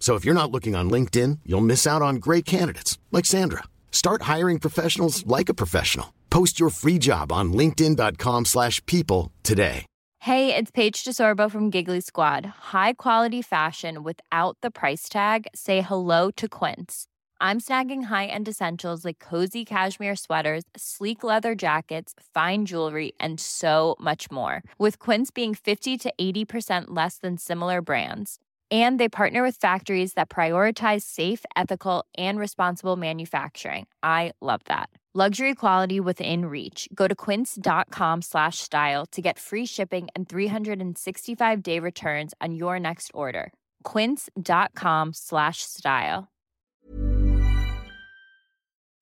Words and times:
So 0.00 0.16
if 0.16 0.24
you're 0.24 0.34
not 0.34 0.50
looking 0.50 0.74
on 0.74 0.90
LinkedIn, 0.90 1.40
you'll 1.44 1.60
miss 1.60 1.86
out 1.86 2.02
on 2.02 2.16
great 2.16 2.44
candidates 2.44 2.98
like 3.12 3.26
Sandra. 3.26 3.62
Start 3.92 4.22
hiring 4.22 4.58
professionals 4.58 5.24
like 5.24 5.48
a 5.48 5.54
professional. 5.54 6.14
Post 6.30 6.58
your 6.58 6.70
free 6.70 6.98
job 6.98 7.30
on 7.30 7.52
linkedin.com/people 7.52 9.30
today. 9.42 9.86
Hey, 10.24 10.54
it's 10.54 10.70
Paige 10.70 11.02
DeSorbo 11.02 11.50
from 11.50 11.70
Giggly 11.70 12.02
Squad. 12.02 12.44
High 12.74 12.92
quality 12.92 13.40
fashion 13.40 14.02
without 14.02 14.58
the 14.60 14.70
price 14.70 15.08
tag. 15.08 15.46
Say 15.54 15.80
hello 15.80 16.30
to 16.32 16.46
Quince. 16.46 17.06
I'm 17.40 17.58
snagging 17.58 18.04
high-end 18.04 18.46
essentials 18.46 19.02
like 19.02 19.18
cozy 19.18 19.64
cashmere 19.64 20.16
sweaters, 20.16 20.64
sleek 20.76 21.24
leather 21.24 21.54
jackets, 21.54 22.12
fine 22.34 22.66
jewelry, 22.66 23.12
and 23.18 23.40
so 23.40 23.96
much 23.98 24.30
more. 24.30 24.62
With 24.76 24.98
Quince 24.98 25.30
being 25.30 25.54
50 25.54 25.96
to 25.96 26.12
80% 26.20 26.88
less 26.88 27.16
than 27.16 27.38
similar 27.38 27.80
brands. 27.80 28.38
And 28.70 29.00
they 29.00 29.08
partner 29.08 29.42
with 29.42 29.56
factories 29.56 30.12
that 30.12 30.28
prioritize 30.28 31.02
safe, 31.02 31.44
ethical, 31.56 32.04
and 32.18 32.38
responsible 32.38 32.96
manufacturing. 32.96 33.86
I 34.02 34.32
love 34.40 34.60
that. 34.66 34.90
Luxury 35.12 35.56
quality 35.56 35.98
within 35.98 36.46
reach. 36.46 36.88
Go 36.94 37.08
to 37.08 37.16
quince.com 37.16 38.22
slash 38.22 38.58
style 38.58 39.06
to 39.06 39.20
get 39.20 39.40
free 39.40 39.66
shipping 39.66 40.06
and 40.14 40.28
365 40.28 41.62
day 41.64 41.80
returns 41.80 42.32
on 42.40 42.54
your 42.54 42.78
next 42.78 43.10
order. 43.12 43.52
Quince.com 43.82 45.10
slash 45.12 45.62
style. 45.62 46.28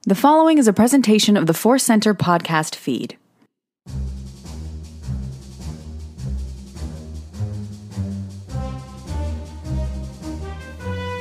The 0.06 0.14
following 0.14 0.56
is 0.56 0.66
a 0.66 0.72
presentation 0.72 1.36
of 1.36 1.46
the 1.46 1.52
Force 1.52 1.84
Center 1.84 2.14
podcast 2.14 2.74
feed. 2.74 3.18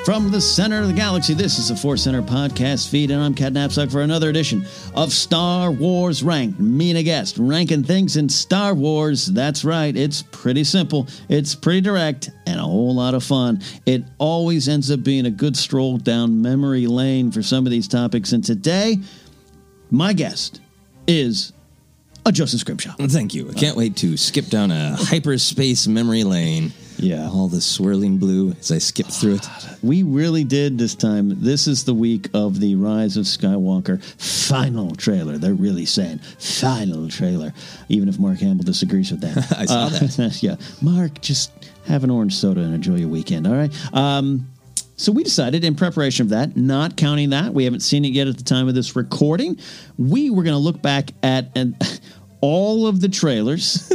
From 0.07 0.31
the 0.31 0.39
center 0.39 0.79
of 0.79 0.87
the 0.87 0.93
galaxy, 0.93 1.33
this 1.33 1.59
is 1.59 1.67
the 1.67 1.75
Force 1.75 2.03
Center 2.03 2.21
podcast 2.21 2.87
feed, 2.87 3.11
and 3.11 3.21
I'm 3.21 3.33
Ken 3.33 3.53
Napzok 3.53 3.91
for 3.91 3.99
another 3.99 4.29
edition 4.29 4.65
of 4.95 5.11
Star 5.11 5.69
Wars 5.69 6.23
Ranked. 6.23 6.61
Me 6.61 6.91
and 6.91 6.97
a 6.97 7.03
guest 7.03 7.35
ranking 7.37 7.83
things 7.83 8.15
in 8.15 8.29
Star 8.29 8.73
Wars. 8.73 9.25
That's 9.25 9.65
right, 9.65 9.93
it's 9.93 10.21
pretty 10.31 10.63
simple, 10.63 11.09
it's 11.27 11.55
pretty 11.55 11.81
direct, 11.81 12.29
and 12.45 12.57
a 12.57 12.63
whole 12.63 12.95
lot 12.95 13.15
of 13.15 13.23
fun. 13.25 13.61
It 13.85 14.05
always 14.17 14.69
ends 14.69 14.89
up 14.91 15.03
being 15.03 15.25
a 15.25 15.29
good 15.29 15.57
stroll 15.57 15.97
down 15.97 16.41
memory 16.41 16.87
lane 16.87 17.29
for 17.29 17.43
some 17.43 17.65
of 17.65 17.71
these 17.73 17.89
topics, 17.89 18.31
and 18.31 18.41
today, 18.41 18.99
my 19.91 20.13
guest 20.13 20.61
is 21.05 21.51
a 22.25 22.31
Joseph 22.31 22.61
Scrimshaw. 22.61 22.95
Thank 22.97 23.33
you. 23.33 23.49
I 23.49 23.55
can't 23.55 23.75
wait 23.75 23.97
to 23.97 24.15
skip 24.15 24.45
down 24.45 24.71
a 24.71 24.95
hyperspace 24.95 25.85
memory 25.85 26.23
lane. 26.23 26.71
Yeah. 26.97 27.29
All 27.29 27.47
the 27.47 27.61
swirling 27.61 28.17
blue 28.17 28.51
as 28.59 28.71
I 28.71 28.77
skip 28.79 29.07
through 29.07 29.35
it. 29.35 29.47
We 29.81 30.03
really 30.03 30.43
did 30.43 30.77
this 30.77 30.95
time. 30.95 31.41
This 31.41 31.67
is 31.67 31.83
the 31.83 31.93
week 31.93 32.29
of 32.33 32.59
the 32.59 32.75
Rise 32.75 33.17
of 33.17 33.25
Skywalker 33.25 34.03
final 34.21 34.95
trailer. 34.95 35.37
They're 35.37 35.53
really 35.53 35.85
saying 35.85 36.19
final 36.39 37.09
trailer, 37.09 37.53
even 37.89 38.09
if 38.09 38.19
Mark 38.19 38.39
Hamill 38.39 38.63
disagrees 38.63 39.11
with 39.11 39.21
that. 39.21 39.37
I 39.57 39.65
saw 39.65 39.89
that. 39.89 40.39
yeah. 40.41 40.55
Mark, 40.81 41.21
just 41.21 41.51
have 41.85 42.03
an 42.03 42.09
orange 42.09 42.35
soda 42.35 42.61
and 42.61 42.73
enjoy 42.73 42.95
your 42.95 43.09
weekend, 43.09 43.47
all 43.47 43.53
right? 43.53 43.93
Um, 43.93 44.47
so 44.99 45.11
we 45.11 45.23
decided 45.23 45.63
in 45.63 45.75
preparation 45.75 46.25
of 46.25 46.29
that, 46.29 46.57
not 46.57 46.97
counting 46.97 47.29
that, 47.29 47.53
we 47.53 47.65
haven't 47.65 47.81
seen 47.81 48.03
it 48.03 48.09
yet 48.09 48.27
at 48.27 48.37
the 48.37 48.43
time 48.43 48.67
of 48.67 48.73
this 48.73 48.95
recording, 48.95 49.59
we 49.97 50.31
were 50.31 50.41
going 50.41 50.55
to 50.55 50.59
look 50.59 50.81
back 50.81 51.11
at 51.21 51.55
an, 51.55 51.77
all 52.41 52.87
of 52.87 53.01
the 53.01 53.09
trailers, 53.09 53.91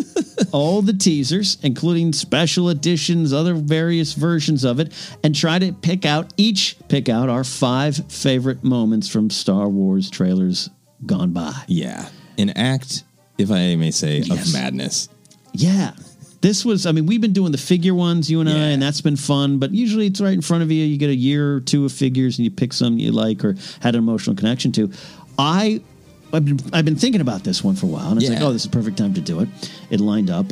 all 0.53 0.83
the 0.83 0.93
teasers, 0.93 1.59
including 1.63 2.13
special 2.13 2.69
editions, 2.71 3.33
other 3.33 3.55
various 3.55 4.13
versions 4.15 4.65
of 4.65 4.81
it, 4.81 4.93
and 5.23 5.35
try 5.35 5.59
to 5.59 5.73
pick 5.73 6.05
out 6.05 6.33
each 6.37 6.77
pick 6.89 7.09
out 7.09 7.29
our 7.29 7.45
five 7.45 7.97
favorite 8.13 8.65
moments 8.65 9.09
from 9.09 9.31
Star 9.31 9.69
Wars 9.69 10.11
trailers 10.11 10.71
gone 11.07 11.33
by. 11.33 11.55
Yeah. 11.67 12.09
An 12.39 12.51
act, 12.51 13.05
if 13.39 13.51
I 13.51 13.77
may 13.77 13.91
say, 13.91 14.19
Yes. 14.19 14.49
of 14.49 14.53
madness. 14.53 15.09
Yeah. 15.53 15.93
This 16.41 16.65
was, 16.65 16.87
I 16.87 16.93
mean, 16.93 17.07
we've 17.07 17.21
been 17.21 17.33
doing 17.33 17.53
the 17.53 17.59
figure 17.59 17.95
ones, 17.95 18.29
you 18.29 18.41
and 18.41 18.49
I, 18.49 18.53
and 18.53 18.83
that's 18.83 19.01
been 19.01 19.17
fun, 19.17 19.59
but 19.59 19.71
usually 19.73 20.07
it's 20.07 20.21
right 20.21 20.33
in 20.33 20.41
front 20.43 20.65
of 20.65 20.73
you. 20.73 20.85
You 20.85 20.97
get 20.99 21.09
a 21.11 21.15
year 21.15 21.55
or 21.57 21.61
two 21.61 21.85
of 21.85 21.93
figures 21.93 22.37
and 22.39 22.45
you 22.45 22.51
pick 22.51 22.73
some 22.73 22.99
you 22.99 23.13
like 23.13 23.45
or 23.45 23.55
had 23.81 23.95
an 23.95 24.01
emotional 24.01 24.35
connection 24.35 24.73
to. 24.73 24.91
I, 25.39 25.83
I've 26.33 26.45
been, 26.45 26.59
I've 26.73 26.85
been 26.85 26.97
thinking 26.97 27.21
about 27.21 27.45
this 27.45 27.63
one 27.63 27.75
for 27.77 27.87
a 27.87 27.89
while, 27.91 28.09
and 28.11 28.21
it's 28.21 28.29
like, 28.31 28.39
Yeah. 28.41 28.47
oh, 28.47 28.53
this 28.53 28.63
is 28.63 28.67
a 28.67 28.71
perfect 28.71 28.97
time 28.99 29.15
to 29.15 29.21
do 29.21 29.41
it. 29.41 29.49
It 29.91 30.01
lined 30.01 30.31
up, 30.31 30.47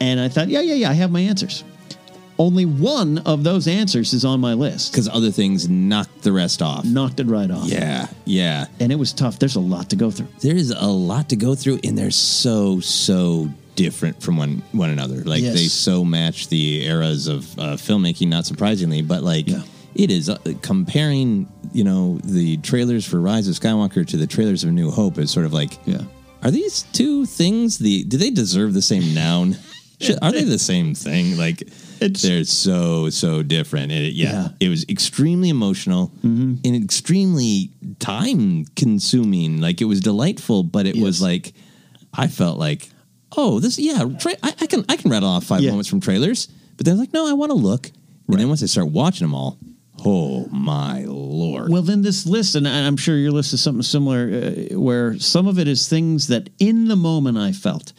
and 0.00 0.18
I 0.20 0.28
thought, 0.28 0.48
yeah, 0.48 0.60
yeah, 0.60 0.74
yeah, 0.74 0.90
I 0.90 0.94
have 0.94 1.10
my 1.10 1.20
answers. 1.20 1.64
only 2.38 2.66
one 2.66 3.16
of 3.24 3.44
those 3.44 3.66
answers 3.66 4.12
is 4.12 4.22
on 4.24 4.38
my 4.40 4.52
list. 4.52 4.92
Because 4.92 5.08
other 5.08 5.30
things 5.30 5.70
knocked 5.70 6.20
the 6.22 6.30
rest 6.32 6.60
off. 6.60 6.84
Knocked 6.84 7.18
it 7.18 7.26
right 7.28 7.50
off. 7.50 7.64
Yeah, 7.66 8.08
yeah. 8.26 8.66
And 8.78 8.92
it 8.92 8.96
was 8.96 9.14
tough. 9.14 9.38
There's 9.38 9.56
a 9.56 9.60
lot 9.60 9.88
to 9.88 9.96
go 9.96 10.10
through. 10.10 10.28
There 10.40 10.54
is 10.54 10.70
a 10.70 10.86
lot 10.86 11.30
to 11.30 11.36
go 11.36 11.54
through, 11.54 11.80
and 11.82 11.96
they're 11.96 12.10
so, 12.10 12.80
so 12.80 13.48
different 13.74 14.22
from 14.22 14.36
one 14.36 14.62
one 14.72 14.90
another. 14.90 15.16
Like 15.24 15.42
Yes. 15.42 15.54
they 15.54 15.66
so 15.66 16.04
match 16.04 16.48
the 16.48 16.84
eras 16.84 17.26
of 17.26 17.58
uh, 17.58 17.62
filmmaking, 17.76 18.28
not 18.28 18.44
surprisingly, 18.44 19.00
but 19.00 19.22
like 19.22 19.48
it 19.98 20.10
is 20.10 20.28
uh, 20.28 20.36
comparing, 20.62 21.48
you 21.72 21.84
know, 21.84 22.18
the 22.24 22.58
trailers 22.58 23.04
for 23.06 23.20
Rise 23.20 23.48
of 23.48 23.54
Skywalker 23.54 24.06
to 24.06 24.16
the 24.16 24.26
trailers 24.26 24.62
of 24.64 24.70
New 24.72 24.90
Hope 24.90 25.18
is 25.18 25.30
sort 25.30 25.46
of 25.46 25.52
like, 25.52 25.78
yeah. 25.86 26.02
Are 26.42 26.50
these 26.50 26.82
two 26.92 27.26
things 27.26 27.78
the 27.78 28.04
do 28.04 28.16
they 28.18 28.30
deserve 28.30 28.72
the 28.74 28.82
same 28.82 29.14
noun? 29.14 29.56
Are 30.22 30.30
they 30.30 30.44
the 30.44 30.58
same 30.58 30.94
thing? 30.94 31.36
Like 31.38 31.62
they're 31.98 32.44
so 32.44 33.08
so 33.10 33.42
different. 33.42 33.90
It, 33.90 34.12
yeah, 34.12 34.30
Yeah. 34.32 34.48
it 34.60 34.68
was 34.68 34.84
extremely 34.88 35.48
emotional 35.48 36.12
and 36.22 36.64
extremely 36.76 37.70
time 37.98 38.66
consuming. 38.76 39.60
Like 39.60 39.80
it 39.80 39.86
was 39.86 40.00
delightful, 40.00 40.62
but 40.62 40.86
it 40.86 40.96
was 40.96 41.22
like 41.22 41.54
I 42.12 42.28
felt 42.28 42.58
like, 42.58 42.90
oh, 43.36 43.58
this 43.58 43.78
yeah, 43.78 44.04
tra- 44.20 44.36
I, 44.42 44.54
I 44.60 44.66
can 44.66 44.84
I 44.90 44.96
can 44.96 45.10
rattle 45.10 45.30
off 45.30 45.44
five 45.44 45.62
Yeah. 45.62 45.70
moments 45.70 45.88
from 45.88 46.00
trailers, 46.00 46.48
but 46.76 46.84
they're 46.84 46.94
like, 46.94 47.12
no, 47.14 47.26
I 47.26 47.32
want 47.32 47.50
to 47.50 47.56
look. 47.56 47.90
And 48.28 48.38
then 48.38 48.48
once 48.48 48.62
I 48.62 48.66
start 48.66 48.88
watching 48.88 49.24
them 49.26 49.34
all, 49.34 49.56
oh 50.06 50.46
my 50.50 51.04
lord! 51.06 51.70
Well, 51.70 51.82
then 51.82 52.02
this 52.02 52.26
list, 52.26 52.54
and 52.54 52.66
I'm 52.68 52.96
sure 52.96 53.16
your 53.16 53.32
list 53.32 53.52
is 53.52 53.60
something 53.62 53.82
similar, 53.82 54.30
uh, 54.72 54.78
where 54.78 55.18
some 55.18 55.46
of 55.46 55.58
it 55.58 55.68
is 55.68 55.88
things 55.88 56.28
that 56.28 56.48
in 56.58 56.88
the 56.88 56.96
moment 56.96 57.36
I 57.38 57.52
felt 57.52 57.92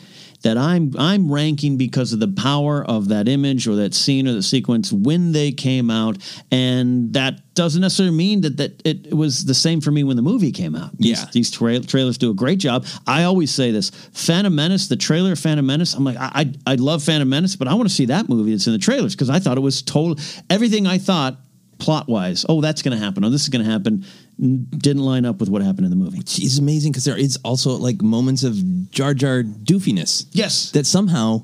that 0.43 0.55
I'm 0.55 0.93
I'm 0.99 1.31
ranking 1.31 1.77
because 1.77 2.13
of 2.13 2.19
the 2.19 2.27
power 2.27 2.85
of 2.85 3.07
that 3.07 3.27
image 3.27 3.67
or 3.67 3.75
that 3.77 3.95
scene 3.95 4.27
or 4.27 4.33
the 4.33 4.43
sequence 4.43 4.93
when 4.93 5.31
they 5.31 5.51
came 5.51 5.89
out, 5.89 6.17
and 6.51 7.11
that 7.13 7.41
doesn't 7.55 7.81
necessarily 7.81 8.15
mean 8.15 8.41
that 8.41 8.57
that 8.57 8.81
it 8.85 9.13
was 9.15 9.45
the 9.45 9.55
same 9.55 9.81
for 9.81 9.89
me 9.89 10.03
when 10.03 10.15
the 10.15 10.21
movie 10.21 10.51
came 10.51 10.75
out. 10.75 10.95
These, 10.97 11.19
Yeah. 11.19 11.25
these 11.33 11.49
tra- 11.49 11.79
trailers 11.79 12.19
do 12.19 12.29
a 12.29 12.35
great 12.35 12.59
job. 12.59 12.85
I 13.07 13.23
always 13.23 13.49
say 13.51 13.71
this: 13.71 13.89
Phantom 14.13 14.53
Menace, 14.53 14.87
the 14.87 14.95
trailer 14.95 15.31
of 15.31 15.39
Phantom 15.39 15.65
Menace. 15.65 15.95
I'm 15.95 16.03
like, 16.03 16.17
I 16.17 16.31
I, 16.35 16.53
I 16.73 16.75
love 16.75 17.01
Phantom 17.03 17.27
Menace, 17.27 17.55
but 17.55 17.67
I 17.67 17.73
want 17.73 17.89
to 17.89 17.95
see 17.95 18.05
that 18.05 18.29
movie 18.29 18.51
that's 18.51 18.67
in 18.67 18.73
the 18.73 18.79
trailers 18.79 19.15
because 19.15 19.31
I 19.31 19.39
thought 19.39 19.57
it 19.57 19.61
was 19.61 19.81
total 19.81 20.23
everything 20.51 20.85
I 20.85 20.99
thought 20.99 21.39
plot 21.79 22.07
wise. 22.07 22.45
Oh, 22.47 22.61
that's 22.61 22.81
going 22.81 22.97
to 22.97 23.03
happen. 23.03 23.23
Oh, 23.23 23.29
this 23.29 23.43
is 23.43 23.49
going 23.49 23.63
to 23.63 23.71
happen. 23.71 24.05
Didn't 24.39 25.03
line 25.03 25.25
up 25.25 25.39
with 25.39 25.49
what 25.49 25.61
happened 25.61 25.85
in 25.85 25.89
the 25.89 25.95
movie. 25.95 26.19
It's 26.19 26.57
amazing 26.57 26.91
because 26.91 27.05
there 27.05 27.17
is 27.17 27.37
also 27.43 27.71
like 27.71 28.01
moments 28.01 28.43
of 28.43 28.91
Jar 28.91 29.13
Jar 29.13 29.43
doofiness. 29.43 30.25
Yes, 30.31 30.71
that 30.71 30.85
somehow 30.85 31.43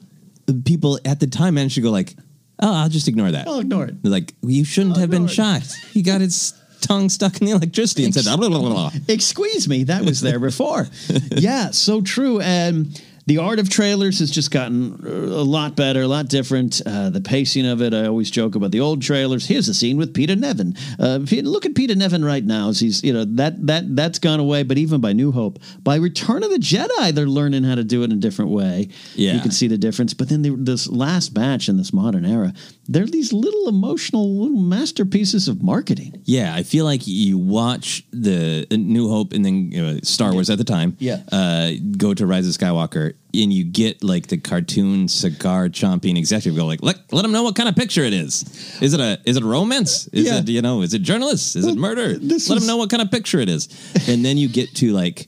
people 0.66 1.00
at 1.06 1.20
the 1.20 1.28
time 1.28 1.56
managed 1.56 1.76
to 1.76 1.82
go 1.82 1.92
like, 1.92 2.16
"Oh, 2.62 2.74
I'll 2.74 2.90
just 2.90 3.08
ignore 3.08 3.32
that." 3.32 3.48
I'll 3.48 3.60
ignore 3.60 3.86
it. 3.86 4.02
They're 4.04 4.12
like, 4.12 4.34
"You 4.42 4.64
shouldn't 4.64 4.98
have 4.98 5.10
been 5.10 5.28
shocked. 5.28 5.74
He 5.92 6.02
got 6.02 6.22
his 6.22 6.54
tongue 6.82 7.10
stuck 7.10 7.40
in 7.40 7.46
the 7.46 7.54
electricity 7.54 8.04
and 8.04 8.14
said, 8.14 8.26
blah, 8.26 8.36
blah, 8.38 8.50
blah, 8.50 8.70
blah." 8.70 8.92
Excuse 9.08 9.68
me, 9.68 9.86
that 9.86 10.04
was 10.04 10.22
there 10.22 10.40
before. 10.40 10.88
yeah, 11.32 11.72
so 11.72 12.02
true. 12.02 12.42
And 12.42 13.02
the 13.26 13.38
art 13.38 13.60
of 13.60 13.70
trailers 13.70 14.20
has 14.20 14.30
just 14.30 14.52
gotten 14.52 15.00
a 15.06 15.44
lot 15.44 15.76
better, 15.76 16.02
a 16.02 16.08
lot 16.08 16.28
different. 16.28 16.82
Uh, 16.86 17.10
the 17.10 17.22
pacing 17.22 17.66
of 17.66 17.82
it, 17.82 17.94
I 17.94 18.06
always 18.06 18.30
joke 18.30 18.56
about 18.56 18.72
the 18.72 18.82
old 18.82 19.02
trailers. 19.02 19.48
Here's 19.48 19.70
a 19.70 19.74
scene 19.74 19.98
with 19.98 20.14
Peter 20.14 20.36
Nevin. 20.36 20.76
Uh, 21.00 21.20
look 21.44 21.66
at 21.66 21.76
Peter 21.76 21.96
Nevin 21.96 22.26
right 22.26 22.44
now. 22.44 22.70
As 22.70 22.80
he's, 22.80 23.04
you 23.04 23.14
know, 23.14 23.26
that 23.26 23.66
that 23.68 23.96
that's 23.96 24.20
gone 24.20 24.40
away. 24.40 24.64
But 24.64 24.78
even 24.78 25.00
by 25.00 25.14
New 25.14 25.32
Hope, 25.32 25.60
by 25.82 25.96
Return 25.96 26.44
of 26.44 26.50
the 26.50 26.58
Jedi, 26.58 27.14
they're 27.14 27.26
learning 27.26 27.64
how 27.64 27.76
to 27.76 27.84
do 27.84 28.02
it 28.02 28.06
in 28.06 28.12
a 28.12 28.16
different 28.16 28.52
way. 28.52 28.90
Yeah. 29.16 29.34
you 29.34 29.40
can 29.40 29.52
see 29.52 29.68
the 29.68 29.78
difference. 29.78 30.14
But 30.14 30.30
then 30.30 30.42
the, 30.42 30.56
this 30.58 30.90
last 30.90 31.34
batch 31.34 31.70
in 31.70 31.78
this 31.78 31.94
modern 31.94 32.26
era, 32.26 32.54
they're 32.88 33.06
these 33.06 33.32
little 33.32 33.70
emotional 33.70 34.42
little 34.42 34.60
masterpieces 34.62 35.48
of 35.48 35.64
marketing. 35.64 36.22
Yeah, 36.26 36.54
I 36.54 36.64
feel 36.64 36.84
like 36.84 37.02
you 37.06 37.38
watch 37.38 38.04
the 38.12 38.68
uh, 38.70 38.76
New 38.76 39.10
Hope 39.10 39.32
and 39.32 39.46
then 39.46 39.72
uh, 39.76 40.00
Star 40.04 40.34
Wars 40.34 40.50
at 40.50 40.58
the 40.58 40.64
time. 40.66 40.98
Yeah. 41.00 41.22
Uh, 41.32 41.72
go 41.98 42.14
to 42.14 42.26
Rise 42.26 42.48
of 42.48 42.54
Skywalker 42.54 43.13
and 43.36 43.52
you 43.52 43.64
get 43.64 44.04
like 44.04 44.28
the 44.28 44.38
cartoon 44.38 45.08
cigar 45.08 45.68
chomping 45.70 46.18
executive 46.18 46.56
go 46.58 46.66
like, 46.66 46.84
let 46.84 46.98
let 47.12 47.24
them 47.24 47.32
know 47.32 47.44
what 47.44 47.56
kind 47.56 47.68
of 47.70 47.76
picture 47.76 48.04
it 48.04 48.14
is. 48.14 48.44
Is 48.82 48.94
it 48.94 49.00
a 49.00 49.20
is 49.26 49.38
it 49.38 49.44
a 49.44 49.46
romance? 49.46 50.08
Is 50.08 50.26
Yeah. 50.28 50.40
it 50.40 50.50
you 50.50 50.62
know 50.62 50.82
is 50.82 50.94
it 50.94 51.00
journalists? 51.02 51.56
Is 51.56 51.66
it 51.66 51.76
murder? 51.78 52.18
this 52.18 52.50
let 52.50 52.56
was- 52.56 52.64
them 52.64 52.68
know 52.68 52.78
what 52.78 52.90
kind 52.90 53.02
of 53.02 53.10
picture 53.12 53.40
it 53.40 53.50
is. 53.50 53.70
And 54.08 54.24
then 54.24 54.38
you 54.38 54.48
get 54.48 54.76
to 54.76 54.92
like, 54.94 55.28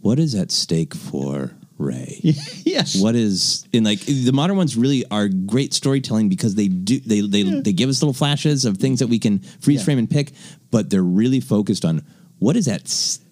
what 0.00 0.18
is 0.18 0.34
at 0.34 0.50
stake 0.50 0.94
for 0.94 1.52
Rey? 1.78 2.20
yes. 2.64 3.00
What 3.00 3.14
is 3.14 3.66
in 3.72 3.84
like 3.84 4.00
the 4.00 4.32
modern 4.32 4.56
ones 4.56 4.76
really 4.76 5.04
are 5.10 5.28
great 5.28 5.72
storytelling 5.72 6.28
because 6.28 6.54
they 6.54 6.68
do 6.68 6.98
they 7.00 7.20
they 7.20 7.42
they 7.60 7.72
give 7.72 7.88
us 7.88 8.02
little 8.02 8.12
flashes 8.12 8.64
of 8.64 8.76
things 8.78 8.98
that 8.98 9.06
we 9.06 9.18
can 9.18 9.38
freeze 9.60 9.84
frame 9.84 9.98
and 9.98 10.10
pick, 10.10 10.32
but 10.70 10.90
they're 10.90 11.02
really 11.02 11.40
focused 11.40 11.84
on 11.84 12.02
what 12.38 12.56
is 12.56 12.66
at 12.68 12.88
stake 12.88 13.26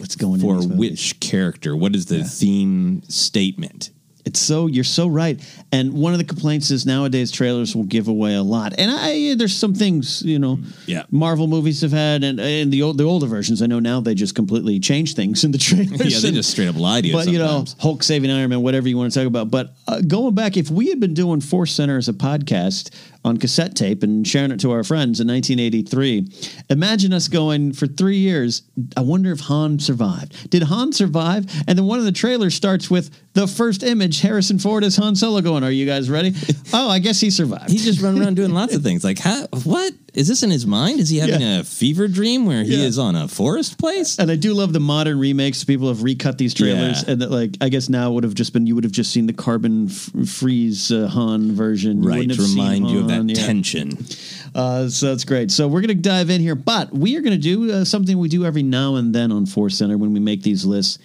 What's 0.00 0.16
going 0.16 0.40
in 0.40 0.40
for 0.40 0.66
which 0.66 1.20
character. 1.20 1.76
What 1.76 1.94
is 1.94 2.06
the 2.06 2.24
theme 2.24 3.02
statement? 3.08 3.90
It's 4.24 4.38
so 4.38 4.68
you're 4.68 4.84
so 4.84 5.08
right. 5.08 5.40
And 5.72 5.94
one 5.94 6.12
of 6.12 6.18
the 6.20 6.24
complaints 6.24 6.70
is 6.70 6.86
nowadays 6.86 7.32
trailers 7.32 7.74
will 7.74 7.82
give 7.82 8.06
away 8.06 8.34
a 8.36 8.42
lot. 8.42 8.72
And 8.78 8.88
I 8.88 9.34
there's 9.34 9.56
some 9.56 9.74
things 9.74 10.22
you 10.22 10.38
know, 10.38 10.60
Yeah. 10.86 11.02
Marvel 11.10 11.48
movies 11.48 11.80
have 11.80 11.90
had, 11.90 12.22
and 12.22 12.38
and 12.38 12.72
the 12.72 12.82
old, 12.82 12.98
the 12.98 13.04
older 13.04 13.26
versions. 13.26 13.62
I 13.62 13.66
know 13.66 13.80
now 13.80 14.00
they 14.00 14.14
just 14.14 14.36
completely 14.36 14.78
change 14.78 15.14
things 15.16 15.42
in 15.42 15.50
the 15.50 15.58
trailers. 15.58 15.90
Yeah, 15.90 16.20
they 16.20 16.28
And- 16.28 16.36
just 16.36 16.50
straight 16.50 16.68
up 16.68 16.76
lie 16.76 17.00
to 17.00 17.06
you. 17.08 17.12
But 17.12 17.28
you 17.28 17.38
know. 17.38 17.64
Hulk 17.80 18.04
saving 18.04 18.30
Iron 18.30 18.50
Man, 18.50 18.62
whatever 18.62 18.88
you 18.88 18.96
want 18.96 19.12
to 19.12 19.18
talk 19.18 19.26
about. 19.26 19.50
But 19.50 19.74
uh, 19.88 20.00
going 20.02 20.36
back, 20.36 20.56
if 20.56 20.70
we 20.70 20.88
had 20.90 21.00
been 21.00 21.14
doing 21.14 21.40
Force 21.40 21.72
Center 21.72 21.96
as 21.96 22.08
a 22.08 22.12
podcast 22.12 22.90
on 23.24 23.36
cassette 23.36 23.76
tape 23.76 24.02
and 24.02 24.26
sharing 24.26 24.50
it 24.50 24.58
to 24.60 24.70
our 24.72 24.82
friends 24.82 25.20
in 25.20 25.28
1983, 25.28 26.28
imagine 26.70 27.12
us 27.12 27.28
going 27.28 27.72
for 27.72 27.86
three 27.86 28.16
years. 28.18 28.62
I 28.96 29.00
wonder 29.02 29.30
if 29.32 29.40
Han 29.40 29.78
survived. 29.78 30.50
Did 30.50 30.64
Han 30.64 30.92
survive? 30.92 31.46
And 31.68 31.78
then 31.78 31.86
one 31.86 31.98
of 31.98 32.04
the 32.04 32.12
trailers 32.12 32.54
starts 32.54 32.90
with 32.90 33.10
the 33.34 33.46
first 33.46 33.82
image: 33.82 34.20
Harrison 34.20 34.58
Ford 34.58 34.84
as 34.84 34.96
Han 34.96 35.14
Solo. 35.16 35.40
Going, 35.40 35.62
are 35.64 35.70
you 35.70 35.86
guys 35.86 36.10
ready? 36.10 36.34
oh, 36.72 36.88
I 36.88 36.98
guess 36.98 37.20
he 37.20 37.30
survived. 37.30 37.70
He's 37.70 37.84
just 37.84 38.00
running 38.02 38.22
around 38.22 38.34
doing 38.34 38.50
lots 38.52 38.74
of 38.74 38.82
things. 38.84 39.04
Like, 39.04 39.18
how, 39.18 39.46
what 39.64 39.92
is 40.14 40.28
this 40.28 40.42
in 40.42 40.50
his 40.50 40.66
mind? 40.66 41.00
Is 41.00 41.08
he 41.08 41.18
having 41.18 41.40
Yeah. 41.40 41.60
a 41.60 41.64
fever 41.64 42.08
dream 42.08 42.44
where 42.44 42.62
he 42.64 42.76
Yeah. 42.76 42.84
is 42.86 42.98
on 42.98 43.16
a 43.16 43.28
forest 43.28 43.78
place? 43.78 44.18
And 44.18 44.30
I 44.30 44.36
do 44.36 44.52
love 44.52 44.72
the 44.74 44.80
modern 44.80 45.18
remakes. 45.18 45.64
People 45.64 45.88
have 45.88 46.02
recut 46.02 46.36
these 46.38 46.52
trailers, 46.52 47.02
Yeah. 47.04 47.12
and 47.12 47.22
that, 47.22 47.30
like 47.30 47.56
I 47.60 47.68
guess 47.70 47.88
now 47.88 48.10
would 48.12 48.24
have 48.24 48.34
just 48.34 48.52
been 48.52 48.66
you 48.66 48.74
would 48.74 48.84
have 48.84 48.92
just 48.92 49.10
seen 49.12 49.26
the 49.26 49.32
carbon 49.32 49.86
f- 49.88 50.10
freeze 50.28 50.90
uh, 50.92 51.06
Han 51.08 51.52
version, 51.52 52.02
Right, 52.02 52.28
to 52.30 52.42
remind 52.42 52.90
you 52.90 52.98
of 53.00 53.08
that 53.12 53.36
yeah. 53.38 53.46
tension. 53.46 53.98
Uh, 54.54 54.88
so 54.88 55.06
that's 55.06 55.24
great. 55.24 55.50
So 55.50 55.66
we're 55.68 55.80
going 55.80 55.96
to 55.96 56.02
dive 56.02 56.30
in 56.30 56.40
here, 56.40 56.54
but 56.54 56.92
we 56.92 57.16
are 57.16 57.20
going 57.20 57.32
to 57.32 57.38
do 57.38 57.72
uh, 57.72 57.84
something 57.84 58.18
we 58.18 58.28
do 58.28 58.44
every 58.44 58.62
now 58.62 58.96
and 58.96 59.14
then 59.14 59.32
on 59.32 59.46
Force 59.46 59.76
Center 59.78 59.96
when 59.96 60.12
we 60.12 60.20
make 60.20 60.42
these 60.42 60.64
lists. 60.64 60.98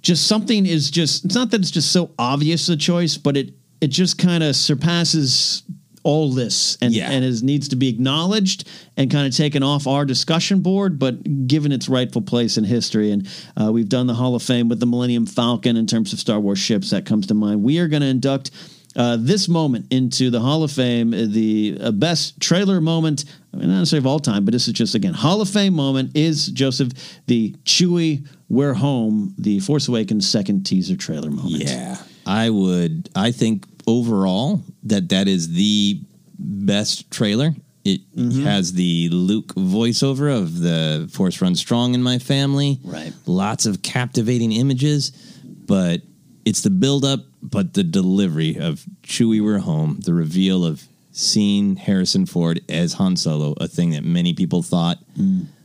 Just 0.00 0.26
something 0.26 0.66
is 0.66 0.90
just 0.90 1.24
it's 1.24 1.34
not 1.34 1.50
that 1.50 1.60
it's 1.60 1.70
just 1.70 1.90
so 1.92 2.10
obvious 2.18 2.68
a 2.68 2.76
choice, 2.76 3.16
but 3.16 3.36
it 3.36 3.54
it 3.80 3.88
just 3.88 4.18
kind 4.18 4.42
of 4.42 4.54
surpasses 4.54 5.62
all 6.02 6.30
lists 6.30 6.76
and 6.82 6.92
Yeah. 6.92 7.10
and 7.10 7.24
is 7.24 7.42
needs 7.42 7.68
to 7.68 7.76
be 7.76 7.88
acknowledged 7.88 8.68
and 8.98 9.10
kind 9.10 9.26
of 9.26 9.34
taken 9.34 9.62
off 9.62 9.86
our 9.86 10.04
discussion 10.04 10.60
board, 10.60 10.98
but 10.98 11.46
given 11.46 11.72
its 11.72 11.88
rightful 11.88 12.20
place 12.20 12.58
in 12.58 12.64
history. 12.64 13.10
And 13.10 13.26
uh, 13.60 13.72
we've 13.72 13.88
done 13.88 14.06
the 14.06 14.14
Hall 14.14 14.34
of 14.34 14.42
Fame 14.42 14.68
with 14.68 14.80
the 14.80 14.86
Millennium 14.86 15.24
Falcon 15.24 15.76
in 15.78 15.86
terms 15.86 16.12
of 16.12 16.20
Star 16.20 16.38
Wars 16.38 16.58
ships. 16.58 16.90
That 16.90 17.06
comes 17.06 17.26
to 17.28 17.34
mind. 17.34 17.62
We 17.62 17.78
are 17.78 17.88
going 17.88 18.02
to 18.02 18.08
induct 18.08 18.50
uh, 18.96 19.16
this 19.20 19.48
moment 19.48 19.86
into 19.90 20.30
the 20.30 20.40
Hall 20.40 20.62
of 20.62 20.70
Fame, 20.72 21.12
uh, 21.12 21.26
the 21.28 21.76
uh, 21.80 21.90
best 21.90 22.40
trailer 22.40 22.80
moment, 22.80 23.24
I 23.52 23.56
mean, 23.56 23.68
not 23.68 23.78
necessarily 23.78 24.02
of 24.02 24.06
all 24.06 24.20
time, 24.20 24.44
but 24.44 24.52
this 24.52 24.66
is 24.68 24.74
just, 24.74 24.94
again, 24.94 25.14
Hall 25.14 25.40
of 25.40 25.48
Fame 25.48 25.74
moment 25.74 26.16
is, 26.16 26.46
Joseph, 26.48 26.90
the 27.26 27.52
Chewie 27.64 28.26
We're 28.48 28.74
Home, 28.74 29.34
the 29.38 29.60
Force 29.60 29.88
Awakens 29.88 30.28
second 30.28 30.64
teaser 30.64 30.96
trailer 30.96 31.30
moment. 31.30 31.64
Yeah, 31.64 31.96
I 32.26 32.50
would. 32.50 33.08
I 33.16 33.30
think 33.32 33.66
overall 33.86 34.62
that 34.84 35.08
that 35.10 35.28
is 35.28 35.52
the 35.54 36.00
best 36.38 37.10
trailer. 37.10 37.54
It 37.84 38.00
Mm-hmm. 38.16 38.44
has 38.44 38.72
the 38.72 39.08
Luke 39.10 39.54
voiceover 39.56 40.34
of 40.34 40.60
the 40.60 41.08
Force 41.12 41.42
runs 41.42 41.58
strong 41.60 41.94
in 41.94 42.02
my 42.02 42.18
family. 42.18 42.78
Right. 42.82 43.12
Lots 43.26 43.66
of 43.66 43.82
captivating 43.82 44.52
images, 44.52 45.10
but 45.44 46.00
it's 46.46 46.62
the 46.62 46.70
build 46.70 47.04
up, 47.04 47.20
but 47.44 47.74
the 47.74 47.84
delivery 47.84 48.56
of 48.58 48.84
Chewie 49.02 49.40
We're 49.42 49.58
Home, 49.58 50.00
the 50.04 50.14
reveal 50.14 50.64
of 50.64 50.82
seeing 51.12 51.76
Harrison 51.76 52.26
Ford 52.26 52.60
as 52.68 52.94
Han 52.94 53.16
Solo, 53.16 53.52
a 53.60 53.68
thing 53.68 53.90
that 53.90 54.02
many 54.04 54.32
people 54.34 54.62
thought 54.62 54.98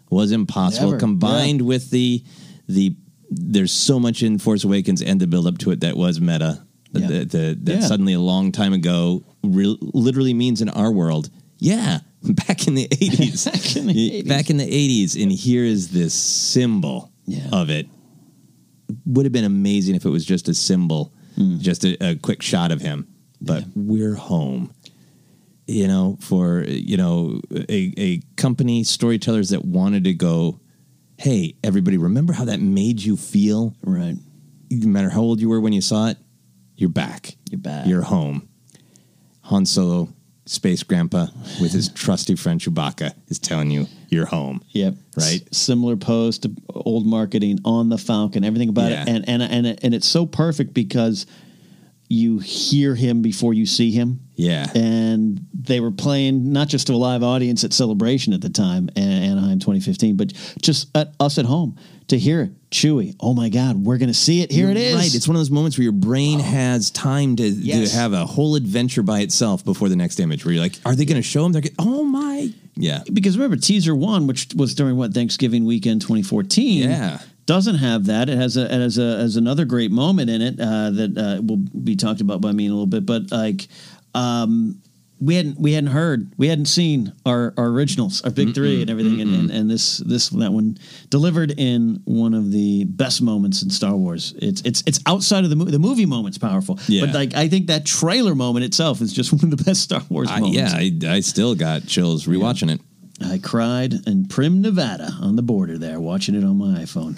was 0.10 0.32
impossible, 0.32 0.90
Mm. 0.90 0.92
Never, 0.92 1.00
combined 1.00 1.62
with 1.64 1.90
the 1.90 2.24
the 2.68 2.96
there's 3.32 3.72
so 3.72 4.00
much 4.00 4.22
in 4.24 4.38
Force 4.40 4.64
Awakens 4.64 5.02
and 5.02 5.20
the 5.22 5.28
build 5.28 5.48
up 5.48 5.58
to 5.60 5.72
it 5.72 5.80
that 5.82 5.96
was 5.98 6.20
meta. 6.20 6.64
Yeah. 6.92 7.08
The, 7.08 7.26
the, 7.26 7.58
that 7.64 7.74
Yeah. 7.76 7.80
suddenly 7.82 8.14
a 8.14 8.20
long 8.20 8.52
time 8.52 8.74
ago 8.74 9.24
real, 9.44 9.78
literally 9.82 10.34
means 10.34 10.62
in 10.62 10.70
our 10.70 10.92
world, 10.92 11.30
yeah, 11.60 12.00
back 12.24 12.68
in 12.68 12.74
the 12.76 12.88
80s. 12.92 13.46
Back 13.46 13.76
in 13.76 13.86
the 13.88 13.94
80s. 14.24 14.28
Back 14.28 14.50
in 14.50 14.58
the 14.58 14.66
80s. 14.68 15.22
And 15.22 15.32
here 15.32 15.64
is 15.64 15.90
this 15.90 16.14
symbol 16.14 17.12
Yeah. 17.28 17.48
of 17.52 17.70
it. 17.70 17.88
Would 19.06 19.26
have 19.28 19.34
been 19.34 19.46
amazing 19.46 19.94
if 19.96 20.06
it 20.06 20.10
was 20.10 20.26
just 20.26 20.50
a 20.50 20.54
symbol, 20.56 21.14
Hmm. 21.40 21.58
just 21.60 21.86
a, 21.86 21.96
a 22.06 22.16
quick 22.16 22.42
shot 22.42 22.72
of 22.72 22.82
him. 22.82 23.08
But 23.42 23.64
we're 23.76 24.16
home. 24.16 24.74
you 25.68 25.88
know, 25.88 26.18
for 26.20 26.64
you 26.68 26.98
know 26.98 27.40
a 27.70 27.94
a 27.98 28.22
company 28.36 28.84
storytellers 28.84 29.50
that 29.50 29.64
wanted 29.64 30.04
to 30.04 30.14
go, 30.14 30.60
hey, 31.18 31.56
everybody, 31.64 31.98
remember 31.98 32.34
how 32.34 32.44
that 32.46 32.60
made 32.60 33.02
you 33.02 33.16
feel? 33.16 33.76
Right. 33.84 34.16
No 34.70 34.88
matter 34.88 35.10
how 35.10 35.22
old 35.22 35.40
you 35.40 35.48
were 35.50 35.62
when 35.62 35.74
you 35.74 35.82
saw 35.82 36.08
it, 36.10 36.18
you're 36.76 36.90
back. 36.90 37.36
You're 37.50 37.60
back. 37.60 37.88
You're 37.88 38.02
home. 38.02 38.50
Han 39.44 39.66
Solo, 39.66 40.10
space 40.50 40.82
grandpa, 40.84 41.28
with 41.62 41.72
his 41.72 41.90
trusty 41.90 42.36
friend 42.36 42.60
Chewbacca, 42.60 43.14
is 43.28 43.38
telling 43.40 43.70
you 43.72 43.86
you're 44.10 44.26
home. 44.26 44.64
Yep. 44.72 44.96
Right. 45.18 45.42
S- 45.52 45.58
similar 45.58 45.96
post, 45.96 46.48
old 46.74 47.06
marketing 47.06 47.60
on 47.66 47.90
the 47.90 47.98
Falcon, 47.98 48.44
everything 48.44 48.70
about 48.70 48.92
Yeah. 48.92 49.04
it, 49.04 49.10
and 49.10 49.30
and 49.30 49.44
and 49.44 49.80
and 49.84 49.94
it's 49.94 50.08
so 50.08 50.26
perfect 50.26 50.74
because 50.74 51.26
you 52.12 52.40
hear 52.40 52.96
him 52.96 53.22
before 53.22 53.54
you 53.54 53.68
see 53.68 53.92
him. 53.92 54.20
Yeah. 54.36 54.66
And 54.74 55.46
they 55.54 55.80
were 55.80 55.92
playing 55.92 56.52
not 56.52 56.68
just 56.68 56.88
to 56.88 56.94
a 56.94 56.96
live 56.96 57.22
audience 57.22 57.64
at 57.64 57.72
Celebration 57.72 58.34
at 58.34 58.42
the 58.42 58.50
time, 58.50 58.90
Anaheim 58.96 59.60
2015, 59.60 60.18
but 60.18 60.34
just 60.62 60.96
at 60.98 61.14
us 61.20 61.38
at 61.38 61.46
home 61.46 61.78
to 62.08 62.18
hear 62.18 62.42
it. 62.42 62.70
Chewie. 62.72 63.16
Oh 63.20 63.34
my 63.36 63.50
God, 63.50 63.78
we're 63.78 63.98
going 64.00 64.10
to 64.10 64.14
see 64.16 64.42
it. 64.42 64.52
Here 64.52 64.64
You're 64.64 64.72
it 64.72 64.78
is. 64.78 64.96
Right. 64.96 65.14
It's 65.14 65.28
one 65.28 65.36
of 65.36 65.40
those 65.40 65.52
moments 65.52 65.78
where 65.78 65.84
your 65.84 65.92
brain 65.92 66.40
has 66.40 66.90
time 66.90 67.36
to, 67.36 67.44
Yes. 67.48 67.92
to 67.92 67.98
have 67.98 68.14
a 68.14 68.26
whole 68.26 68.56
adventure 68.56 69.04
by 69.04 69.20
itself 69.20 69.64
before 69.64 69.88
the 69.90 69.96
next 69.96 70.20
image. 70.20 70.46
Where 70.46 70.54
you're 70.54 70.64
like, 70.64 70.76
are 70.86 70.96
they 70.96 71.06
going 71.06 71.22
to 71.22 71.28
show 71.28 71.46
him? 71.46 71.52
They're 71.52 71.62
gonna, 71.62 71.76
oh 71.78 72.04
my, 72.04 72.52
yeah, 72.76 73.04
because 73.12 73.38
remember 73.38 73.58
teaser 73.58 73.94
one, 73.94 74.26
which 74.26 74.48
was 74.56 74.74
during 74.74 74.96
what 74.96 75.14
Thanksgiving 75.14 75.66
weekend 75.66 76.02
2014. 76.02 76.90
Yeah. 76.90 77.20
Doesn't 77.50 77.76
have 77.78 78.06
that. 78.06 78.30
It 78.30 78.38
has 78.38 78.58
a 78.58 78.66
it 78.66 78.80
has 78.80 79.00
a 79.00 79.18
has 79.18 79.36
another 79.36 79.66
great 79.66 79.90
moment 79.90 80.30
in 80.30 80.40
it 80.44 80.60
uh, 80.60 80.92
that 80.92 81.18
uh, 81.18 81.42
will 81.42 81.58
be 81.58 81.96
talked 81.96 82.22
about 82.22 82.42
by 82.42 82.52
me 82.52 82.66
in 82.68 82.72
a 82.72 82.76
little 82.76 82.86
bit. 82.86 83.08
But 83.08 83.32
like, 83.32 83.68
um, 84.14 84.84
we 85.20 85.34
hadn't 85.34 85.60
we 85.60 85.74
hadn't 85.74 85.90
heard 85.90 86.32
we 86.38 86.48
hadn't 86.48 86.68
seen 86.68 87.12
our, 87.26 87.56
our 87.58 87.66
originals, 87.66 88.22
our 88.22 88.30
big 88.30 88.54
three, 88.54 88.82
and 88.82 88.90
everything. 88.92 89.20
And, 89.20 89.34
and 89.36 89.50
and 89.52 89.70
this 89.70 89.98
this 89.98 90.30
that 90.30 90.54
one 90.54 90.78
delivered 91.10 91.52
in 91.58 92.02
one 92.06 92.36
of 92.36 92.52
the 92.52 92.86
best 92.86 93.20
moments 93.24 93.64
in 93.64 93.72
Star 93.72 93.96
Wars. 93.96 94.36
It's 94.38 94.62
it's 94.62 94.84
it's 94.86 95.00
outside 95.08 95.44
of 95.44 95.50
the 95.50 95.56
movie. 95.56 95.72
The 95.72 95.80
movie 95.80 96.06
moment's 96.06 96.38
powerful, 96.38 96.80
Yeah. 96.88 97.06
but 97.08 97.16
like 97.16 97.34
I 97.34 97.48
think 97.50 97.66
that 97.68 97.84
trailer 97.84 98.36
moment 98.36 98.64
itself 98.64 99.02
is 99.02 99.12
just 99.12 99.34
one 99.42 99.44
of 99.52 99.58
the 99.58 99.64
best 99.64 99.82
Star 99.82 100.04
Wars 100.08 100.30
I, 100.30 100.40
moments. 100.40 100.58
yeah. 100.74 101.10
I, 101.10 101.16
I 101.16 101.20
still 101.22 101.56
got 101.56 101.88
chills 101.88 102.28
rewatching 102.28 102.72
it. 102.72 102.80
I 103.24 103.38
cried 103.38 103.94
in 104.08 104.26
Primm, 104.26 104.60
Nevada 104.62 105.12
on 105.22 105.36
the 105.36 105.42
border 105.42 105.78
there, 105.78 106.00
watching 106.00 106.36
it 106.36 106.44
on 106.44 106.58
my 106.58 106.80
iPhone. 106.84 107.18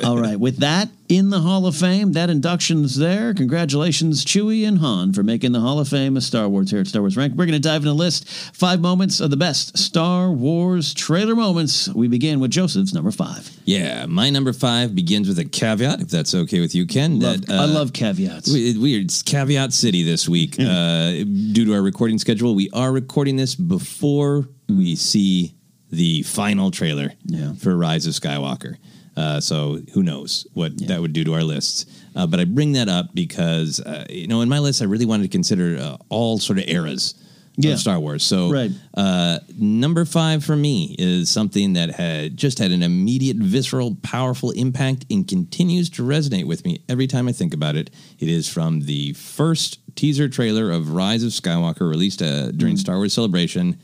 All 0.04 0.18
right, 0.18 0.38
with 0.38 0.58
that 0.58 0.88
in 1.08 1.30
the 1.30 1.38
Hall 1.40 1.66
of 1.66 1.76
Fame, 1.76 2.12
that 2.12 2.30
induction's 2.30 2.96
there. 2.96 3.32
Congratulations, 3.32 4.24
Chewie 4.24 4.66
and 4.66 4.78
Han, 4.78 5.12
for 5.12 5.22
making 5.22 5.52
the 5.52 5.60
Hall 5.60 5.78
of 5.78 5.88
Fame 5.88 6.16
of 6.16 6.22
Star 6.24 6.48
Wars 6.48 6.70
here 6.70 6.80
at 6.80 6.88
Star 6.88 7.00
Wars 7.02 7.16
Rank. 7.16 7.34
We're 7.34 7.46
going 7.46 7.52
to 7.60 7.68
dive 7.68 7.76
into 7.82 7.88
the 7.90 7.94
list. 7.94 8.28
Five 8.54 8.80
moments 8.80 9.20
of 9.20 9.30
the 9.30 9.36
best 9.36 9.78
Star 9.78 10.30
Wars 10.32 10.92
trailer 10.94 11.36
moments. 11.36 11.88
We 11.94 12.08
begin 12.08 12.40
with 12.40 12.50
Joseph's 12.50 12.92
number 12.92 13.12
five. 13.12 13.48
Yeah, 13.64 14.06
my 14.06 14.30
number 14.30 14.52
five 14.52 14.94
begins 14.96 15.28
with 15.28 15.38
a 15.38 15.44
caveat, 15.44 16.00
if 16.00 16.08
that's 16.08 16.34
okay 16.34 16.60
with 16.60 16.74
you, 16.74 16.86
Ken. 16.86 17.20
Love- 17.20 17.46
that, 17.46 17.54
I 17.54 17.64
love 17.66 17.92
caveats. 17.92 18.52
we- 18.52 18.76
Weird. 18.76 19.04
It's 19.04 19.22
caveat 19.22 19.72
city 19.72 20.02
this 20.02 20.28
week. 20.28 20.56
Uh, 20.58 21.12
due 21.52 21.64
to 21.66 21.74
our 21.74 21.82
recording 21.82 22.18
schedule, 22.18 22.54
we 22.54 22.68
are 22.70 22.90
recording 22.92 23.36
this 23.36 23.54
before 23.54 24.48
we 24.68 24.96
see 24.96 25.54
the 25.90 26.22
final 26.22 26.70
trailer 26.70 27.12
Yeah. 27.24 27.52
for 27.54 27.76
Rise 27.76 28.06
of 28.06 28.14
Skywalker. 28.14 28.76
Uh, 29.16 29.40
so 29.40 29.80
who 29.94 30.02
knows 30.02 30.46
what 30.52 30.76
that 30.88 31.00
would 31.00 31.12
do 31.14 31.24
to 31.24 31.32
our 31.34 31.44
lists? 31.44 31.86
Uh, 32.14 32.26
but 32.26 32.38
I 32.40 32.44
bring 32.44 32.72
that 32.72 32.88
up 32.88 33.14
because 33.14 33.80
uh, 33.80 34.04
you 34.10 34.26
know 34.26 34.42
in 34.42 34.48
my 34.48 34.58
list 34.58 34.82
I 34.82 34.84
really 34.84 35.06
wanted 35.06 35.22
to 35.22 35.28
consider 35.30 35.78
uh, 35.80 35.96
all 36.10 36.38
sort 36.38 36.58
of 36.58 36.64
eras 36.68 37.14
Yeah. 37.56 37.72
of 37.72 37.78
Star 37.78 37.98
Wars. 37.98 38.22
So 38.24 38.50
Right. 38.50 38.70
uh, 38.94 39.38
number 39.58 40.04
five 40.04 40.44
for 40.44 40.54
me 40.56 40.94
is 40.98 41.30
something 41.30 41.72
that 41.74 41.92
had 41.92 42.36
just 42.36 42.58
had 42.58 42.72
an 42.72 42.82
immediate, 42.82 43.38
visceral, 43.38 43.94
powerful 44.02 44.50
impact 44.50 45.06
and 45.10 45.26
continues 45.26 45.88
to 45.90 46.02
resonate 46.02 46.44
with 46.44 46.66
me 46.66 46.80
every 46.86 47.06
time 47.06 47.26
I 47.26 47.32
think 47.32 47.54
about 47.54 47.74
it. 47.76 47.88
It 48.18 48.28
is 48.28 48.46
from 48.48 48.80
the 48.80 49.14
first 49.14 49.78
teaser 49.94 50.28
trailer 50.28 50.70
of 50.70 50.90
Rise 50.90 51.22
of 51.22 51.30
Skywalker 51.30 51.88
released 51.88 52.20
uh, 52.20 52.50
during 52.50 52.76
Star 52.76 52.96
Wars 52.96 53.14
Celebration. 53.14 53.78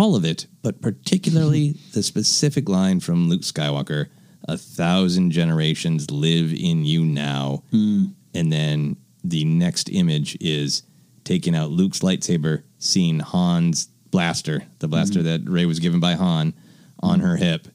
All 0.00 0.16
of 0.16 0.24
it, 0.24 0.46
but 0.62 0.80
particularly 0.80 1.72
the 1.92 2.02
specific 2.02 2.70
line 2.70 3.00
from 3.00 3.28
Luke 3.28 3.42
Skywalker 3.42 4.06
A 4.48 4.56
thousand 4.56 5.30
generations 5.30 6.10
live 6.10 6.54
in 6.54 6.86
you 6.86 7.04
now. 7.04 7.64
Hmm. 7.70 8.06
And 8.34 8.50
then 8.50 8.96
the 9.22 9.44
next 9.44 9.90
image 9.90 10.38
is 10.40 10.84
taking 11.24 11.54
out 11.54 11.70
Luke's 11.70 11.98
lightsaber, 11.98 12.62
seeing 12.78 13.20
Han's 13.20 13.88
blaster, 14.10 14.62
the 14.78 14.88
blaster 14.88 15.18
hmm. 15.18 15.26
that 15.26 15.42
Rey 15.44 15.66
was 15.66 15.80
given 15.80 16.00
by 16.00 16.14
Han, 16.14 16.54
on 17.00 17.20
hmm. 17.20 17.26
her 17.26 17.36
hip. 17.36 17.68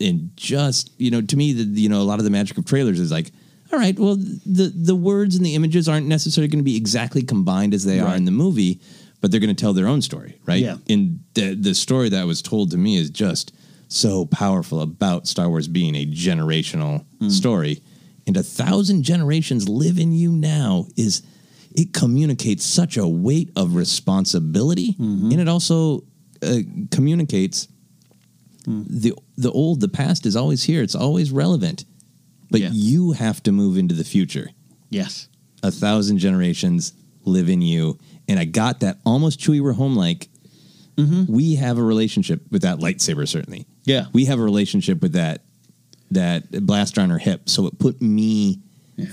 And 0.00 0.36
just, 0.36 0.90
you 0.98 1.12
know, 1.12 1.22
to 1.22 1.36
me, 1.36 1.52
the, 1.52 1.80
you 1.80 1.88
know, 1.88 2.00
a 2.00 2.02
lot 2.02 2.18
of 2.18 2.24
the 2.24 2.30
magic 2.30 2.58
of 2.58 2.64
trailers 2.64 2.98
is 2.98 3.12
like, 3.12 3.30
all 3.72 3.78
right, 3.78 3.96
well, 3.96 4.16
the, 4.16 4.72
the 4.74 4.96
words 4.96 5.36
and 5.36 5.46
the 5.46 5.54
images 5.54 5.88
aren't 5.88 6.08
necessarily 6.08 6.48
going 6.48 6.58
to 6.58 6.64
be 6.64 6.76
exactly 6.76 7.22
combined 7.22 7.72
as 7.72 7.84
they 7.84 8.00
are 8.00 8.16
in 8.16 8.24
the 8.24 8.32
movie, 8.32 8.80
but 9.22 9.30
they're 9.30 9.40
going 9.40 9.54
to 9.54 9.58
tell 9.58 9.72
their 9.72 9.86
own 9.86 10.02
story, 10.02 10.38
right? 10.44 10.60
Yeah. 10.60 10.76
And 10.90 11.20
the, 11.34 11.54
the 11.54 11.74
story 11.74 12.10
that 12.10 12.26
was 12.26 12.42
told 12.42 12.72
to 12.72 12.76
me 12.76 12.96
is 12.96 13.08
just 13.08 13.54
so 13.88 14.26
powerful 14.26 14.80
about 14.80 15.28
Star 15.28 15.48
Wars 15.48 15.68
being 15.68 15.94
a 15.94 16.04
generational 16.04 17.06
hmm. 17.18 17.28
story. 17.28 17.80
And 18.26 18.36
a 18.36 18.42
thousand 18.42 19.04
generations 19.04 19.68
live 19.68 19.98
in 19.98 20.12
you 20.12 20.32
now 20.32 20.86
is 20.96 21.22
it 21.74 21.94
communicates 21.94 22.64
such 22.64 22.96
a 22.96 23.06
weight 23.06 23.50
of 23.56 23.76
responsibility 23.76 24.92
mm-hmm. 24.94 25.30
and 25.30 25.40
it 25.40 25.48
also 25.48 26.04
uh, 26.42 26.58
communicates 26.90 27.68
hmm. 28.64 28.82
the 28.88 29.14
the 29.38 29.50
old 29.50 29.80
the 29.80 29.88
past 29.88 30.26
is 30.26 30.36
always 30.36 30.64
here 30.64 30.82
it's 30.82 30.94
always 30.94 31.30
relevant 31.32 31.84
but 32.50 32.60
Yeah. 32.60 32.70
you 32.72 33.12
have 33.12 33.42
to 33.44 33.52
move 33.52 33.78
into 33.78 33.94
the 33.94 34.04
future 34.04 34.50
Yes. 34.90 35.28
a 35.62 35.70
thousand 35.70 36.18
generations 36.18 36.92
live 37.24 37.48
in 37.48 37.62
you. 37.62 37.98
And 38.28 38.38
i 38.38 38.44
got 38.44 38.80
that 38.80 38.98
almost 39.04 39.40
chewy 39.40 39.60
we're 39.60 39.72
home 39.72 39.96
like 39.96 40.28
mm-hmm. 40.96 41.32
we 41.32 41.56
have 41.56 41.78
a 41.78 41.82
relationship 41.82 42.40
with 42.50 42.62
that 42.62 42.78
lightsaber 42.78 43.26
certainly. 43.28 43.66
Yeah. 43.84 44.06
we 44.12 44.26
have 44.26 44.38
a 44.38 44.42
relationship 44.42 45.02
with 45.02 45.12
that 45.12 45.42
that 46.10 46.50
blaster 46.66 47.00
on 47.00 47.10
her 47.10 47.18
hip. 47.18 47.48
So 47.48 47.66
it 47.66 47.78
put 47.78 48.02
me 48.02 48.60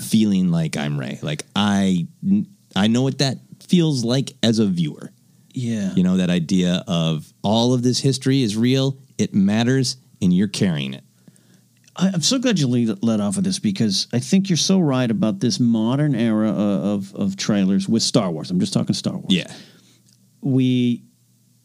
feeling 0.02 0.52
like 0.52 0.78
i'm 0.78 1.00
ray. 1.00 1.20
Like 1.22 1.44
i 1.56 2.08
i 2.76 2.88
know 2.88 3.02
what 3.02 3.20
that 3.20 3.38
feels 3.62 4.04
like 4.04 4.34
as 4.44 4.60
a 4.60 4.66
viewer. 4.66 5.12
Yeah. 5.52 5.94
you 5.96 6.04
know 6.04 6.18
that 6.18 6.30
idea 6.30 6.84
of 6.88 7.32
all 7.42 7.74
of 7.74 7.82
this 7.82 8.00
history 8.00 8.44
is 8.44 8.56
real. 8.56 8.98
It 9.18 9.34
matters 9.34 9.98
and 10.22 10.32
you're 10.34 10.48
carrying 10.48 10.94
it 10.94 11.04
I'm 12.00 12.22
so 12.22 12.40
glad 12.40 12.60
you 12.60 12.68
lead, 12.68 13.04
led 13.04 13.20
off 13.20 13.38
of 13.38 13.44
this 13.44 13.60
because 13.60 14.08
I 14.14 14.20
think 14.20 14.50
you're 14.50 14.58
so 14.58 14.80
right 14.80 15.10
about 15.12 15.40
this 15.40 15.60
modern 15.60 16.16
era 16.16 16.50
of, 16.50 17.14
of, 17.14 17.16
of 17.16 17.36
trailers 17.38 17.90
with 17.90 18.02
Star 18.04 18.32
Wars. 18.32 18.50
I'm 18.50 18.60
just 18.60 18.74
talking 18.74 18.94
Star 18.94 19.14
Wars. 19.14 19.26
yeah 19.30 19.52
we 20.42 21.04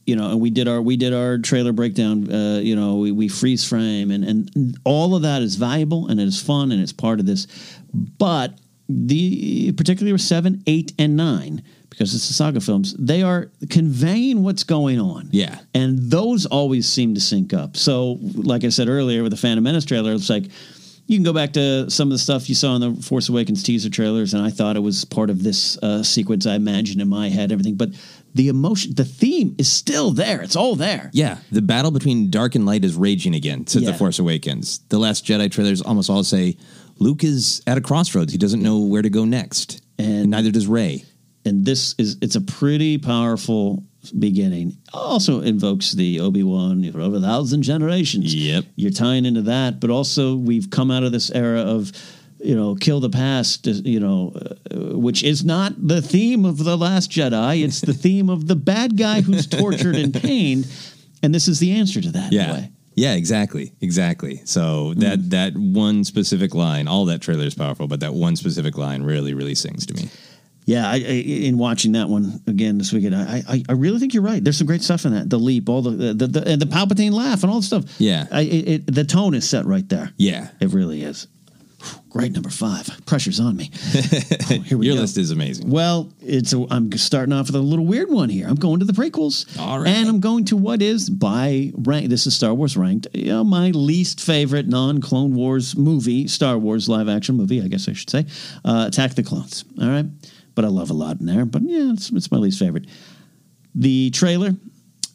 you 0.07 0.17
know 0.17 0.31
and 0.31 0.41
we 0.41 0.50
did 0.50 0.69
our 0.69 0.83
we 0.83 0.97
did 0.97 1.14
our 1.14 1.38
trailer 1.38 1.73
breakdown 1.73 2.31
uh, 2.33 2.59
you 2.59 2.76
know 2.76 2.97
we, 2.97 3.12
we 3.12 3.29
freeze 3.29 3.64
frame 3.67 4.11
and 4.11 4.25
and 4.25 4.76
all 4.85 5.14
of 5.14 5.23
that 5.23 5.43
is 5.43 5.57
valuable 5.57 6.09
and 6.09 6.21
it 6.21 6.26
is 6.26 6.41
fun 6.43 6.73
and 6.73 6.83
it's 6.83 6.93
part 6.93 7.21
of 7.21 7.26
this 7.26 7.47
but 8.19 8.59
the 8.88 9.73
particularly 9.73 10.12
with 10.12 10.21
seven 10.21 10.62
eight 10.67 10.93
and 10.99 11.17
nine 11.17 11.62
because 11.91 12.14
it's 12.14 12.26
the 12.29 12.35
saga 12.35 12.61
films 12.61 12.95
they 12.99 13.23
are 13.23 13.50
conveying 13.71 14.43
what's 14.43 14.64
going 14.64 15.00
on 15.00 15.29
Yeah. 15.33 15.59
and 15.75 15.99
those 16.11 16.45
always 16.45 16.87
seem 16.88 17.14
to 17.14 17.21
sync 17.21 17.55
up 17.55 17.76
so 17.76 18.19
like 18.35 18.62
i 18.64 18.69
said 18.69 18.88
earlier 18.88 19.23
with 19.23 19.33
the 19.33 19.38
phantom 19.38 19.64
menace 19.64 19.85
trailer 19.87 20.12
it's 20.12 20.29
like 20.29 20.45
you 21.07 21.17
can 21.19 21.25
go 21.25 21.33
back 21.35 21.53
to 21.53 21.91
some 21.91 22.09
of 22.09 22.12
the 22.12 22.19
stuff 22.19 22.49
you 22.49 22.55
saw 22.55 22.75
in 22.76 22.81
the 22.81 23.03
Force 23.03 23.29
Awakens 23.29 23.62
teaser 23.62 23.91
trailers, 23.91 24.33
and 24.33 24.43
I 24.43 24.49
thought 24.49 24.75
it 24.75 24.81
was 24.81 25.05
part 25.05 25.29
of 25.29 25.43
this 25.43 25.76
uh, 25.83 26.03
sequence 26.03 26.47
I 26.47 26.55
imagined 26.55 27.03
in 27.03 27.11
my 27.11 27.29
head, 27.29 27.53
everything. 27.53 27.75
But 27.75 27.91
the 28.35 28.49
emotion, 28.49 28.95
the 28.95 29.05
theme 29.05 29.55
is 29.59 29.71
still 29.71 30.12
there. 30.12 30.41
It's 30.41 30.57
all 30.57 30.76
there. 30.76 31.11
Yeah, 31.12 31.37
the 31.53 31.61
battle 31.61 31.91
between 31.91 32.31
dark 32.31 32.55
and 32.55 32.64
light 32.64 32.87
is 32.87 32.97
raging 32.97 33.35
again 33.35 33.67
since 33.67 33.85
Yeah. 33.85 33.91
The 33.91 33.99
Force 33.99 34.19
Awakens. 34.19 34.79
The 34.88 34.97
Last 34.99 35.26
Jedi 35.26 35.53
trailers 35.53 35.83
almost 35.83 36.09
all 36.09 36.25
say 36.25 36.57
Luke 36.98 37.24
is 37.24 37.62
at 37.66 37.78
a 37.78 37.80
crossroads. 37.80 38.32
He 38.32 38.38
doesn't 38.38 38.62
know 38.62 38.80
where 38.80 39.02
to 39.02 39.10
go 39.10 39.24
next, 39.24 39.82
and, 39.98 40.30
neither 40.30 40.50
does 40.50 40.66
Rey. 40.66 41.04
And 41.44 41.64
this 41.64 41.94
is 41.98 42.16
it's 42.22 42.36
a 42.36 42.40
pretty 42.40 42.98
powerful 42.98 43.82
beginning. 44.18 44.76
Also 44.92 45.40
invokes 45.40 45.92
the 45.92 46.20
Obi 46.20 46.42
Wan 46.42 46.90
for 46.90 47.00
over 47.00 47.16
a 47.16 47.20
thousand 47.20 47.62
generations. 47.62 48.34
Yep. 48.34 48.64
You're 48.76 48.90
tying 48.90 49.26
into 49.26 49.42
that, 49.42 49.80
but 49.80 49.90
also 49.90 50.36
we've 50.36 50.70
come 50.70 50.90
out 50.90 51.02
of 51.02 51.12
this 51.12 51.30
era 51.30 51.60
of 51.60 51.92
you 52.44 52.54
know, 52.54 52.74
kill 52.74 53.00
the 53.00 53.08
past, 53.08 53.66
you 53.66 53.98
know, 53.98 54.32
uh, 54.70 54.98
which 54.98 55.22
is 55.24 55.44
not 55.44 55.72
the 55.78 56.02
theme 56.02 56.44
of 56.44 56.58
The 56.58 56.76
Last 56.76 57.10
Jedi. 57.10 57.64
It's 57.64 57.80
the 57.80 57.94
theme 58.04 58.28
of 58.28 58.46
the 58.46 58.54
bad 58.54 58.98
guy 58.98 59.22
who's 59.22 59.46
tortured 59.46 59.96
and 59.96 60.12
pained. 60.22 60.66
And 61.22 61.34
this 61.34 61.48
is 61.48 61.58
the 61.58 61.72
answer 61.72 62.02
to 62.02 62.10
that. 62.12 62.32
Yeah. 62.32 62.52
way. 62.52 62.70
Yeah, 62.94 63.14
exactly, 63.14 63.72
exactly. 63.80 64.40
So 64.44 64.94
that 64.94 65.18
hmm. 65.18 65.28
that 65.30 65.56
one 65.56 66.04
specific 66.04 66.54
line, 66.54 66.88
all 66.88 67.04
that 67.06 67.20
trailer 67.20 67.44
is 67.44 67.54
powerful, 67.54 67.88
but 67.88 68.00
that 68.00 68.14
one 68.14 68.36
specific 68.36 68.76
line 68.78 69.02
really, 69.02 69.34
really 69.34 69.54
sings 69.54 69.86
to 69.86 69.94
me. 69.94 70.08
Yeah, 70.66 70.88
I, 70.88 70.94
I, 70.94 70.96
in 70.96 71.58
watching 71.58 71.92
that 71.92 72.08
one 72.08 72.40
again 72.46 72.78
this 72.78 72.92
weekend, 72.92 73.14
I, 73.14 73.42
I 73.46 73.62
I 73.68 73.72
really 73.72 73.98
think 73.98 74.14
you're 74.14 74.22
right. 74.22 74.42
There's 74.42 74.56
some 74.56 74.66
great 74.66 74.82
stuff 74.82 75.04
in 75.04 75.12
that. 75.12 75.28
The 75.28 75.38
leap, 75.38 75.68
all 75.68 75.82
the 75.82 76.14
the 76.14 76.26
the, 76.26 76.48
and 76.48 76.60
the 76.60 76.66
Palpatine 76.66 77.12
laugh, 77.12 77.42
and 77.42 77.52
all 77.52 77.60
the 77.60 77.66
stuff. 77.66 77.84
Yeah. 77.98 78.26
I, 78.30 78.42
it, 78.42 78.68
it, 78.68 78.94
the 78.94 79.04
tone 79.04 79.34
is 79.34 79.48
set 79.48 79.66
right 79.66 79.86
there. 79.88 80.12
Yeah. 80.16 80.48
It 80.60 80.72
really 80.72 81.02
is. 81.02 81.26
Great 82.11 82.33
number 82.33 82.50
five. 82.50 82.88
Pressure's 83.07 83.41
on 83.41 83.57
me. 83.57 83.71
Oh, 84.50 84.61
here 84.61 84.76
we 84.76 84.87
Your 84.87 84.95
go. 84.97 85.00
list 85.00 85.17
is 85.17 85.31
amazing. 85.31 85.71
Well, 85.71 86.12
it's 86.21 86.53
a, 86.53 86.67
I'm 86.71 86.93
starting 86.93 87.33
off 87.33 87.47
with 87.47 87.57
a 87.57 87.61
little 87.61 87.87
weird 87.87 88.11
one 88.11 88.29
here. 88.29 88.47
I'm 88.47 88.57
going 88.57 88.79
to 88.81 88.85
the 88.85 88.93
prequels. 88.93 89.59
All 89.59 89.79
right. 89.79 89.88
And 89.88 90.09
I'm 90.09 90.21
going 90.21 90.45
to 90.47 90.57
what 90.57 90.83
is 90.83 91.09
by 91.09 91.73
rank. 91.75 92.11
This 92.11 92.26
is 92.26 92.37
Star 92.37 92.53
Wars 92.53 92.76
ranked. 92.76 93.07
You 93.14 93.26
know, 93.26 93.45
my 93.45 93.71
least 93.71 94.21
favorite 94.21 94.67
non 94.69 95.00
Clone 95.00 95.35
Wars 95.35 95.76
movie, 95.76 96.29
Star 96.29 96.59
Wars 96.59 96.88
live 96.88 97.09
action 97.09 97.37
movie, 97.37 97.62
I 97.62 97.69
guess 97.69 97.88
I 97.88 97.95
should 97.95 98.11
say. 98.11 98.26
Uh, 98.64 98.85
Attack 98.88 99.14
the 99.14 99.23
Clones. 99.23 99.64
All 99.81 99.88
right. 99.88 100.07
But 100.55 100.64
I 100.64 100.69
love 100.69 100.91
a 100.91 100.95
lot 100.95 101.21
in 101.21 101.26
there. 101.26 101.47
But 101.47 101.62
yeah, 101.62 101.93
it's, 101.93 102.11
it's 102.11 102.31
my 102.31 102.38
least 102.38 102.59
favorite. 102.59 102.87
The 103.75 104.11
trailer, 104.11 104.53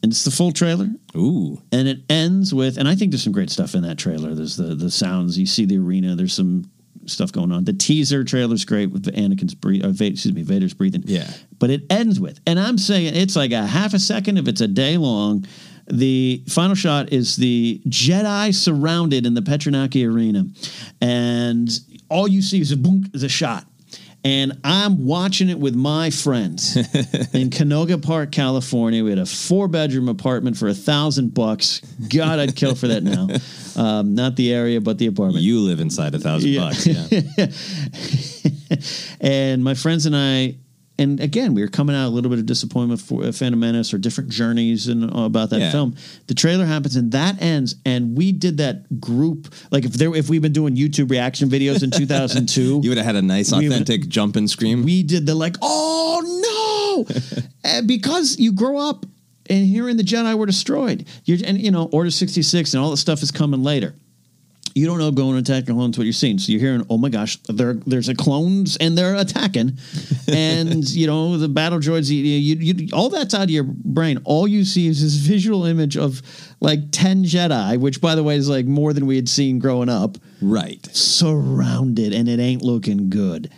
and 0.02 0.12
it's 0.12 0.24
the 0.24 0.30
full 0.30 0.52
trailer. 0.52 0.88
Ooh. 1.16 1.60
And 1.72 1.88
it 1.88 1.98
ends 2.08 2.54
with, 2.54 2.78
and 2.78 2.88
I 2.88 2.94
think 2.94 3.10
there's 3.10 3.22
some 3.22 3.32
great 3.32 3.50
stuff 3.50 3.74
in 3.74 3.82
that 3.82 3.98
trailer. 3.98 4.34
There's 4.34 4.56
the 4.56 4.74
the 4.74 4.90
sounds. 4.90 5.38
You 5.38 5.46
see 5.46 5.64
the 5.64 5.78
arena. 5.78 6.14
There's 6.14 6.34
some 6.34 6.70
stuff 7.06 7.32
going 7.32 7.52
on. 7.52 7.64
The 7.64 7.72
teaser 7.72 8.24
trailer's 8.24 8.64
great 8.64 8.90
with 8.90 9.04
Anakin's 9.14 9.54
breathing. 9.54 9.86
Uh, 9.86 9.90
excuse 9.90 10.32
me, 10.32 10.42
Vader's 10.42 10.74
breathing. 10.74 11.02
Yeah. 11.06 11.30
But 11.58 11.70
it 11.70 11.82
ends 11.90 12.20
with, 12.20 12.40
and 12.46 12.58
I'm 12.58 12.78
saying 12.78 13.14
it's 13.14 13.36
like 13.36 13.52
a 13.52 13.66
half 13.66 13.94
a 13.94 13.98
second 13.98 14.38
if 14.38 14.48
it's 14.48 14.60
a 14.60 14.68
day 14.68 14.96
long. 14.96 15.46
The 15.86 16.44
final 16.48 16.76
shot 16.76 17.12
is 17.12 17.34
the 17.36 17.82
Jedi 17.88 18.54
surrounded 18.54 19.26
in 19.26 19.34
the 19.34 19.40
Petranaki 19.40 20.08
Arena, 20.08 20.44
and 21.00 21.68
all 22.08 22.28
you 22.28 22.42
see 22.42 22.60
is 22.60 22.70
a 22.70 22.76
boom, 22.76 23.10
is 23.12 23.24
a 23.24 23.28
shot. 23.28 23.66
And 24.22 24.60
I'm 24.64 25.06
watching 25.06 25.48
it 25.48 25.58
with 25.58 25.74
my 25.74 26.10
friends 26.10 26.76
in 27.34 27.48
Canoga 27.48 28.02
Park, 28.02 28.32
California. 28.32 29.02
We 29.02 29.10
had 29.10 29.18
a 29.18 29.24
four 29.24 29.66
bedroom 29.66 30.08
apartment 30.08 30.58
for 30.58 30.68
a 30.68 30.74
thousand 30.74 31.32
bucks. 31.32 31.80
God, 32.14 32.38
I'd 32.38 32.54
kill 32.54 32.74
for 32.74 32.88
that 32.88 33.02
now. 33.02 33.28
Um, 33.76 34.14
not 34.16 34.34
the 34.36 34.52
area, 34.52 34.80
but 34.80 34.98
the 34.98 35.06
apartment. 35.06 35.44
You 35.44 35.60
live 35.60 35.80
inside 35.80 36.14
a 36.14 36.18
thousand 36.18 36.54
bucks. 36.56 36.86
Yeah. 36.86 37.06
and 39.20 39.62
my 39.62 39.74
friends 39.74 40.06
and 40.06 40.14
I, 40.14 40.56
and 41.00 41.18
again, 41.18 41.54
we 41.54 41.62
were 41.62 41.68
coming 41.68 41.96
out 41.96 42.06
a 42.06 42.10
little 42.10 42.30
bit 42.30 42.38
of 42.38 42.46
disappointment 42.46 43.00
for 43.00 43.24
uh, 43.24 43.32
Phantom 43.32 43.58
Menace 43.58 43.92
or 43.92 43.98
different 43.98 44.30
journeys 44.30 44.86
and 44.86 45.10
all 45.10 45.24
about 45.24 45.50
that 45.50 45.60
Yeah. 45.60 45.70
film. 45.72 45.96
The 46.28 46.34
trailer 46.34 46.66
happens 46.66 46.94
and 46.94 47.10
that 47.12 47.40
ends, 47.42 47.74
and 47.84 48.16
we 48.16 48.30
did 48.32 48.58
that 48.58 49.00
group 49.00 49.52
like 49.72 49.84
if 49.84 49.94
there 49.94 50.14
if 50.14 50.28
we've 50.30 50.42
been 50.42 50.52
doing 50.52 50.76
YouTube 50.76 51.10
reaction 51.10 51.48
videos 51.48 51.82
in 51.82 51.90
2002, 52.02 52.80
You 52.84 52.90
would 52.90 52.98
have 52.98 53.06
had 53.06 53.16
a 53.16 53.22
nice, 53.22 53.52
authentic 53.52 54.08
jump 54.08 54.36
and 54.36 54.48
scream. 54.48 54.84
we 54.84 55.02
did 55.02 55.26
the 55.26 55.34
like, 55.34 55.56
oh 55.62 57.06
no, 57.08 57.40
and 57.64 57.88
because 57.88 58.38
you 58.38 58.52
grow 58.52 58.76
up 58.76 59.06
and 59.48 59.66
hearing 59.66 59.96
the 59.96 60.04
Jedi 60.04 60.36
were 60.38 60.46
destroyed, 60.46 61.06
you're 61.24 61.38
and 61.44 61.58
you 61.60 61.70
know 61.70 61.88
Order 61.92 62.10
sixty 62.10 62.42
six 62.42 62.74
and 62.74 62.82
all 62.82 62.90
that 62.90 62.98
stuff 62.98 63.22
is 63.22 63.30
coming 63.30 63.62
later. 63.62 63.94
You 64.74 64.86
don't 64.86 64.98
know 64.98 65.10
going 65.10 65.32
to 65.32 65.38
attack 65.38 65.66
the 65.66 65.72
clones 65.72 65.98
what 65.98 66.04
you're 66.04 66.12
seeing, 66.12 66.38
so 66.38 66.52
you're 66.52 66.60
hearing, 66.60 66.86
oh 66.88 66.98
my 66.98 67.08
gosh, 67.08 67.36
there 67.48 67.74
there's 67.74 68.08
a 68.08 68.14
clones 68.14 68.76
and 68.76 68.96
they're 68.96 69.16
attacking, 69.16 69.78
and 70.28 70.88
you 70.90 71.06
know 71.06 71.36
the 71.36 71.48
battle 71.48 71.78
droids. 71.78 72.10
You, 72.10 72.22
you, 72.22 72.56
you, 72.56 72.88
all 72.92 73.08
that's 73.08 73.34
out 73.34 73.44
of 73.44 73.50
your 73.50 73.64
brain. 73.64 74.18
All 74.24 74.46
you 74.46 74.64
see 74.64 74.86
is 74.86 75.02
this 75.02 75.14
visual 75.14 75.64
image 75.64 75.96
of 75.96 76.22
like 76.60 76.90
ten 76.92 77.24
Jedi, 77.24 77.78
which 77.78 78.00
by 78.00 78.14
the 78.14 78.22
way 78.22 78.36
is 78.36 78.48
like 78.48 78.66
more 78.66 78.92
than 78.92 79.06
we 79.06 79.16
had 79.16 79.28
seen 79.28 79.58
growing 79.58 79.88
up 79.88 80.18
right. 80.40 80.84
surrounded 80.94 82.12
and 82.12 82.28
it 82.28 82.40
ain't 82.40 82.62
looking 82.62 83.10
good. 83.10 83.50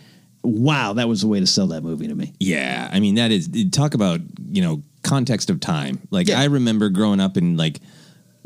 Wow, 0.43 0.93
that 0.93 1.07
was 1.07 1.21
the 1.21 1.27
way 1.27 1.39
to 1.39 1.47
sell 1.47 1.67
that 1.67 1.83
movie 1.83 2.07
to 2.07 2.15
me. 2.15 2.33
Yeah, 2.39 2.89
I 2.91 2.99
mean 2.99 3.15
that 3.15 3.31
is 3.31 3.49
talk 3.71 3.93
about 3.93 4.19
you 4.49 4.61
know 4.61 4.81
context 5.03 5.49
of 5.49 5.59
time. 5.59 6.01
Like 6.09 6.27
Yeah. 6.27 6.41
I 6.41 6.45
remember 6.45 6.89
growing 6.89 7.19
up 7.19 7.37
and 7.37 7.57
like 7.57 7.79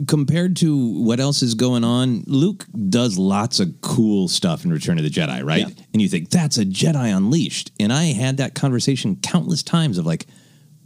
compared 0.08 0.56
to 0.58 0.76
what 1.04 1.20
else 1.20 1.42
is 1.42 1.56
going 1.56 1.84
on, 1.84 2.24
Luke 2.28 2.66
does 2.90 3.18
lots 3.18 3.60
of 3.60 3.82
cool 3.82 4.28
stuff 4.28 4.64
in 4.64 4.72
Return 4.72 4.98
of 4.98 5.04
the 5.04 5.10
Jedi, 5.10 5.44
right? 5.44 5.68
Yeah. 5.68 5.84
And 5.94 6.02
you 6.02 6.08
think 6.08 6.30
that's 6.30 6.58
a 6.58 6.66
Jedi 6.66 7.16
unleashed. 7.16 7.72
And 7.80 7.92
I 7.92 8.06
had 8.14 8.38
that 8.38 8.54
conversation 8.54 9.16
countless 9.18 9.64
times 9.64 9.98
of 9.98 10.06
like, 10.06 10.28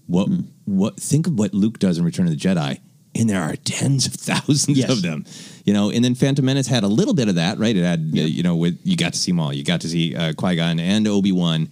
what 0.08 0.28
Hmm. 0.28 0.42
what 0.66 1.00
think 1.00 1.28
of 1.28 1.38
what 1.38 1.54
Luke 1.54 1.80
does 1.80 1.98
in 1.98 2.06
Return 2.06 2.26
of 2.28 2.32
the 2.32 2.38
Jedi, 2.38 2.80
and 3.16 3.30
there 3.30 3.42
are 3.42 3.56
tens 3.58 4.06
of 4.06 4.14
thousands 4.14 4.78
Yes. 4.78 4.90
of 4.90 5.02
them. 5.02 5.26
You 5.66 5.74
know, 5.74 5.90
and 5.92 6.04
then 6.04 6.16
Phantom 6.16 6.44
Menace 6.46 6.68
had 6.68 6.84
a 6.84 6.88
little 6.88 7.14
bit 7.14 7.28
of 7.30 7.36
that, 7.36 7.60
right? 7.60 7.76
It 7.76 7.84
had, 7.84 8.00
uh, 8.16 8.22
you 8.22 8.44
know, 8.44 8.56
with 8.56 8.80
you 8.84 8.96
got 8.96 9.14
to 9.14 9.20
see 9.20 9.32
them 9.32 9.40
all. 9.40 9.54
You 9.54 9.64
got 9.64 9.82
to 9.82 9.90
see 9.90 10.16
uh, 10.16 10.34
Qui 10.34 10.56
Gon 10.56 10.80
and 10.80 11.08
Obi 11.08 11.32
Wan. 11.32 11.70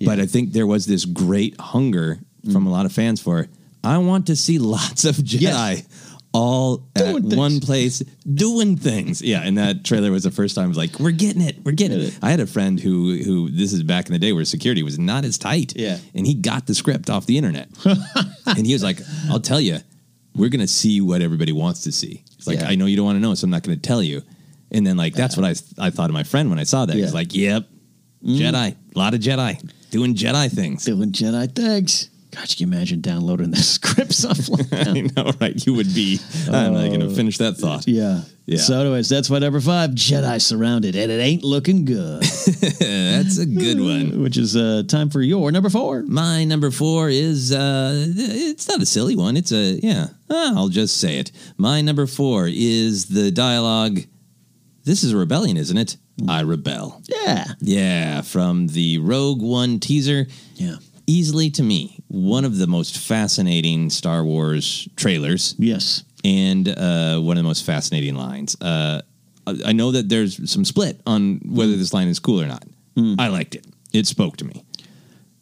But 0.00 0.20
I 0.20 0.26
think 0.26 0.52
there 0.52 0.66
was 0.66 0.86
this 0.86 1.04
great 1.04 1.58
hunger 1.60 2.20
Mm. 2.44 2.52
from 2.52 2.66
a 2.66 2.70
lot 2.70 2.84
of 2.84 2.92
fans 2.92 3.20
for 3.22 3.48
I 3.82 3.96
want 3.98 4.26
to 4.26 4.36
see 4.36 4.58
lots 4.58 5.04
of 5.06 5.16
Jedi 5.16 5.40
Yes. 5.40 5.82
All 6.34 6.78
Doing 6.94 7.16
at 7.16 7.22
things. 7.22 7.36
one 7.36 7.60
place 7.60 8.00
doing 8.34 8.76
things. 8.76 9.22
Yeah, 9.22 9.40
and 9.42 9.56
that 9.56 9.84
trailer 9.84 10.10
was 10.10 10.24
the 10.24 10.30
first 10.32 10.54
time 10.56 10.64
I 10.64 10.68
was 10.68 10.76
like, 10.76 10.98
we're 10.98 11.12
getting 11.12 11.40
it, 11.40 11.64
we're 11.64 11.72
getting 11.72 12.00
it. 12.00 12.18
I 12.22 12.30
had 12.30 12.40
a 12.40 12.46
friend 12.46 12.78
who 12.80 13.16
who 13.24 13.50
this 13.50 13.72
is 13.72 13.82
back 13.84 14.06
in 14.06 14.12
the 14.12 14.18
day 14.18 14.32
where 14.32 14.44
security 14.44 14.82
was 14.82 14.98
not 14.98 15.24
as 15.24 15.38
tight. 15.38 15.74
Yeah. 15.76 15.98
and 16.14 16.26
he 16.26 16.34
got 16.34 16.66
the 16.66 16.74
script 16.74 17.08
off 17.08 17.24
the 17.26 17.38
internet, 17.38 17.68
and 18.46 18.66
he 18.66 18.72
was 18.72 18.82
like, 18.82 18.98
I'll 19.30 19.40
tell 19.40 19.60
you, 19.60 19.78
we're 20.34 20.48
gonna 20.50 20.66
see 20.66 21.00
what 21.00 21.22
everybody 21.22 21.52
wants 21.52 21.82
to 21.84 21.92
see. 21.92 22.24
It's 22.36 22.46
like 22.48 22.58
Yeah. 22.58 22.68
I 22.68 22.74
know 22.74 22.86
you 22.86 22.96
don't 22.96 23.06
want 23.06 23.16
to 23.16 23.20
know, 23.20 23.34
so 23.34 23.44
I'm 23.44 23.50
not 23.50 23.62
gonna 23.62 23.76
tell 23.76 24.02
you. 24.02 24.20
And 24.72 24.84
then 24.84 24.96
like 24.96 25.14
that's 25.14 25.36
what 25.36 25.46
I 25.46 25.54
I 25.78 25.90
thought 25.90 26.10
of 26.10 26.14
my 26.14 26.24
friend 26.24 26.50
when 26.50 26.58
I 26.58 26.64
saw 26.64 26.84
that. 26.84 26.96
Yeah. 26.96 27.04
He's 27.04 27.14
like, 27.14 27.32
yep, 27.34 27.68
Jedi, 28.24 28.74
a 28.94 28.98
lot 28.98 29.14
of 29.14 29.20
Jedi 29.20 29.70
doing 29.90 30.14
Jedi 30.16 30.50
things. 30.50 30.84
Doing 30.84 31.12
Jedi 31.12 31.54
things. 31.54 32.10
God, 32.34 32.48
can 32.48 32.56
you 32.58 32.66
imagine 32.66 33.00
downloading 33.00 33.50
the 33.50 33.56
scripts 33.62 34.24
offline? 34.24 35.16
I 35.16 35.22
know, 35.22 35.32
right? 35.40 35.66
You 35.66 35.74
would 35.74 35.94
be. 35.94 36.18
I'm 36.50 36.72
not 36.74 36.88
going 36.88 37.00
to 37.00 37.10
finish 37.10 37.38
that 37.38 37.56
thought. 37.56 37.86
yeah. 37.86 38.22
Yeah. 38.46 38.58
So, 38.58 38.78
anyways, 38.78 39.08
that's 39.08 39.30
my 39.30 39.38
number 39.38 39.58
five 39.60 39.90
Jedi 39.92 40.38
surrounded, 40.42 40.94
and 40.96 41.10
it 41.10 41.18
ain't 41.18 41.42
looking 41.42 41.86
good. 41.86 42.22
That's 42.78 43.38
a 43.38 43.46
good 43.46 43.80
one. 43.80 44.22
Which 44.22 44.36
is 44.36 44.54
uh, 44.54 44.82
time 44.86 45.08
for 45.08 45.22
your 45.22 45.50
number 45.50 45.70
four. 45.70 46.02
My 46.02 46.44
number 46.44 46.70
four 46.70 47.08
is 47.08 47.52
uh 47.52 48.04
it's 48.06 48.68
not 48.68 48.82
a 48.82 48.86
silly 48.86 49.16
one. 49.16 49.38
It's 49.38 49.50
a 49.50 49.80
yeah. 49.82 50.08
Ah, 50.28 50.52
I'll 50.56 50.68
just 50.68 50.98
say 50.98 51.16
it. 51.16 51.32
My 51.56 51.80
number 51.80 52.06
four 52.06 52.46
is 52.46 53.06
the 53.06 53.30
dialogue. 53.30 54.00
This 54.84 55.02
is 55.04 55.12
a 55.12 55.16
rebellion, 55.16 55.56
isn't 55.56 55.78
it? 55.78 55.96
I 56.28 56.42
rebel. 56.42 57.00
Yeah. 57.08 57.46
Yeah, 57.60 58.20
from 58.20 58.66
the 58.66 58.98
Rogue 58.98 59.40
One 59.40 59.80
teaser. 59.80 60.26
Yeah. 60.56 60.76
Easily 61.06 61.50
to 61.50 61.62
me, 61.62 61.98
one 62.08 62.44
of 62.44 62.56
the 62.58 62.66
most 62.66 62.96
fascinating 62.98 63.90
Star 63.90 64.24
Wars 64.24 64.88
trailers. 64.96 65.54
Yes. 65.58 66.04
and 66.24 66.66
uh, 66.68 67.18
one 67.20 67.36
of 67.36 67.42
the 67.42 67.48
most 67.48 67.66
fascinating 67.66 68.14
lines. 68.14 68.56
Uh, 68.60 69.02
I 69.46 69.72
know 69.74 69.90
that 69.92 70.08
there's 70.08 70.50
some 70.50 70.64
split 70.64 70.98
on 71.06 71.40
whether 71.44 71.76
this 71.76 71.92
line 71.92 72.08
is 72.08 72.18
cool 72.18 72.40
or 72.40 72.46
not. 72.46 72.64
I 73.18 73.28
liked 73.28 73.54
it. 73.54 73.66
It 73.92 74.06
spoke 74.06 74.38
to 74.38 74.44
me. 74.46 74.64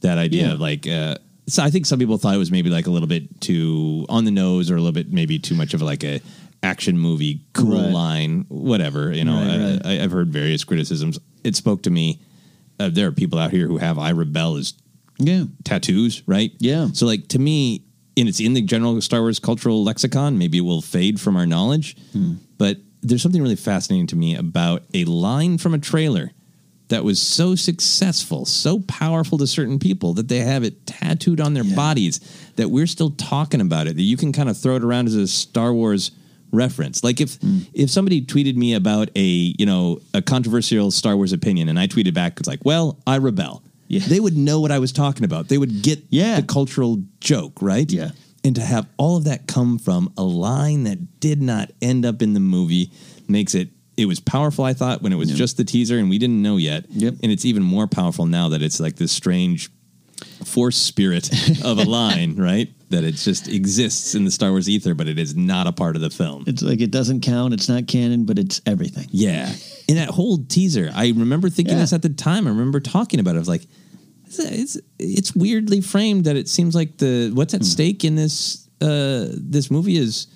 That 0.00 0.18
idea 0.18 0.46
Yeah. 0.48 0.52
of 0.54 0.60
like, 0.60 0.88
uh, 0.88 1.18
so 1.46 1.62
I 1.62 1.70
think 1.70 1.86
some 1.86 2.00
people 2.00 2.18
thought 2.18 2.34
it 2.34 2.38
was 2.38 2.50
maybe 2.50 2.68
like 2.70 2.88
a 2.88 2.90
little 2.90 3.06
bit 3.06 3.40
too 3.40 4.04
on 4.08 4.24
the 4.24 4.32
nose 4.32 4.68
or 4.70 4.74
a 4.74 4.78
little 4.78 4.92
bit 4.92 5.12
maybe 5.12 5.38
too 5.38 5.54
much 5.54 5.72
of 5.74 5.82
like 5.82 6.02
a 6.02 6.20
action 6.64 6.98
movie 6.98 7.42
cool 7.52 7.80
Right. 7.84 7.92
line, 7.92 8.46
whatever. 8.48 9.12
You 9.12 9.24
know, 9.24 9.36
Right, 9.36 9.72
right. 9.84 10.00
I, 10.00 10.02
I've 10.02 10.10
heard 10.10 10.32
various 10.32 10.64
criticisms. 10.64 11.20
It 11.44 11.54
spoke 11.54 11.82
to 11.84 11.90
me. 11.90 12.18
Uh, 12.80 12.88
there 12.88 13.06
are 13.06 13.12
people 13.12 13.38
out 13.38 13.52
here 13.52 13.68
who 13.68 13.76
have 13.78 13.98
"I 13.98 14.10
rebel" 14.10 14.56
as 14.56 14.72
Yeah. 15.18 15.44
tattoos, 15.64 16.22
right? 16.26 16.52
Yeah. 16.58 16.88
So 16.92 17.06
like 17.06 17.28
to 17.28 17.38
me, 17.38 17.82
and 18.16 18.28
it's 18.28 18.40
in 18.40 18.52
the 18.54 18.62
general 18.62 19.00
Star 19.00 19.20
Wars 19.20 19.38
cultural 19.38 19.82
lexicon. 19.84 20.36
Maybe 20.38 20.58
it 20.58 20.62
will 20.62 20.82
fade 20.82 21.20
from 21.20 21.36
our 21.36 21.46
knowledge, 21.46 21.96
Hmm. 22.12 22.34
but 22.58 22.78
there's 23.02 23.22
something 23.22 23.42
really 23.42 23.56
fascinating 23.56 24.06
to 24.08 24.16
me 24.16 24.34
about 24.36 24.82
a 24.94 25.04
line 25.04 25.58
from 25.58 25.74
a 25.74 25.78
trailer 25.78 26.32
that 26.88 27.04
was 27.04 27.20
so 27.20 27.54
successful, 27.54 28.44
so 28.44 28.80
powerful 28.80 29.38
to 29.38 29.46
certain 29.46 29.78
people 29.78 30.12
that 30.14 30.28
they 30.28 30.40
have 30.40 30.62
it 30.62 30.86
tattooed 30.86 31.40
on 31.40 31.54
their 31.54 31.64
bodies 31.64 32.20
that 32.56 32.70
we're 32.70 32.86
still 32.86 33.10
talking 33.12 33.60
about 33.62 33.86
it. 33.86 33.96
That 33.96 34.02
you 34.02 34.16
can 34.18 34.30
kind 34.32 34.48
of 34.48 34.58
throw 34.58 34.76
it 34.76 34.84
around 34.84 35.08
as 35.08 35.14
a 35.14 35.26
Star 35.26 35.72
Wars 35.72 36.10
reference. 36.52 37.02
Like 37.02 37.18
if 37.20 37.36
Hmm. 37.40 37.60
if 37.72 37.88
somebody 37.90 38.20
tweeted 38.20 38.56
me 38.56 38.74
about 38.74 39.08
a 39.16 39.54
you 39.58 39.64
know 39.64 40.00
a 40.12 40.20
controversial 40.20 40.90
Star 40.90 41.16
Wars 41.16 41.32
opinion, 41.32 41.68
and 41.70 41.78
I 41.78 41.86
tweeted 41.86 42.12
back, 42.12 42.38
it's 42.38 42.48
like, 42.48 42.60
well, 42.64 42.98
I 43.06 43.16
rebel. 43.16 43.62
Yeah. 43.92 44.00
They 44.08 44.18
would 44.20 44.36
know 44.36 44.58
what 44.60 44.72
I 44.72 44.78
was 44.78 44.90
talking 44.90 45.24
about. 45.24 45.48
They 45.48 45.58
would 45.58 45.82
get 45.82 46.02
Yeah. 46.10 46.40
the 46.40 46.46
cultural 46.46 47.02
joke, 47.20 47.60
right? 47.62 47.90
Yeah. 47.92 48.10
And 48.42 48.56
to 48.56 48.62
have 48.62 48.86
all 48.96 49.16
of 49.18 49.24
that 49.24 49.46
come 49.46 49.78
from 49.78 50.12
a 50.16 50.24
line 50.24 50.84
that 50.84 51.20
did 51.20 51.40
not 51.42 51.70
end 51.80 52.04
up 52.04 52.22
in 52.22 52.32
the 52.32 52.40
movie 52.40 52.90
makes 53.28 53.54
it 53.54 53.68
it 53.98 54.06
was 54.06 54.18
powerful, 54.20 54.64
I 54.64 54.72
thought, 54.72 55.02
when 55.02 55.12
it 55.12 55.16
was 55.16 55.30
just 55.30 55.58
the 55.58 55.64
teaser 55.64 55.98
and 55.98 56.08
we 56.08 56.16
didn't 56.18 56.40
know 56.40 56.56
yet. 56.56 56.86
Yep. 56.88 57.16
And 57.22 57.30
it's 57.30 57.44
even 57.44 57.62
more 57.62 57.86
powerful 57.86 58.24
now 58.24 58.48
that 58.48 58.62
it's 58.62 58.80
like 58.80 58.96
this 58.96 59.12
strange 59.12 59.70
force 60.44 60.76
spirit 60.76 61.30
of 61.64 61.78
a 61.78 61.84
line, 61.84 62.36
right? 62.36 62.72
That 62.88 63.04
it 63.04 63.16
just 63.16 63.48
exists 63.48 64.14
in 64.14 64.24
the 64.24 64.30
Star 64.30 64.50
Wars 64.50 64.68
ether, 64.68 64.94
but 64.94 65.08
it 65.08 65.18
is 65.18 65.36
not 65.36 65.66
a 65.66 65.72
part 65.72 65.94
of 65.96 66.02
the 66.02 66.08
film. 66.10 66.44
It's 66.46 66.62
like 66.62 66.80
it 66.80 66.90
doesn't 66.90 67.20
count. 67.20 67.52
It's 67.54 67.68
not 67.68 67.86
canon, 67.86 68.24
but 68.24 68.38
it's 68.38 68.62
everything. 68.66 69.08
Yeah. 69.10 69.52
In 69.88 69.96
that 69.96 70.08
whole 70.08 70.38
teaser, 70.48 70.90
I 70.94 71.08
remember 71.08 71.50
thinking 71.50 71.74
Yeah. 71.74 71.80
this 71.82 71.92
at 71.92 72.00
the 72.02 72.08
time. 72.08 72.46
I 72.46 72.50
remember 72.50 72.80
talking 72.80 73.20
about 73.20 73.34
it. 73.34 73.36
I 73.36 73.40
was 73.40 73.48
like, 73.48 73.66
It's, 74.38 74.76
it's 74.76 74.78
it's 74.98 75.34
weirdly 75.34 75.80
framed 75.80 76.24
that 76.24 76.36
it 76.36 76.48
seems 76.48 76.74
like 76.74 76.98
the 76.98 77.30
what's 77.34 77.54
at 77.54 77.64
stake 77.64 78.04
in 78.04 78.14
this 78.16 78.68
uh 78.80 79.26
this 79.30 79.70
movie 79.70 79.96
is 79.96 80.26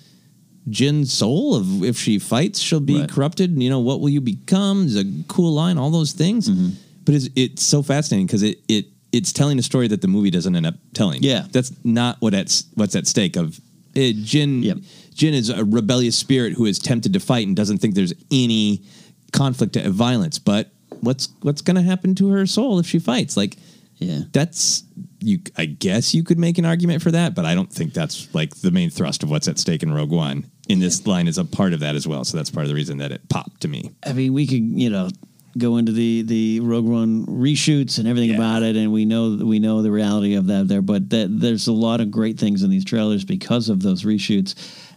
Jyn's 0.69 1.13
soul 1.13 1.55
of 1.55 1.83
if 1.83 1.97
she 1.97 2.19
fights 2.19 2.59
she'll 2.59 2.79
be 2.81 2.99
Right. 2.99 3.09
corrupted. 3.09 3.61
You 3.61 3.69
know 3.69 3.79
what 3.79 4.01
will 4.01 4.09
you 4.09 4.21
become? 4.21 4.85
Is 4.85 4.97
a 4.97 5.05
cool 5.27 5.53
line. 5.53 5.77
All 5.77 5.91
those 5.91 6.11
things, 6.11 6.49
Mm-hmm. 6.49 6.69
but 7.05 7.15
it's 7.15 7.29
it's 7.35 7.63
so 7.63 7.81
fascinating 7.81 8.27
because 8.27 8.43
it 8.43 8.59
it 8.67 8.85
it's 9.13 9.31
telling 9.31 9.57
a 9.59 9.63
story 9.63 9.87
that 9.87 10.01
the 10.01 10.07
movie 10.09 10.29
doesn't 10.29 10.55
end 10.55 10.65
up 10.65 10.75
telling. 10.93 11.23
Yeah. 11.23 11.45
that's 11.51 11.71
not 11.85 12.17
what 12.19 12.33
at 12.33 12.63
what's 12.75 12.95
at 12.95 13.07
stake. 13.07 13.37
Of 13.37 13.57
uh, 13.95 13.99
Jyn 13.99 14.83
Jyn 15.15 15.33
is 15.33 15.49
a 15.49 15.63
rebellious 15.63 16.17
spirit 16.17 16.53
who 16.53 16.65
is 16.65 16.77
tempted 16.79 17.13
to 17.13 17.19
fight 17.19 17.47
and 17.47 17.55
doesn't 17.55 17.77
think 17.79 17.95
there's 17.95 18.13
any 18.29 18.83
conflict 19.31 19.77
of 19.77 19.93
violence. 19.93 20.37
But 20.37 20.69
what's 20.99 21.29
what's 21.41 21.61
going 21.61 21.75
to 21.77 21.81
happen 21.81 22.13
to 22.15 22.27
her 22.29 22.45
soul 22.45 22.77
if 22.79 22.85
she 22.87 22.99
fights? 22.99 23.37
Like, 23.37 23.55
yeah, 23.97 24.21
that's 24.31 24.83
you. 25.19 25.39
I 25.57 25.65
guess 25.65 26.13
you 26.13 26.23
could 26.23 26.37
make 26.37 26.57
an 26.57 26.65
argument 26.65 27.01
for 27.01 27.11
that, 27.11 27.33
but 27.33 27.45
I 27.45 27.55
don't 27.55 27.71
think 27.71 27.93
that's 27.93 28.33
like 28.33 28.55
the 28.57 28.71
main 28.71 28.89
thrust 28.89 29.23
of 29.23 29.29
what's 29.29 29.47
at 29.47 29.57
stake 29.57 29.83
in 29.83 29.93
Rogue 29.93 30.11
One. 30.11 30.45
In 30.69 30.79
this 30.79 31.07
line 31.07 31.27
is 31.27 31.37
a 31.37 31.45
part 31.45 31.73
of 31.73 31.79
that 31.79 31.95
as 31.95 32.07
well, 32.07 32.23
so 32.23 32.37
that's 32.37 32.51
part 32.51 32.65
of 32.65 32.69
the 32.69 32.75
reason 32.75 32.97
that 32.99 33.11
it 33.11 33.27
popped 33.29 33.61
to 33.61 33.67
me. 33.67 33.91
I 34.05 34.13
mean, 34.13 34.33
we 34.33 34.45
could, 34.45 34.61
you 34.61 34.89
know, 34.89 35.09
go 35.57 35.77
into 35.77 35.91
the 35.91 36.21
the 36.23 36.59
Rogue 36.59 36.85
One 36.85 37.25
reshoots 37.25 37.97
and 37.97 38.07
everything 38.07 38.35
about 38.35 38.61
it, 38.63 38.75
and 38.75 38.91
we 38.91 39.05
know 39.05 39.39
we 39.43 39.59
know 39.59 39.81
the 39.81 39.91
reality 39.91 40.35
of 40.35 40.47
that 40.47 40.67
there. 40.67 40.83
But 40.83 41.09
that, 41.09 41.39
there's 41.39 41.67
a 41.67 41.73
lot 41.73 41.99
of 41.99 42.11
great 42.11 42.39
things 42.39 42.61
in 42.61 42.69
these 42.69 42.85
trailers 42.85 43.25
because 43.25 43.69
of 43.69 43.81
those 43.81 44.03
reshoots, 44.03 44.55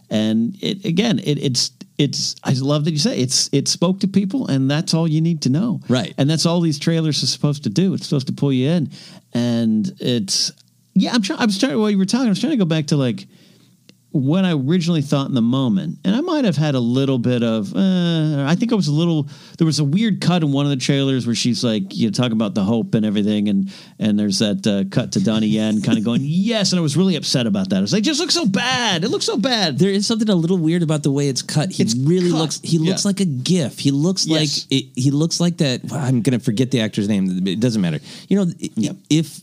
and 0.09 0.55
it 0.61 0.85
again, 0.85 1.19
it, 1.19 1.39
it's 1.39 1.71
it's. 1.97 2.35
I 2.43 2.53
love 2.53 2.85
that 2.85 2.91
you 2.91 2.97
say 2.97 3.19
it's 3.19 3.49
it 3.51 3.67
spoke 3.67 3.99
to 4.01 4.07
people, 4.07 4.47
and 4.47 4.69
that's 4.69 4.93
all 4.93 5.07
you 5.07 5.21
need 5.21 5.41
to 5.43 5.49
know, 5.49 5.81
Right. 5.87 6.13
And 6.17 6.29
that's 6.29 6.45
all 6.45 6.61
these 6.61 6.79
trailers 6.79 7.21
are 7.23 7.27
supposed 7.27 7.63
to 7.63 7.69
do. 7.69 7.93
It's 7.93 8.07
supposed 8.07 8.27
to 8.27 8.33
pull 8.33 8.53
you 8.53 8.69
in, 8.69 8.89
and 9.33 9.91
it's 9.99 10.51
yeah. 10.93 11.13
I'm 11.13 11.21
trying. 11.21 11.39
I 11.39 11.45
was 11.45 11.59
trying 11.59 11.77
while 11.79 11.89
you 11.89 11.97
were 11.97 12.05
talking. 12.05 12.27
I 12.27 12.29
was 12.29 12.39
trying 12.39 12.51
to 12.51 12.57
go 12.57 12.65
back 12.65 12.87
to 12.87 12.97
like 12.97 13.27
what 14.13 14.43
I 14.43 14.51
originally 14.51 15.01
thought 15.01 15.29
in 15.29 15.35
the 15.35 15.41
moment, 15.41 15.99
and 16.03 16.13
I 16.15 16.19
might 16.19 16.43
have 16.43 16.57
had 16.57 16.75
a 16.75 16.79
little 16.79 17.17
bit 17.17 17.43
of. 17.43 17.73
Uh, 17.73 18.43
I 18.45 18.55
think 18.55 18.73
I 18.73 18.75
was 18.75 18.87
a 18.89 18.91
little. 18.91 19.27
There 19.57 19.65
was 19.65 19.79
a 19.79 19.85
weird 19.85 20.19
cut 20.19 20.43
in 20.43 20.51
one 20.51 20.65
of 20.65 20.69
the 20.69 20.75
trailers 20.75 21.25
where 21.25 21.35
she's 21.35 21.63
like, 21.63 21.95
you 21.95 22.07
know, 22.07 22.11
talk 22.11 22.33
about 22.33 22.53
the 22.53 22.63
hope 22.63 22.93
and 22.93 23.05
everything, 23.05 23.47
and 23.47 23.71
and 23.99 24.19
there's 24.19 24.39
that 24.39 24.67
uh, 24.67 24.83
cut 24.93 25.13
to 25.13 25.23
Donnie 25.23 25.47
Yen 25.47 25.81
kind 25.81 25.97
of 25.97 26.03
going 26.09 26.19
yes, 26.23 26.73
and 26.73 26.79
I 26.79 26.81
was 26.81 26.97
really 26.97 27.15
upset 27.15 27.47
about 27.47 27.69
that. 27.69 27.77
I 27.77 27.81
was 27.81 27.93
like, 27.93 28.03
just 28.03 28.19
looks 28.19 28.33
so 28.33 28.45
bad. 28.45 29.05
It 29.05 29.09
looks 29.09 29.25
so 29.25 29.37
bad. 29.37 29.79
There 29.79 29.89
is 29.91 30.05
something 30.05 30.27
a 30.27 30.35
little 30.35 30.57
weird 30.57 30.83
about 30.83 31.03
the 31.03 31.11
way 31.11 31.29
it's 31.29 31.41
cut. 31.41 31.71
He 31.71 31.83
really 32.03 32.31
cut. 32.31 32.37
looks. 32.37 32.59
He 32.63 32.79
looks 32.79 33.05
Yeah. 33.05 33.09
like 33.09 33.19
a 33.21 33.25
GIF. 33.25 33.79
He 33.79 33.91
looks 33.91 34.25
Yes. 34.27 34.67
like 34.69 34.81
it, 34.81 34.85
he 34.95 35.11
looks 35.11 35.39
like 35.39 35.57
that. 35.59 35.85
well, 35.85 35.99
I'm 36.01 36.21
going 36.21 36.37
to 36.37 36.43
forget 36.43 36.69
the 36.71 36.81
actor's 36.81 37.07
name. 37.07 37.47
It 37.47 37.61
doesn't 37.61 37.81
matter. 37.81 37.99
You 38.27 38.43
know, 38.45 38.51
i- 38.61 38.95
if 39.09 39.41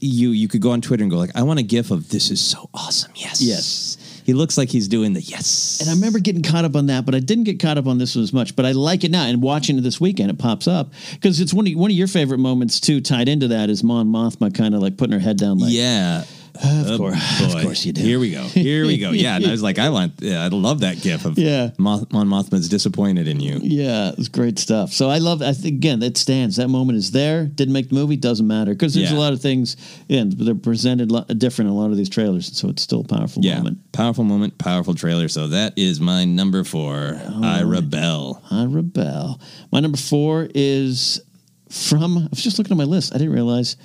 you 0.00 0.30
you 0.30 0.46
could 0.46 0.60
go 0.60 0.70
on 0.72 0.80
Twitter 0.82 1.02
and 1.02 1.10
go 1.10 1.16
like, 1.18 1.34
I 1.34 1.42
want 1.42 1.58
a 1.58 1.62
GIF 1.62 1.90
of 1.90 2.08
this 2.10 2.30
is 2.30 2.40
so 2.40 2.68
awesome. 2.74 3.12
Yes, 3.16 3.40
Yes. 3.42 3.96
He 4.26 4.34
looks 4.34 4.58
like 4.58 4.70
he's 4.70 4.88
doing 4.88 5.12
the 5.12 5.20
yes. 5.20 5.78
And 5.80 5.88
I 5.88 5.92
remember 5.92 6.18
getting 6.18 6.42
caught 6.42 6.64
up 6.64 6.74
on 6.74 6.86
that, 6.86 7.06
but 7.06 7.14
I 7.14 7.20
didn't 7.20 7.44
get 7.44 7.60
caught 7.60 7.78
up 7.78 7.86
on 7.86 7.98
this 7.98 8.16
one 8.16 8.24
as 8.24 8.32
much. 8.32 8.56
But 8.56 8.66
I 8.66 8.72
like 8.72 9.04
it 9.04 9.12
now. 9.12 9.24
And 9.24 9.40
watching 9.40 9.78
it 9.78 9.82
this 9.82 10.00
weekend, 10.00 10.30
it 10.30 10.38
pops 10.38 10.66
up 10.66 10.92
because 11.12 11.38
it's 11.38 11.54
one 11.54 11.68
of 11.68 11.74
one 11.74 11.92
of 11.92 11.96
your 11.96 12.08
favorite 12.08 12.38
moments 12.38 12.80
too. 12.80 13.00
Tied 13.00 13.28
into 13.28 13.46
that 13.46 13.70
is 13.70 13.84
Mon 13.84 14.08
Mothma 14.08 14.52
kind 14.52 14.74
of 14.74 14.82
like 14.82 14.96
putting 14.96 15.12
her 15.12 15.20
head 15.20 15.36
down, 15.36 15.60
like 15.60 15.70
yeah. 15.72 16.24
Of 16.56 16.90
oh, 16.92 16.96
course, 16.98 17.40
of 17.54 17.62
course 17.62 17.84
you 17.84 17.92
do. 17.92 18.02
Here 18.02 18.18
we 18.18 18.30
go. 18.32 18.42
Here 18.44 18.86
we 18.86 18.98
go. 18.98 19.10
Yeah, 19.10 19.36
and 19.36 19.46
I 19.46 19.50
was 19.50 19.62
like, 19.62 19.78
I 19.78 19.90
want. 19.90 20.14
Yeah, 20.20 20.42
I 20.44 20.48
love 20.48 20.80
that 20.80 21.00
GIF 21.00 21.24
of 21.24 21.38
Yeah. 21.38 21.70
Moth, 21.78 22.12
Mon 22.12 22.26
Mothma's 22.26 22.68
disappointed 22.68 23.28
in 23.28 23.40
you. 23.40 23.58
Yeah, 23.62 24.12
it's 24.16 24.28
great 24.28 24.58
stuff. 24.58 24.92
So 24.92 25.08
I 25.10 25.18
love. 25.18 25.42
I 25.42 25.52
think 25.52 25.74
again, 25.76 26.00
that 26.00 26.16
stands. 26.16 26.56
That 26.56 26.68
moment 26.68 26.98
is 26.98 27.10
there. 27.10 27.44
Didn't 27.46 27.72
make 27.72 27.88
the 27.88 27.94
movie. 27.94 28.16
Doesn't 28.16 28.46
matter 28.46 28.72
because 28.72 28.94
there's 28.94 29.10
Yeah. 29.10 29.16
a 29.16 29.20
lot 29.20 29.32
of 29.32 29.40
things. 29.40 29.76
Yeah, 30.08 30.24
they're 30.26 30.54
presented 30.54 31.08
different 31.38 31.68
in 31.70 31.76
a 31.76 31.78
lot 31.78 31.90
of 31.90 31.96
these 31.96 32.08
trailers, 32.08 32.56
so 32.56 32.68
it's 32.68 32.82
still 32.82 33.00
a 33.00 33.04
powerful 33.04 33.44
Yeah, 33.44 33.58
moment. 33.58 33.92
powerful 33.92 34.24
moment, 34.24 34.58
powerful 34.58 34.94
trailer. 34.94 35.28
So 35.28 35.48
that 35.48 35.74
is 35.76 36.00
my 36.00 36.24
number 36.24 36.64
four. 36.64 37.20
Oh, 37.24 37.40
I 37.42 37.62
rebel. 37.62 38.42
I 38.50 38.64
rebel. 38.64 39.40
My 39.72 39.80
number 39.80 39.98
four 39.98 40.48
is 40.54 41.20
from. 41.68 42.18
I 42.18 42.26
was 42.30 42.42
just 42.42 42.58
looking 42.58 42.72
at 42.72 42.78
my 42.78 42.84
list. 42.84 43.14
I 43.14 43.18
didn't 43.18 43.32
realize 43.34 43.76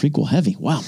prequel 0.00 0.28
heavy. 0.28 0.56
Wow. 0.58 0.80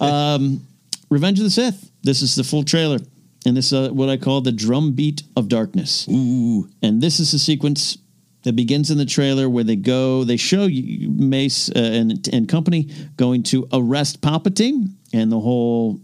um, 0.00 0.66
Revenge 1.10 1.38
of 1.38 1.44
the 1.44 1.50
Sith. 1.50 1.90
This 2.02 2.22
is 2.22 2.36
the 2.36 2.44
full 2.44 2.62
trailer, 2.62 2.98
and 3.46 3.56
this 3.56 3.66
is 3.66 3.72
uh, 3.72 3.92
what 3.92 4.08
I 4.08 4.16
call 4.16 4.40
the 4.40 4.52
drum 4.52 4.92
beat 4.92 5.22
of 5.36 5.48
darkness. 5.48 6.06
Ooh. 6.08 6.68
And 6.82 7.00
this 7.00 7.18
is 7.18 7.32
the 7.32 7.38
sequence 7.38 7.98
that 8.42 8.54
begins 8.54 8.90
in 8.90 8.98
the 8.98 9.06
trailer 9.06 9.48
where 9.48 9.64
they 9.64 9.76
go. 9.76 10.24
They 10.24 10.36
show 10.36 10.66
you 10.66 11.10
Mace 11.10 11.70
uh, 11.70 11.78
and 11.78 12.28
and 12.32 12.48
company 12.48 12.90
going 13.16 13.42
to 13.44 13.66
arrest 13.72 14.20
Palpatine, 14.20 14.94
and 15.12 15.32
the 15.32 15.40
whole 15.40 16.00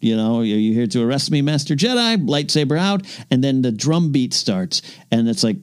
you 0.00 0.16
know, 0.16 0.42
you're 0.42 0.58
you're 0.58 0.74
here 0.74 0.86
to 0.86 1.02
arrest 1.02 1.30
me, 1.30 1.42
Master 1.42 1.74
Jedi, 1.74 2.24
lightsaber 2.26 2.78
out, 2.78 3.02
and 3.30 3.42
then 3.42 3.62
the 3.62 3.72
drum 3.72 4.12
beat 4.12 4.34
starts, 4.34 4.82
and 5.10 5.28
it's 5.28 5.42
like 5.42 5.56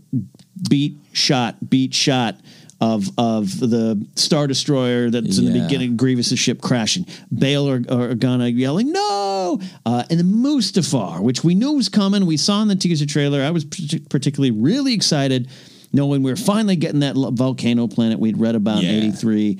beat, 0.69 0.97
shot, 1.13 1.69
beat, 1.69 1.93
shot 1.93 2.39
of 2.81 3.09
of 3.17 3.59
the 3.59 4.03
Star 4.15 4.47
Destroyer 4.47 5.09
that's 5.09 5.37
in 5.37 5.45
the 5.45 5.51
Yeah. 5.51 5.63
beginning, 5.63 5.95
Grievous' 5.97 6.37
ship 6.37 6.61
crashing, 6.61 7.05
Bail 7.33 7.69
or 7.69 7.79
Organa 7.81 8.53
yelling, 8.55 8.91
no! 8.91 9.59
Uh, 9.85 10.03
and 10.09 10.19
the 10.19 10.23
Mustafar, 10.23 11.21
which 11.21 11.43
we 11.43 11.55
knew 11.55 11.73
was 11.73 11.89
coming, 11.89 12.25
we 12.25 12.37
saw 12.37 12.61
in 12.61 12.67
the 12.67 12.75
teaser 12.75 13.05
trailer. 13.05 13.41
I 13.43 13.51
was 13.51 13.65
partic- 13.65 14.09
particularly 14.09 14.51
really 14.51 14.93
excited 14.93 15.47
knowing 15.93 16.23
we 16.23 16.31
were 16.31 16.37
finally 16.37 16.75
getting 16.75 17.01
that 17.01 17.15
volcano 17.15 17.85
planet 17.87 18.17
we'd 18.19 18.37
read 18.39 18.55
about 18.55 18.81
Yeah. 18.81 18.91
in 18.91 19.03
83 19.03 19.57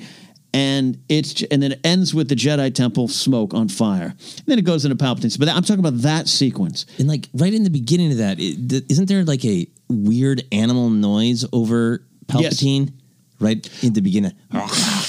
and 0.54 0.98
it's 1.08 1.32
j- 1.34 1.46
and 1.50 1.62
then 1.62 1.72
it 1.72 1.80
ends 1.84 2.12
with 2.14 2.28
the 2.28 2.34
Jedi 2.34 2.74
Temple 2.74 3.08
smoke 3.08 3.54
on 3.54 3.68
fire. 3.68 4.14
And 4.36 4.46
then 4.46 4.58
it 4.58 4.64
goes 4.66 4.84
into 4.84 4.96
Palpatine's. 4.96 5.36
But 5.38 5.48
I'm 5.48 5.62
talking 5.62 5.80
about 5.84 6.02
that 6.02 6.28
sequence. 6.28 6.84
And 6.98 7.08
like 7.08 7.28
right 7.34 7.54
in 7.54 7.62
the 7.64 7.70
beginning 7.70 8.12
of 8.12 8.18
that, 8.18 8.38
it, 8.40 8.68
th- 8.68 8.84
isn't 8.90 9.08
there 9.08 9.24
like 9.24 9.44
a 9.46 9.66
weird 9.88 10.42
animal 10.52 10.90
noise 10.90 11.44
over 11.52 12.04
Yes. 12.38 12.54
Palpatine? 12.60 12.90
Right 13.42 13.82
in 13.82 13.92
the 13.92 14.00
beginning, 14.00 14.32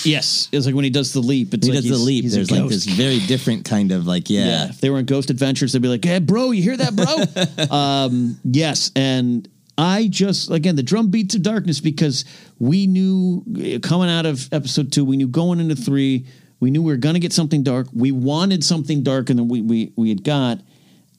Yes, 0.03 0.49
it's 0.51 0.65
like 0.65 0.75
when 0.75 0.83
he 0.83 0.89
does 0.89 1.13
the 1.13 1.21
leap. 1.21 1.53
It's 1.53 1.65
he 1.65 1.73
like 1.73 1.81
does 1.81 1.89
the 1.89 1.97
leap. 1.97 2.25
There's 2.25 2.51
like 2.51 2.67
this 2.67 2.85
very 2.85 3.19
different 3.19 3.65
kind 3.65 3.91
of 3.91 4.05
like 4.07 4.29
yeah. 4.29 4.69
If 4.69 4.81
they 4.81 4.89
were 4.89 4.99
in 4.99 5.05
Ghost 5.05 5.29
Adventures, 5.29 5.73
they'd 5.73 5.81
be 5.81 5.87
like, 5.87 6.03
"Hey, 6.03 6.19
bro, 6.19 6.51
you 6.51 6.63
hear 6.63 6.77
that, 6.77 6.95
bro?" 6.95 7.75
um, 7.75 8.39
yes, 8.43 8.91
and 8.95 9.47
I 9.77 10.07
just 10.07 10.51
again 10.51 10.75
the 10.75 10.83
drum 10.83 11.09
beats 11.09 11.35
of 11.35 11.41
darkness 11.43 11.79
because 11.79 12.25
we 12.59 12.87
knew 12.87 13.79
coming 13.81 14.09
out 14.09 14.25
of 14.25 14.51
episode 14.51 14.91
two, 14.91 15.05
we 15.05 15.17
knew 15.17 15.27
going 15.27 15.59
into 15.59 15.75
three, 15.75 16.25
we 16.59 16.71
knew 16.71 16.81
we 16.81 16.91
were 16.91 16.97
going 16.97 17.15
to 17.15 17.19
get 17.19 17.33
something 17.33 17.63
dark. 17.63 17.87
We 17.93 18.11
wanted 18.11 18.63
something 18.63 19.03
darker 19.03 19.33
than 19.33 19.47
we 19.47 19.61
we 19.61 19.93
we 19.95 20.09
had 20.09 20.23
got. 20.23 20.59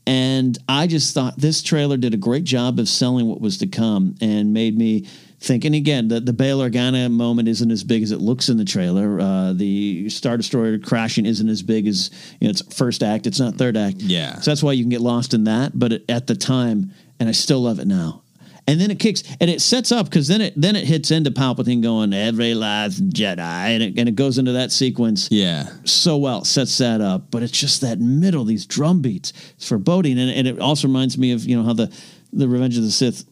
And 0.07 0.59
I 0.68 0.87
just 0.87 1.14
thought 1.14 1.38
this 1.38 1.62
trailer 1.62 1.96
did 1.96 2.12
a 2.12 2.18
great 2.18 2.44
job 2.44 2.79
of 2.79 2.88
selling 2.88 3.27
what 3.27 3.40
was 3.40 3.59
to 3.59 3.66
come 3.66 4.16
and 4.20 4.53
made 4.53 4.77
me 4.77 5.07
think. 5.45 5.65
And 5.65 5.75
again, 5.75 6.09
the, 6.09 6.21
the 6.21 6.33
Bail 6.33 6.59
Organa 6.61 7.11
moment 7.11 7.49
isn't 7.49 7.71
as 7.71 7.85
big 7.85 8.03
as 8.03 8.11
it 8.11 8.21
looks 8.21 8.49
in 8.49 8.57
the 8.57 8.65
trailer. 8.65 9.21
Uh, 9.21 9.53
the 9.53 10.09
Star 10.09 10.37
Destroyer 10.37 10.79
crashing 10.79 11.27
isn't 11.27 11.49
as 11.49 11.63
big 11.63 11.87
as 11.87 12.11
you 12.41 12.47
know, 12.49 12.51
it's 12.51 12.63
first 12.75 13.03
act, 13.03 13.27
it's 13.27 13.39
not 13.41 13.55
third 13.55 13.77
act. 13.77 13.97
Yeah. 13.99 14.41
So 14.41 14.51
that's 14.51 14.63
why 14.63 14.73
you 14.73 14.83
can 14.83 14.91
get 14.91 15.01
lost 15.01 15.35
in 15.35 15.45
that. 15.45 15.79
But 15.79 15.93
it, 15.93 16.05
at 16.09 16.27
the 16.27 16.35
time, 16.35 16.93
and 17.21 17.29
I 17.29 17.33
still 17.33 17.61
love 17.63 17.79
it 17.79 17.87
now. 17.87 18.23
And 18.67 18.81
then 18.81 18.91
it 18.91 18.99
kicks 18.99 19.23
and 19.41 19.51
it 19.51 19.61
sets 19.61 19.93
up 19.93 20.07
because 20.07 20.27
then 20.27 20.41
it 20.41 20.55
then 20.57 20.75
it 20.75 20.85
hits 20.87 21.11
into 21.11 21.31
Palpatine 21.31 21.83
going 21.83 22.15
every 22.15 22.55
last 22.55 23.07
Jedi 23.11 23.39
and 23.39 23.83
it, 23.83 23.99
and 23.99 24.09
it 24.09 24.15
goes 24.15 24.39
into 24.39 24.53
that 24.53 24.73
sequence 24.73 25.29
Yeah. 25.31 25.69
so 25.85 26.17
well 26.17 26.45
sets 26.47 26.79
that 26.79 27.03
up 27.03 27.31
but 27.31 27.43
it's 27.43 27.53
just 27.53 27.83
that 27.83 28.01
middle 28.01 28.43
these 28.47 28.65
drum 28.65 29.03
beats 29.03 29.35
it's 29.51 29.69
foreboding 29.69 30.19
and, 30.19 30.31
and 30.31 30.49
it 30.49 30.59
also 30.61 30.89
reminds 30.89 31.19
me 31.19 31.33
of 31.33 31.45
you 31.45 31.55
know 31.59 31.63
how 31.63 31.75
the 31.75 31.95
the 32.33 32.49
revenge 32.49 32.79
of 32.79 32.85
the 32.85 32.91
sith 32.91 33.27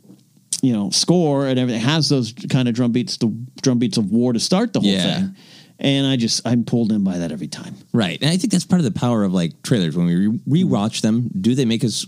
you 0.62 0.72
know 0.72 0.88
score 0.90 1.46
and 1.46 1.59
everything 1.59 1.81
has 1.83 2.09
those 2.09 2.33
kind 2.51 2.68
of 2.68 2.75
drum 2.75 2.92
beats 2.92 3.16
the 3.18 3.27
drum 3.62 3.79
beats 3.79 3.98
of 3.98 4.11
war 4.11 4.33
to 4.33 4.40
start 4.40 4.72
the 4.72 4.81
whole 4.81 4.88
Yeah. 4.90 5.16
thing 5.16 5.37
and 5.81 6.07
i 6.07 6.16
just 6.16 6.46
i'm 6.46 6.64
pulled 6.64 6.92
in 6.92 7.03
by 7.05 7.18
that 7.18 7.31
every 7.33 7.48
time 7.48 7.75
Right. 7.92 8.18
And 8.22 8.31
I 8.31 8.37
think 8.38 8.53
that's 8.53 8.64
part 8.64 8.81
of 8.81 8.85
the 8.85 8.98
power 8.98 9.22
of 9.25 9.35
like 9.35 9.62
trailers. 9.62 9.94
When 9.96 10.07
we 10.07 10.27
re- 10.29 10.64
rewatch 10.64 11.03
them, 11.03 11.29
do 11.38 11.55
they 11.55 11.66
make 11.66 11.85
us 11.85 12.07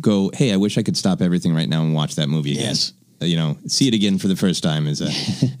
go, 0.00 0.30
hey, 0.32 0.52
I 0.52 0.56
wish 0.56 0.78
I 0.78 0.82
could 0.84 0.96
stop 0.96 1.20
everything 1.20 1.52
right 1.54 1.68
now 1.68 1.82
and 1.82 1.92
watch 1.92 2.14
that 2.14 2.28
movie 2.28 2.52
again? 2.52 2.66
Yes. 2.66 2.92
Uh, 3.20 3.24
You 3.26 3.34
know, 3.36 3.56
see 3.66 3.88
it 3.88 3.94
again 3.94 4.18
for 4.18 4.28
the 4.28 4.36
first 4.36 4.62
time, 4.62 4.86
as, 4.86 5.00
a, 5.00 5.10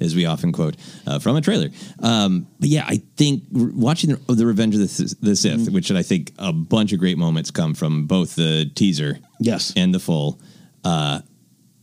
as 0.04 0.14
we 0.14 0.26
often 0.26 0.52
quote 0.52 0.76
uh, 1.08 1.18
from 1.18 1.34
a 1.36 1.40
trailer. 1.40 1.70
Um, 2.00 2.46
but 2.60 2.68
yeah, 2.68 2.84
I 2.86 3.02
think 3.16 3.42
r- 3.56 3.70
watching 3.74 4.10
the, 4.10 4.34
the 4.34 4.46
Revenge 4.46 4.74
of 4.76 4.80
the, 4.82 4.86
Th- 4.88 5.10
the 5.20 5.34
Sith, 5.34 5.58
Mm-hmm. 5.60 5.74
which 5.74 5.90
I 5.90 6.02
think 6.04 6.32
a 6.38 6.52
bunch 6.52 6.92
of 6.92 7.00
great 7.00 7.18
moments 7.18 7.50
come 7.50 7.74
from 7.74 8.06
both 8.06 8.36
the 8.36 8.70
teaser 8.76 9.18
yes 9.40 9.72
and 9.76 9.92
the 9.92 9.98
full. 10.00 10.40
Uh, 10.84 11.20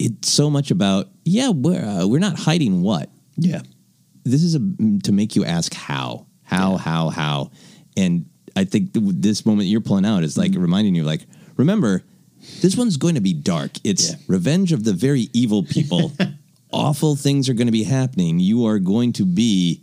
it's 0.06 0.32
so 0.32 0.50
much 0.50 0.72
about 0.72 1.08
yeah, 1.24 1.50
we're 1.50 1.84
uh, 1.84 2.08
we're 2.08 2.20
not 2.20 2.38
hiding 2.40 2.82
what 2.82 3.10
yeah 3.38 3.62
this 4.24 4.44
is 4.44 4.56
a, 4.56 4.60
to 5.04 5.12
make 5.12 5.36
you 5.36 5.46
ask 5.46 5.74
how, 5.74 6.28
how, 6.44 6.78
how, 6.78 7.10
how, 7.10 7.52
and 7.98 8.26
I 8.56 8.66
think 8.66 8.94
th- 8.94 9.06
this 9.16 9.46
moment 9.46 9.70
you're 9.70 9.82
pulling 9.82 10.06
out 10.06 10.24
is 10.24 10.38
like 10.38 10.54
reminding 10.56 10.96
you, 10.96 11.04
like, 11.04 11.22
remember, 11.58 12.04
this 12.62 12.76
one's 12.76 12.98
going 12.98 13.16
to 13.16 13.22
be 13.22 13.34
dark. 13.34 13.72
It's 13.84 14.14
revenge 14.28 14.72
of 14.72 14.84
the 14.84 14.94
very 14.94 15.30
evil 15.34 15.64
people. 15.64 16.12
Awful 16.74 17.16
things 17.16 17.50
are 17.50 17.54
going 17.54 17.68
to 17.68 17.72
be 17.72 17.84
happening. 17.84 18.40
You 18.40 18.66
are 18.66 18.80
going 18.80 19.14
to 19.14 19.26
be 19.26 19.82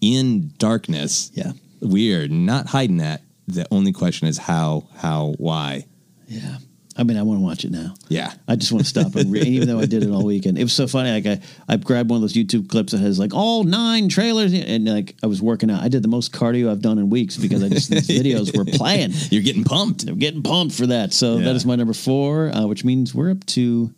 in 0.00 0.52
darkness. 0.58 1.30
Yeah. 1.34 1.52
We 1.80 2.14
are 2.14 2.28
not 2.28 2.66
hiding 2.66 2.98
that. 2.98 3.22
The 3.46 3.66
only 3.70 3.92
question 3.92 4.26
is 4.26 4.38
how, 4.38 4.88
how, 4.96 5.34
why. 5.38 5.86
Yeah. 6.26 6.58
I 6.96 7.02
mean, 7.02 7.16
I 7.16 7.22
want 7.22 7.40
to 7.40 7.44
watch 7.44 7.64
it 7.64 7.72
now. 7.72 7.94
Yeah. 8.08 8.32
I 8.46 8.54
just 8.56 8.70
want 8.70 8.84
to 8.84 8.88
stop 8.88 9.16
and 9.16 9.32
read, 9.32 9.46
even 9.48 9.66
though 9.66 9.80
I 9.80 9.86
did 9.86 10.02
it 10.04 10.10
all 10.10 10.24
weekend. 10.24 10.58
It 10.58 10.62
was 10.62 10.72
so 10.72 10.86
funny. 10.86 11.10
Like 11.10 11.26
I, 11.26 11.72
I 11.72 11.76
grabbed 11.76 12.08
one 12.08 12.18
of 12.18 12.20
those 12.22 12.34
YouTube 12.34 12.68
clips 12.68 12.92
that 12.92 13.00
has 13.00 13.18
like 13.18 13.34
all 13.34 13.64
nine 13.64 14.08
trailers, 14.08 14.52
and 14.54 14.84
like 14.84 15.16
I 15.22 15.26
was 15.26 15.42
working 15.42 15.70
out. 15.70 15.82
I 15.82 15.88
did 15.88 16.02
the 16.02 16.08
most 16.08 16.32
cardio 16.32 16.70
I've 16.70 16.82
done 16.82 16.98
in 16.98 17.10
weeks 17.10 17.36
because 17.36 17.62
I 17.64 17.68
just 17.68 17.90
these 17.90 18.08
videos 18.08 18.56
were 18.56 18.64
playing. 18.78 19.10
You're 19.30 19.42
getting 19.42 19.64
pumped. 19.64 20.06
They're 20.06 20.14
getting 20.14 20.42
pumped 20.42 20.74
for 20.76 20.86
that. 20.86 21.12
So 21.12 21.38
Yeah. 21.38 21.46
that 21.46 21.56
is 21.56 21.66
my 21.66 21.74
number 21.76 21.94
four, 21.94 22.50
uh, 22.54 22.66
which 22.66 22.84
means 22.84 23.14
we're 23.14 23.30
up 23.32 23.44
to 23.46 23.92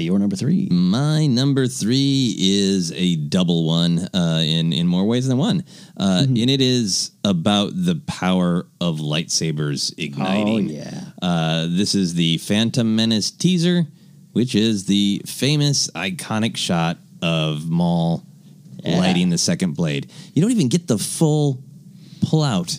your 0.00 0.18
number 0.18 0.36
three. 0.36 0.68
My 0.70 1.26
number 1.26 1.66
three 1.66 2.34
is 2.38 2.92
a 2.92 3.16
double 3.16 3.66
one 3.66 4.08
uh, 4.14 4.42
in 4.44 4.72
in 4.72 4.86
more 4.86 5.04
ways 5.04 5.28
than 5.28 5.38
one, 5.38 5.64
uh, 5.96 6.22
Mm-hmm. 6.22 6.36
and 6.36 6.50
it 6.50 6.60
is 6.60 7.10
about 7.24 7.72
the 7.74 7.96
power 8.06 8.66
of 8.80 8.98
lightsabers 8.98 9.92
igniting. 9.98 10.68
Oh, 10.70 10.72
yeah. 10.72 11.04
Uh, 11.20 11.66
this 11.70 11.94
is 11.94 12.14
the 12.14 12.38
Phantom 12.38 12.96
Menace 12.96 13.30
teaser, 13.30 13.86
which 14.32 14.54
is 14.54 14.86
the 14.86 15.22
famous 15.26 15.88
iconic 15.94 16.56
shot 16.56 16.98
of 17.20 17.68
Maul 17.68 18.24
Yeah. 18.84 18.98
lighting 18.98 19.30
the 19.30 19.38
second 19.38 19.74
blade. 19.74 20.10
You 20.34 20.42
don't 20.42 20.50
even 20.52 20.68
get 20.68 20.86
the 20.88 20.98
full 20.98 21.62
pull 22.22 22.42
out 22.42 22.78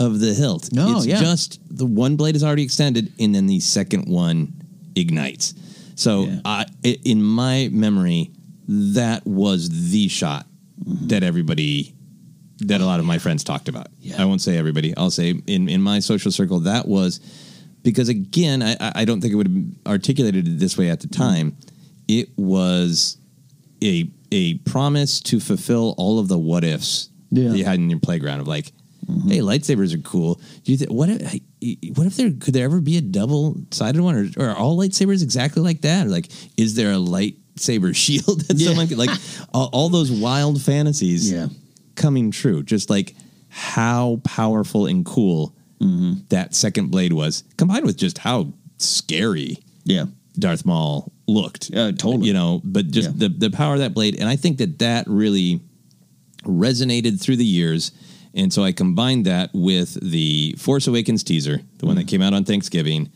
of 0.00 0.20
the 0.20 0.32
hilt. 0.34 0.72
No, 0.72 0.96
it's 0.96 1.06
yeah. 1.06 1.20
just 1.20 1.58
the 1.70 1.84
one 1.86 2.16
blade 2.16 2.34
is 2.36 2.42
already 2.44 2.62
extended, 2.62 3.12
and 3.18 3.34
then 3.34 3.46
the 3.46 3.60
second 3.60 4.06
one 4.08 4.52
ignites. 4.94 5.54
So, 5.96 6.28
I, 6.44 6.66
i- 6.84 6.98
in 7.04 7.22
my 7.22 7.68
memory, 7.72 8.30
that 8.68 9.26
was 9.26 9.90
the 9.90 10.08
shot 10.08 10.46
mm-hmm. 10.84 11.08
that 11.08 11.22
everybody, 11.22 11.94
that 12.58 12.80
a 12.80 12.86
lot 12.86 13.00
of 13.00 13.06
my 13.06 13.18
friends 13.18 13.42
talked 13.44 13.68
about. 13.68 13.88
I 14.18 14.24
won't 14.24 14.40
say 14.40 14.56
everybody. 14.58 14.96
I'll 14.96 15.10
say 15.10 15.30
in 15.46 15.68
in 15.68 15.82
my 15.82 15.98
social 16.00 16.30
circle 16.30 16.60
that 16.60 16.86
was 16.86 17.20
because 17.82 18.08
again, 18.08 18.62
I 18.62 18.76
I 18.80 19.04
don't 19.04 19.20
think 19.20 19.32
it 19.32 19.36
would 19.36 19.48
have 19.48 19.64
articulated 19.94 20.46
it 20.46 20.58
this 20.58 20.76
way 20.78 20.90
at 20.90 21.00
the 21.00 21.08
mm-hmm. 21.08 21.22
time. 21.22 21.56
It 22.08 22.28
was 22.36 23.18
a 23.82 24.10
a 24.32 24.54
promise 24.58 25.20
to 25.20 25.40
fulfill 25.40 25.94
all 25.96 26.18
of 26.18 26.28
the 26.28 26.38
what 26.38 26.64
ifs 26.64 27.08
Yeah. 27.30 27.50
that 27.50 27.58
you 27.58 27.64
had 27.64 27.78
in 27.78 27.88
your 27.90 28.00
playground 28.00 28.40
of 28.40 28.48
like, 28.48 28.72
mm-hmm. 29.06 29.28
hey, 29.30 29.38
lightsabers 29.38 29.94
are 29.94 30.02
cool. 30.02 30.40
Do 30.64 30.72
you 30.72 30.78
think 30.78 30.90
what 30.90 31.08
if 31.08 31.40
what 31.94 32.06
if 32.06 32.16
there 32.16 32.30
could 32.30 32.54
there 32.54 32.64
ever 32.64 32.80
be 32.80 32.96
a 32.96 33.00
double 33.00 33.56
sided 33.70 34.00
one, 34.00 34.32
or, 34.38 34.42
or 34.44 34.50
are 34.50 34.56
all 34.56 34.76
lightsabers 34.78 35.22
exactly 35.22 35.62
like 35.62 35.82
that? 35.82 36.06
Or 36.06 36.10
like, 36.10 36.28
is 36.56 36.74
there 36.74 36.92
a 36.92 36.96
lightsaber 36.96 37.94
shield 38.04 38.42
that 38.42 38.56
Yeah. 38.56 38.68
someone 38.68 38.88
could 38.88 38.98
like 38.98 39.10
all, 39.54 39.68
all 39.72 39.88
those 39.88 40.10
wild 40.10 40.60
fantasies 40.62 41.30
Yeah. 41.30 41.48
coming 41.94 42.30
true? 42.30 42.62
Just 42.62 42.90
like 42.90 43.14
how 43.48 44.20
powerful 44.24 44.86
and 44.86 45.04
cool 45.04 45.54
mm-hmm. 45.80 46.20
that 46.28 46.54
second 46.54 46.90
blade 46.90 47.12
was, 47.12 47.44
combined 47.56 47.84
with 47.86 47.96
just 47.96 48.18
how 48.18 48.52
scary 48.78 49.58
Yeah. 49.84 50.06
Darth 50.38 50.66
Maul 50.66 51.12
looked. 51.26 51.70
Yeah, 51.70 51.90
totally. 51.92 52.28
You 52.28 52.34
know, 52.34 52.60
but 52.62 52.90
just 52.90 53.10
Yeah. 53.12 53.28
the 53.28 53.48
the 53.48 53.50
power 53.50 53.72
of 53.74 53.80
that 53.80 53.94
blade, 53.94 54.16
and 54.20 54.28
I 54.28 54.36
think 54.36 54.58
that 54.58 54.78
that 54.80 55.06
really 55.08 55.60
resonated 56.44 57.20
through 57.20 57.36
the 57.36 57.44
years. 57.44 57.90
And 58.36 58.52
so 58.52 58.62
I 58.62 58.72
combined 58.72 59.24
that 59.26 59.50
with 59.54 59.98
the 60.08 60.54
Force 60.58 60.86
Awakens 60.86 61.24
teaser, 61.24 61.60
the 61.78 61.86
one 61.86 61.96
that 61.96 62.06
came 62.06 62.20
out 62.22 62.34
on 62.34 62.44
Thanksgiving, 62.44 63.10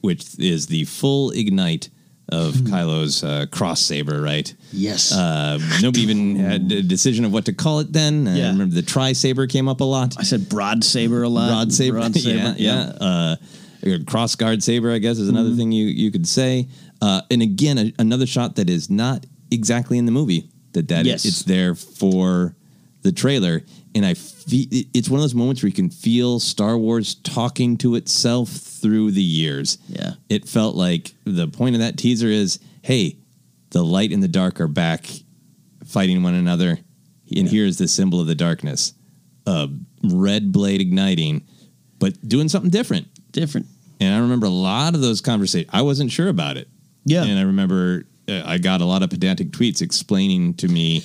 which 0.00 0.38
is 0.38 0.66
the 0.66 0.84
full 0.86 1.30
ignite 1.32 1.90
of 2.30 2.54
Kylo's 2.54 3.22
uh, 3.22 3.44
cross 3.52 3.82
saber, 3.82 4.22
right? 4.22 4.52
Yes. 4.72 5.12
Uh, 5.12 5.58
nobody 5.82 6.00
even 6.04 6.36
had 6.36 6.72
a 6.72 6.82
decision 6.82 7.26
of 7.26 7.32
what 7.34 7.44
to 7.44 7.52
call 7.52 7.80
it 7.80 7.92
then. 7.92 8.24
Yeah. 8.24 8.46
I 8.46 8.48
remember 8.52 8.74
the 8.74 8.80
tri 8.82 9.12
saber 9.12 9.46
came 9.46 9.68
up 9.68 9.80
a 9.82 9.84
lot. 9.84 10.16
I 10.18 10.22
said 10.22 10.48
broad 10.48 10.82
saber 10.82 11.22
a 11.22 11.28
lot. 11.28 11.48
Broad 11.48 11.72
saber, 11.72 11.98
Broad 11.98 12.14
saber. 12.16 12.54
yeah, 12.56 12.86
yeah. 13.02 13.36
Uh, 13.86 13.96
cross 14.06 14.34
guard 14.34 14.62
saber, 14.62 14.90
I 14.90 14.98
guess, 14.98 15.18
is 15.18 15.28
another 15.28 15.50
Mm-hmm. 15.50 15.58
thing 15.58 15.72
you 15.72 15.86
you 15.88 16.10
could 16.10 16.26
say. 16.26 16.68
Uh, 17.02 17.20
and 17.30 17.42
again, 17.42 17.76
a, 17.76 17.92
another 17.98 18.26
shot 18.26 18.56
that 18.56 18.70
is 18.70 18.88
not 18.88 19.26
exactly 19.50 19.98
in 19.98 20.06
the 20.06 20.12
movie. 20.12 20.48
That 20.72 20.88
that 20.88 21.04
Yes. 21.04 21.26
it's 21.26 21.42
there 21.42 21.74
for 21.74 22.56
the 23.04 23.12
trailer, 23.12 23.62
and 23.94 24.04
I 24.04 24.14
feel 24.14 24.66
it's 24.70 25.08
one 25.08 25.20
of 25.20 25.22
those 25.22 25.34
moments 25.34 25.62
where 25.62 25.68
you 25.68 25.74
can 25.74 25.90
feel 25.90 26.40
Star 26.40 26.76
Wars 26.76 27.14
talking 27.14 27.76
to 27.78 27.94
itself 27.94 28.48
through 28.48 29.12
the 29.12 29.22
years. 29.22 29.78
Yeah. 29.88 30.14
it 30.28 30.48
felt 30.48 30.74
like 30.74 31.14
the 31.24 31.46
point 31.46 31.76
of 31.76 31.82
that 31.82 31.96
teaser 31.96 32.26
is, 32.26 32.58
hey, 32.82 33.18
the 33.70 33.84
light 33.84 34.10
and 34.10 34.22
the 34.22 34.28
dark 34.28 34.60
are 34.60 34.68
back 34.68 35.06
fighting 35.84 36.22
one 36.22 36.34
another, 36.34 36.78
and 37.34 37.48
here's 37.48 37.76
the 37.76 37.86
symbol 37.86 38.20
of 38.20 38.26
the 38.26 38.34
darkness, 38.34 38.94
a 39.46 39.68
red 40.02 40.50
blade 40.50 40.80
igniting, 40.80 41.46
but 41.98 42.26
doing 42.26 42.48
something 42.48 42.70
different. 42.70 43.06
Different. 43.32 43.66
And 44.00 44.14
I 44.14 44.18
remember 44.18 44.46
a 44.46 44.50
lot 44.50 44.94
of 44.94 45.02
those 45.02 45.20
conversations. 45.20 45.70
I 45.72 45.82
wasn't 45.82 46.10
sure 46.10 46.28
about 46.28 46.56
it. 46.56 46.68
Yeah. 47.04 47.24
And 47.24 47.38
I 47.38 47.42
remember 47.42 48.06
uh, 48.28 48.42
I 48.44 48.58
got 48.58 48.80
a 48.80 48.84
lot 48.86 49.02
of 49.02 49.10
pedantic 49.10 49.50
tweets 49.50 49.82
explaining 49.82 50.54
to 50.54 50.68
me 50.68 51.04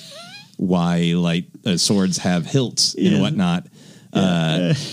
why 0.60 1.12
light 1.16 1.46
uh, 1.64 1.76
swords 1.78 2.18
have 2.18 2.44
hilts 2.44 2.94
Yeah. 2.98 3.12
and 3.12 3.20
whatnot. 3.22 3.66
Uh, 4.12 4.74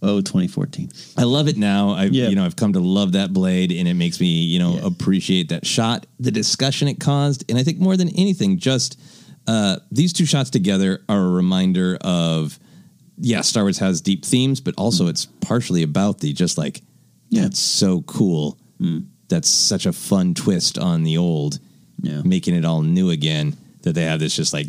Oh, 0.00 0.20
2014. 0.20 0.90
I 1.16 1.24
love 1.24 1.48
it 1.48 1.56
now. 1.56 1.90
I 1.90 2.04
Yeah. 2.04 2.28
you 2.28 2.36
know 2.36 2.44
I've 2.44 2.54
come 2.54 2.72
to 2.74 2.80
love 2.80 3.12
that 3.12 3.32
blade, 3.32 3.72
and 3.72 3.88
it 3.88 3.94
makes 3.94 4.20
me 4.20 4.28
you 4.44 4.58
know 4.60 4.78
appreciate 4.84 5.48
that 5.48 5.66
shot, 5.66 6.06
the 6.20 6.30
discussion 6.30 6.86
it 6.86 7.00
caused, 7.00 7.44
and 7.48 7.58
I 7.58 7.64
think 7.64 7.80
more 7.80 7.96
than 7.96 8.08
anything, 8.10 8.58
just 8.58 8.96
uh, 9.48 9.78
these 9.90 10.12
two 10.12 10.24
shots 10.24 10.50
together 10.50 11.02
are 11.08 11.20
a 11.24 11.28
reminder 11.30 11.98
of 12.02 12.58
yeah, 13.20 13.40
Star 13.40 13.64
Wars 13.64 13.78
has 13.78 14.00
deep 14.00 14.24
themes, 14.24 14.60
but 14.60 14.74
also 14.78 15.08
it's 15.08 15.26
partially 15.40 15.82
about 15.82 16.20
the 16.20 16.32
just 16.32 16.56
like 16.58 16.82
Yeah. 17.30 17.42
that's 17.42 17.58
so 17.58 18.02
cool. 18.02 18.56
That's 19.28 19.48
such 19.48 19.84
a 19.84 19.92
fun 19.92 20.34
twist 20.34 20.78
on 20.78 21.02
the 21.02 21.16
old, 21.18 21.58
Yeah. 22.02 22.22
making 22.24 22.54
it 22.54 22.64
all 22.64 22.82
new 22.82 23.10
again. 23.10 23.56
That 23.82 23.94
they 23.94 24.04
have 24.04 24.20
this 24.20 24.36
just 24.36 24.52
like 24.52 24.68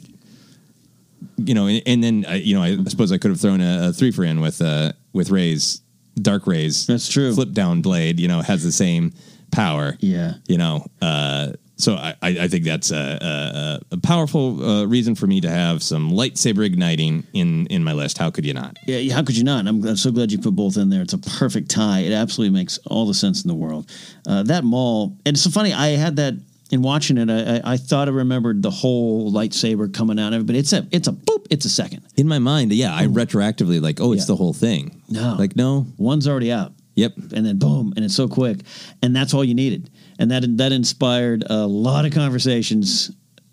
you 1.37 1.53
know, 1.53 1.67
and, 1.67 1.81
and 1.85 2.03
then 2.03 2.25
uh, 2.27 2.33
you 2.33 2.55
know, 2.55 2.63
I 2.63 2.77
suppose 2.85 3.11
I 3.11 3.17
could 3.17 3.31
have 3.31 3.41
thrown 3.41 3.61
a, 3.61 3.89
a 3.89 3.93
three 3.93 4.11
for 4.11 4.23
in 4.23 4.41
with 4.41 4.61
uh 4.61 4.93
with 5.13 5.29
Rey's 5.29 5.81
Dark 6.21 6.47
Rays. 6.47 6.85
That's 6.85 7.07
true. 7.07 7.33
Flip 7.33 7.51
down 7.51 7.81
blade, 7.81 8.19
you 8.19 8.27
know, 8.27 8.41
has 8.41 8.63
the 8.63 8.71
same 8.71 9.13
power. 9.51 9.97
Yeah. 9.99 10.33
you 10.47 10.57
know. 10.57 10.85
Uh, 11.01 11.53
so 11.79 11.95
I, 11.95 12.13
I 12.21 12.47
think 12.49 12.65
that's 12.65 12.91
a, 12.91 13.79
a, 13.91 13.95
a 13.95 13.97
powerful 13.99 14.61
uh, 14.61 14.85
reason 14.85 15.15
for 15.15 15.27
me 15.27 15.39
to 15.39 15.49
have 15.49 15.81
some 15.81 16.11
lightsaber 16.11 16.65
igniting 16.65 17.25
in 17.31 17.67
in 17.67 17.85
my 17.85 17.93
list. 17.93 18.17
How 18.17 18.29
could 18.29 18.45
you 18.45 18.53
not? 18.53 18.77
Yeah, 18.85 18.97
yeah, 18.97 19.13
how 19.13 19.23
could 19.23 19.37
you 19.37 19.45
not? 19.45 19.65
I'm, 19.65 19.81
I'm 19.87 19.95
so 19.95 20.11
glad 20.11 20.29
you 20.29 20.39
put 20.39 20.57
both 20.57 20.75
in 20.75 20.89
there. 20.89 21.01
It's 21.01 21.13
a 21.13 21.17
perfect 21.17 21.71
tie. 21.71 21.99
It 21.99 22.11
absolutely 22.11 22.53
makes 22.53 22.79
all 22.87 23.07
the 23.07 23.13
sense 23.13 23.43
in 23.43 23.47
the 23.47 23.55
world. 23.55 23.89
Uh, 24.27 24.43
that 24.43 24.65
Maul, 24.65 25.17
and 25.25 25.35
it's 25.35 25.41
so 25.41 25.51
funny. 25.51 25.71
I 25.71 25.91
had 25.91 26.17
that 26.17 26.33
in 26.71 26.81
watching 26.81 27.17
it. 27.17 27.29
I, 27.29 27.57
I, 27.57 27.73
I 27.73 27.77
thought 27.77 28.07
I 28.07 28.11
remembered 28.11 28.61
the 28.61 28.69
whole 28.71 29.31
lightsaber 29.31 29.91
coming 29.93 30.19
out 30.19 30.33
of 30.33 30.41
it, 30.41 30.45
but 30.47 30.55
it's 30.55 30.73
a 30.73 30.87
it's 30.91 31.07
a 31.07 31.11
boop. 31.11 31.45
It's 31.49 31.65
a 31.65 31.69
second. 31.69 32.03
In 32.15 32.27
my 32.27 32.39
mind, 32.39 32.71
yeah, 32.73 32.95
I 32.95 33.07
retroactively 33.07 33.81
like, 33.81 33.99
oh, 33.99 34.13
it's 34.13 34.23
Yeah. 34.23 34.27
the 34.27 34.35
whole 34.35 34.53
thing. 34.53 35.01
No. 35.09 35.35
like 35.39 35.55
no, 35.55 35.87
One's 35.97 36.27
already 36.27 36.51
out. 36.51 36.73
yep, 36.95 37.13
and 37.17 37.45
then 37.45 37.57
boom, 37.57 37.93
and 37.95 38.05
it's 38.05 38.15
so 38.15 38.27
quick, 38.27 38.57
and 39.01 39.15
that's 39.15 39.33
all 39.33 39.43
you 39.43 39.55
needed, 39.55 39.89
and 40.19 40.29
that 40.31 40.43
that 40.57 40.71
inspired 40.71 41.43
a 41.49 41.65
lot 41.65 42.05
of 42.05 42.11
conversations. 42.13 43.11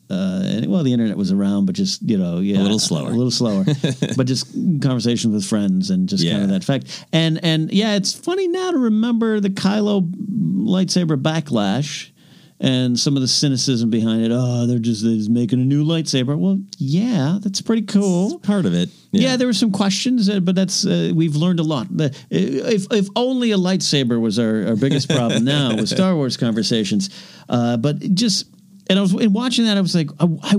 Uh, 0.08 0.40
and, 0.44 0.66
well, 0.70 0.84
the 0.84 0.92
internet 0.92 1.16
was 1.16 1.32
around, 1.32 1.66
but 1.66 1.74
just 1.74 2.00
you 2.02 2.16
know, 2.16 2.38
yeah, 2.38 2.58
A 2.58 2.62
little 2.62 2.78
slower. 2.78 3.08
a 3.08 3.12
little 3.12 3.30
slower, 3.32 3.64
but 4.16 4.24
just 4.24 4.46
conversations 4.80 5.34
with 5.34 5.44
friends 5.44 5.90
and 5.90 6.08
just 6.08 6.22
kind 6.24 6.42
of 6.44 6.48
that 6.50 6.62
fact. 6.62 7.04
And 7.12 7.42
and 7.44 7.72
yeah, 7.72 7.96
it's 7.96 8.12
funny 8.12 8.46
now 8.46 8.70
to 8.70 8.78
remember 8.78 9.40
the 9.40 9.50
Kylo 9.50 10.08
lightsaber 10.54 11.20
backlash 11.20 12.10
and 12.60 12.98
some 12.98 13.16
of 13.16 13.22
the 13.22 13.28
cynicism 13.28 13.90
behind 13.90 14.24
it. 14.24 14.30
Oh, 14.32 14.66
they're 14.66 14.78
just, 14.78 15.04
they're 15.04 15.14
just 15.16 15.28
making 15.30 15.60
a 15.60 15.64
new 15.64 15.84
lightsaber. 15.84 16.36
Well, 16.38 16.58
yeah, 16.78 17.38
that's 17.40 17.60
pretty 17.60 17.82
cool. 17.82 18.38
part 18.40 18.64
of 18.66 18.74
it. 18.74 18.88
Yeah. 19.12 19.36
there 19.36 19.46
were 19.46 19.52
some 19.52 19.72
questions, 19.72 20.28
uh, 20.28 20.40
but 20.40 20.54
that's 20.54 20.84
uh, 20.86 21.12
we've 21.14 21.36
learned 21.36 21.60
a 21.60 21.62
lot. 21.62 21.86
The- 21.94 22.14
If 22.30 22.86
if 22.92 23.08
only 23.16 23.52
a 23.52 23.56
lightsaber 23.56 24.20
was 24.20 24.38
our, 24.38 24.68
our 24.68 24.76
biggest 24.76 25.08
problem 25.08 25.44
now 25.56 25.74
with 25.76 25.88
Star 25.88 26.14
Wars 26.14 26.36
conversations, 26.36 27.10
uh, 27.48 27.76
but 27.76 27.98
just 28.14 28.46
and 28.88 28.98
I 28.98 29.02
was 29.02 29.12
in 29.14 29.32
watching 29.32 29.64
that 29.64 29.76
I 29.76 29.80
was 29.80 29.94
like 29.94 30.10
I, 30.20 30.26
I 30.42 30.56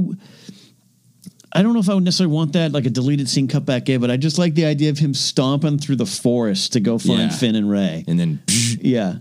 I 1.54 1.62
don't 1.64 1.74
know 1.74 1.80
if 1.80 1.90
I 1.90 1.94
would 1.94 2.04
necessarily 2.04 2.34
want 2.36 2.54
that 2.54 2.72
like 2.74 2.86
a 2.86 2.90
deleted 2.90 3.30
scene 3.30 3.48
cut 3.48 3.66
back 3.66 3.88
in, 3.90 4.02
but 4.02 4.12
I 4.12 4.18
just 4.18 4.38
like 4.38 4.54
the 4.54 4.66
idea 4.66 4.90
of 4.90 4.98
him 4.98 5.14
stomping 5.14 5.80
through 5.80 5.96
the 5.96 6.06
forest 6.06 6.74
to 6.74 6.80
go 6.80 6.98
find 6.98 7.20
Yeah. 7.20 7.30
Finn 7.30 7.56
and 7.56 7.70
Rey. 7.70 8.04
and 8.08 8.20
then. 8.20 8.42
Yeah, 8.80 9.16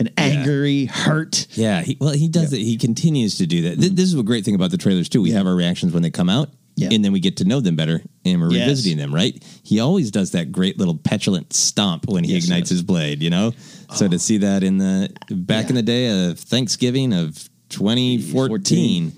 An 0.00 0.08
angry, 0.16 0.86
hurt. 0.86 1.46
Yeah, 1.50 1.82
he, 1.82 1.96
well, 2.00 2.12
he 2.14 2.28
does 2.28 2.52
it. 2.52 2.58
He 2.60 2.76
continues 2.78 3.36
to 3.38 3.46
do 3.46 3.62
that. 3.62 3.78
Th- 3.80 3.92
This 3.92 4.06
is 4.06 4.18
a 4.18 4.22
great 4.22 4.44
thing 4.44 4.54
about 4.54 4.70
the 4.70 4.78
trailers 4.78 5.08
too. 5.08 5.20
We 5.20 5.32
have 5.32 5.46
our 5.46 5.54
reactions 5.54 5.92
when 5.92 6.02
they 6.02 6.10
come 6.10 6.30
out, 6.30 6.50
Yeah. 6.76 6.88
and 6.92 7.04
then 7.04 7.12
we 7.12 7.20
get 7.20 7.36
to 7.38 7.44
know 7.44 7.60
them 7.60 7.76
better, 7.76 8.00
and 8.24 8.40
we're 8.40 8.52
Yes. 8.52 8.68
revisiting 8.68 8.96
them. 8.96 9.14
Right? 9.14 9.42
He 9.64 9.80
always 9.80 10.10
does 10.10 10.30
that 10.30 10.50
great 10.50 10.78
little 10.78 10.96
petulant 10.96 11.52
stomp 11.52 12.08
when 12.08 12.24
he 12.24 12.34
Yes, 12.34 12.44
ignites 12.44 12.70
yes. 12.70 12.76
his 12.78 12.82
blade. 12.82 13.22
You 13.22 13.30
know, 13.30 13.52
so 13.94 14.08
to 14.08 14.14
oh. 14.14 14.18
see 14.18 14.38
that 14.38 14.62
in 14.62 14.78
the 14.78 15.10
back 15.30 15.68
in 15.68 15.74
the 15.74 15.82
day 15.82 16.28
of 16.30 16.38
Thanksgiving 16.38 17.12
of 17.12 17.48
2014, 17.68 19.12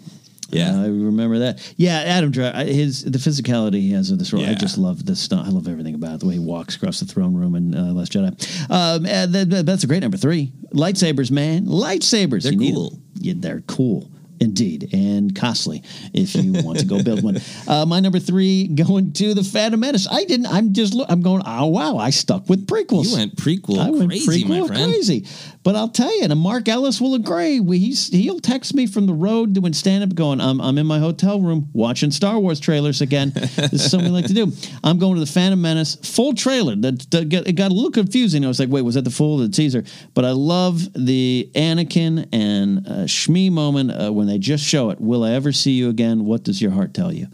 Yeah. 0.51 0.81
I 0.83 0.87
remember 0.87 1.41
that. 1.41 1.75
Yeah, 1.77 1.99
Adam 1.99 2.31
Driver, 2.31 2.65
his 2.65 3.05
the 3.05 3.19
physicality 3.19 3.81
he 3.81 3.93
has 3.93 4.11
in 4.11 4.19
this 4.19 4.33
role. 4.33 4.45
I 4.45 4.55
just 4.55 4.79
love 4.79 5.05
the 5.05 5.15
stuff. 5.15 5.47
I 5.47 5.51
love 5.51 5.69
everything 5.69 5.95
about 5.95 6.15
it. 6.15 6.21
The 6.21 6.27
way 6.27 6.35
he 6.35 6.41
walks 6.41 6.77
across 6.77 7.01
the 7.01 7.07
throne 7.07 7.35
room 7.35 7.55
in 7.55 7.75
uh, 7.75 7.93
Last 7.93 8.13
Jedi. 8.13 8.71
Um, 8.71 9.05
and 9.07 9.33
that- 9.35 9.51
that- 9.51 9.67
that's 9.67 9.85
a 9.85 9.87
great 9.87 10.01
number 10.01 10.17
three. 10.17 10.53
Lightsabers, 10.73 11.31
man, 11.31 11.67
lightsabers. 11.67 12.43
They're 12.45 12.53
You 12.53 12.73
cool. 12.73 12.99
Yeah, 13.17 13.35
they're 13.37 13.61
cool. 13.63 14.11
Indeed, 14.41 14.91
and 14.93 15.35
costly 15.35 15.83
if 16.15 16.37
you 16.37 16.53
want 16.63 16.79
to 16.79 16.87
go 16.87 17.03
build 17.03 17.25
one. 17.25 17.41
Uh, 17.67 17.85
my 17.85 17.99
number 17.99 18.21
three 18.21 18.69
going 18.69 19.13
to 19.15 19.35
the 19.35 19.43
Phantom 19.43 19.81
Menace. 19.81 20.07
I 20.09 20.25
didn't. 20.25 20.47
I'm 20.47 20.73
just. 20.73 20.95
look- 20.95 21.09
I'm 21.11 21.23
going. 21.23 21.43
Oh 21.45 21.67
wow! 21.67 21.97
I 21.99 22.11
stuck 22.11 22.49
with 22.49 22.67
prequels. 22.69 23.11
You 23.11 23.17
went 23.17 23.35
prequel 23.37 23.79
I 23.81 23.91
went 23.91 24.09
crazy, 24.11 24.45
my 24.45 24.61
prequel 24.61 24.67
friend. 24.69 24.93
crazy. 24.93 25.27
But 25.69 25.77
I'll 25.77 25.91
tell 25.91 26.17
you, 26.17 26.25
and 26.25 26.41
Mark 26.41 26.67
Ellis 26.67 26.99
will 26.99 27.15
agree. 27.15 27.61
We, 27.61 27.79
he's, 27.79 28.09
he'll 28.09 28.41
text 28.41 28.75
me 28.75 28.87
from 28.87 29.05
the 29.05 29.13
road 29.13 29.53
doing 29.53 29.75
stand 29.75 30.03
up, 30.03 30.15
going, 30.15 30.41
I'm, 30.41 30.63
I'm 30.63 30.79
in 30.79 30.87
my 30.87 30.99
hotel 30.99 31.43
room 31.43 31.69
watching 31.75 32.11
Star 32.11 32.39
Wars 32.39 32.59
trailers 32.59 33.03
again. 33.03 33.33
this 33.35 33.75
is 33.75 33.91
something 33.91 34.11
we 34.11 34.19
like 34.19 34.29
to 34.29 34.33
do. 34.33 34.51
I'm 34.83 34.99
going 34.99 35.17
to 35.17 35.21
the 35.21 35.27
Phantom 35.27 35.61
Menace 35.61 35.97
full 35.97 36.33
trailer. 36.33 36.75
That, 36.75 37.11
that 37.11 37.29
got, 37.29 37.47
it 37.47 37.53
got 37.53 37.71
a 37.71 37.75
little 37.75 37.91
confusing. 37.91 38.47
I 38.47 38.49
was 38.49 38.59
like, 38.59 38.71
wait, 38.71 38.81
was 38.81 38.95
that 38.95 39.05
the 39.05 39.11
full 39.11 39.43
or 39.43 39.47
the 39.47 39.53
teaser? 39.53 39.85
But 40.15 40.25
I 40.25 40.31
love 40.31 40.91
the 40.95 41.51
Anakin 41.55 42.31
and 42.33 42.87
uh, 42.87 42.91
Shmi 43.05 43.53
moment 43.53 43.91
uh, 43.91 44.11
when 44.11 44.27
they 44.27 44.39
just 44.39 44.65
show 44.65 44.89
it. 44.89 44.99
Will 44.99 45.23
I 45.23 45.33
ever 45.33 45.53
see 45.53 45.73
you 45.73 45.91
again? 45.91 46.25
What 46.25 46.45
does 46.45 46.63
your 46.63 46.71
heart 46.71 46.95
tell 46.95 47.13
you? 47.13 47.27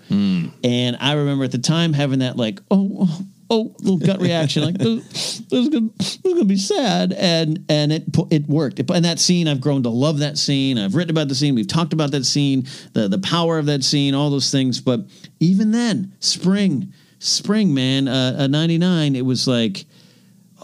And 0.64 0.97
I 0.99 1.12
remember 1.12 1.44
at 1.44 1.53
the 1.53 1.59
time 1.59 1.92
having 1.92 2.18
that 2.18 2.37
like, 2.37 2.59
oh, 2.68 3.09
oh, 3.51 3.75
little 3.81 3.99
gut 3.99 4.21
reaction, 4.21 4.65
like 4.65 4.79
this, 4.79 5.39
this 5.39 5.53
is 5.53 5.69
gonna, 5.69 5.89
this 5.99 6.17
is 6.17 6.21
gonna 6.23 6.45
be 6.45 6.57
sad, 6.57 7.13
and 7.13 7.65
and 7.69 7.93
it 7.93 8.05
it 8.31 8.49
worked. 8.49 8.81
It, 8.81 8.91
and 8.91 9.05
that 9.05 9.19
scene, 9.19 9.49
I've 9.49 9.61
grown 9.61 9.83
to 9.85 9.89
love 9.91 10.19
that 10.19 10.39
scene. 10.39 10.79
I've 10.79 10.95
written 10.95 11.11
about 11.11 11.29
the 11.29 11.35
scene. 11.35 11.55
We've 11.55 11.69
talked 11.69 11.93
about 11.93 12.11
that 12.13 12.25
scene, 12.25 12.67
the 12.93 13.09
the 13.09 13.19
power 13.19 13.59
of 13.59 13.67
that 13.67 13.85
scene, 13.85 14.15
all 14.15 14.31
those 14.31 14.51
things. 14.51 14.81
But 14.81 15.01
even 15.41 15.71
then, 15.73 16.15
spring, 16.21 16.93
spring, 17.19 17.75
man, 17.75 18.09
uh, 18.09 18.37
uh, 18.41 18.47
'99, 18.47 19.17
it 19.17 19.25
was 19.25 19.47
like 19.47 19.85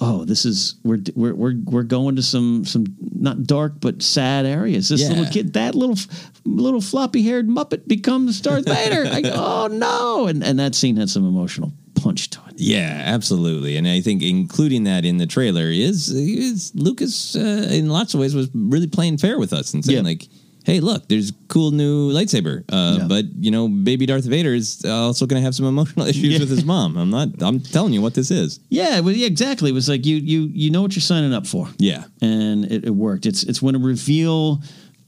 oh, 0.00 0.24
this 0.24 0.44
is 0.44 0.76
we're 0.82 0.98
we're 1.14 1.34
we're 1.34 1.54
we're 1.64 1.82
going 1.82 2.16
to 2.16 2.22
some 2.22 2.64
some 2.64 2.86
not 3.14 3.44
dark 3.44 3.74
but 3.80 4.02
sad 4.02 4.46
areas. 4.46 4.88
This 4.88 5.02
Yeah. 5.02 5.10
little 5.10 5.26
kid, 5.26 5.52
that 5.52 5.74
little 5.74 5.96
little 6.44 6.80
floppy 6.80 7.22
haired 7.22 7.48
muppet 7.48 7.86
becomes 7.86 8.40
Darth 8.40 8.66
Vader. 8.66 9.04
I 9.06 9.22
oh 9.34 9.66
no, 9.68 10.26
and 10.26 10.42
and 10.42 10.58
that 10.58 10.74
scene 10.74 10.96
had 10.96 11.10
some 11.10 11.26
emotional 11.26 11.72
punch 11.94 12.30
to 12.30 12.40
it. 12.48 12.49
Yeah, 12.60 13.02
absolutely. 13.06 13.76
And 13.76 13.88
I 13.88 14.00
think 14.00 14.22
including 14.22 14.84
that 14.84 15.04
in 15.04 15.16
the 15.18 15.26
trailer 15.26 15.66
is 15.66 16.08
is 16.10 16.72
Lucas 16.74 17.34
uh, 17.36 17.68
in 17.70 17.88
lots 17.88 18.14
of 18.14 18.20
ways 18.20 18.34
was 18.34 18.48
really 18.54 18.86
playing 18.86 19.18
fair 19.18 19.38
with 19.38 19.52
us 19.52 19.72
and 19.74 19.84
saying 19.84 19.98
Yeah. 20.04 20.10
like, 20.10 20.28
"Hey, 20.64 20.80
look, 20.80 21.08
there's 21.08 21.32
cool 21.48 21.70
new 21.70 22.12
lightsaber, 22.12 22.64
uh, 22.68 22.98
Yeah. 23.00 23.06
but 23.08 23.24
you 23.40 23.50
know, 23.50 23.66
baby 23.68 24.04
Darth 24.06 24.24
Vader 24.26 24.54
is 24.54 24.84
also 24.84 25.26
going 25.26 25.40
to 25.40 25.44
have 25.44 25.54
some 25.54 25.66
emotional 25.66 26.06
issues 26.12 26.38
with 26.38 26.50
his 26.50 26.64
mom. 26.64 26.96
I'm 26.96 27.10
not. 27.10 27.28
I'm 27.40 27.60
telling 27.60 27.92
you 27.94 28.02
what 28.02 28.14
this 28.14 28.30
is. 28.30 28.60
Yeah, 28.68 29.00
was, 29.00 29.16
yeah, 29.16 29.26
exactly. 29.26 29.70
It 29.70 29.74
was 29.74 29.88
like 29.88 30.04
you 30.04 30.16
you 30.16 30.50
you 30.52 30.70
know 30.70 30.82
what 30.82 30.94
you're 30.94 31.00
signing 31.02 31.32
up 31.32 31.46
for. 31.46 31.68
Yeah, 31.78 32.04
and 32.20 32.64
it, 32.66 32.84
it 32.84 32.90
worked. 32.94 33.24
It's 33.26 33.42
it's 33.44 33.62
when 33.62 33.74
a 33.74 33.78
reveal 33.78 34.62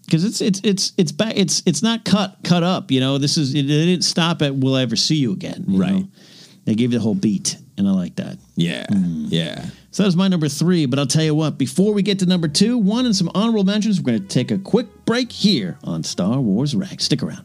because 0.07 0.25
it's 0.25 0.41
it's 0.41 0.61
it's 0.65 0.93
it's 0.97 1.13
back. 1.13 1.35
It's 1.37 1.63
it's 1.67 1.83
not 1.83 2.05
cut 2.05 2.39
cut 2.45 2.63
up. 2.63 2.91
You 2.91 3.01
know, 3.01 3.19
this 3.19 3.37
is 3.37 3.55
it, 3.55 3.67
it 3.67 3.87
didn't 3.87 4.05
stop 4.05 4.41
at 4.43 4.57
"Will 4.57 4.75
I 4.75 4.83
ever 4.83 4.97
see 4.97 5.17
you 5.17 5.33
again?" 5.33 5.65
you 5.69 5.79
Right. 5.79 5.93
know? 5.93 6.09
They 6.65 6.75
gave 6.75 6.93
you 6.93 6.99
the 6.99 7.03
whole 7.03 7.15
beat, 7.15 7.57
and 7.77 7.89
I 7.89 7.93
like 7.93 8.17
that. 8.17 8.39
Yeah, 8.55 8.87
mm. 8.87 9.27
yeah. 9.29 9.67
So 9.91 10.03
that 10.03 10.07
was 10.07 10.17
my 10.17 10.29
number 10.29 10.49
three. 10.49 10.87
But 10.87 10.99
I'll 10.99 11.07
tell 11.07 11.25
you 11.25 11.35
what, 11.35 11.59
before 11.59 11.93
we 11.93 12.03
get 12.03 12.21
to 12.21 12.27
number 12.27 12.49
two, 12.49 12.79
one 12.79 13.05
and 13.05 13.15
some 13.15 13.31
honorable 13.35 13.65
mentions, 13.65 14.01
we're 14.01 14.13
going 14.13 14.23
to 14.23 14.29
take 14.29 14.51
a 14.51 14.59
quick 14.59 15.05
break 15.05 15.33
here 15.33 15.79
on 15.85 16.03
Star 16.03 16.41
Wars 16.41 16.75
Rank. 16.75 17.01
Stick 17.01 17.23
around. 17.23 17.45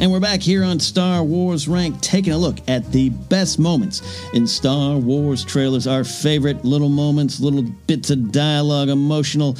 And 0.00 0.12
we're 0.12 0.20
back 0.20 0.40
here 0.40 0.62
on 0.62 0.78
Star 0.78 1.24
Wars 1.24 1.66
Rank, 1.66 2.00
taking 2.00 2.32
a 2.32 2.38
look 2.38 2.58
at 2.68 2.92
the 2.92 3.08
best 3.08 3.58
moments 3.58 4.30
in 4.32 4.46
Star 4.46 4.96
Wars 4.96 5.44
trailers. 5.44 5.88
Our 5.88 6.04
favorite 6.04 6.64
little 6.64 6.88
moments, 6.88 7.40
little 7.40 7.64
bits 7.88 8.10
of 8.10 8.30
dialogue, 8.30 8.90
emotional 8.90 9.56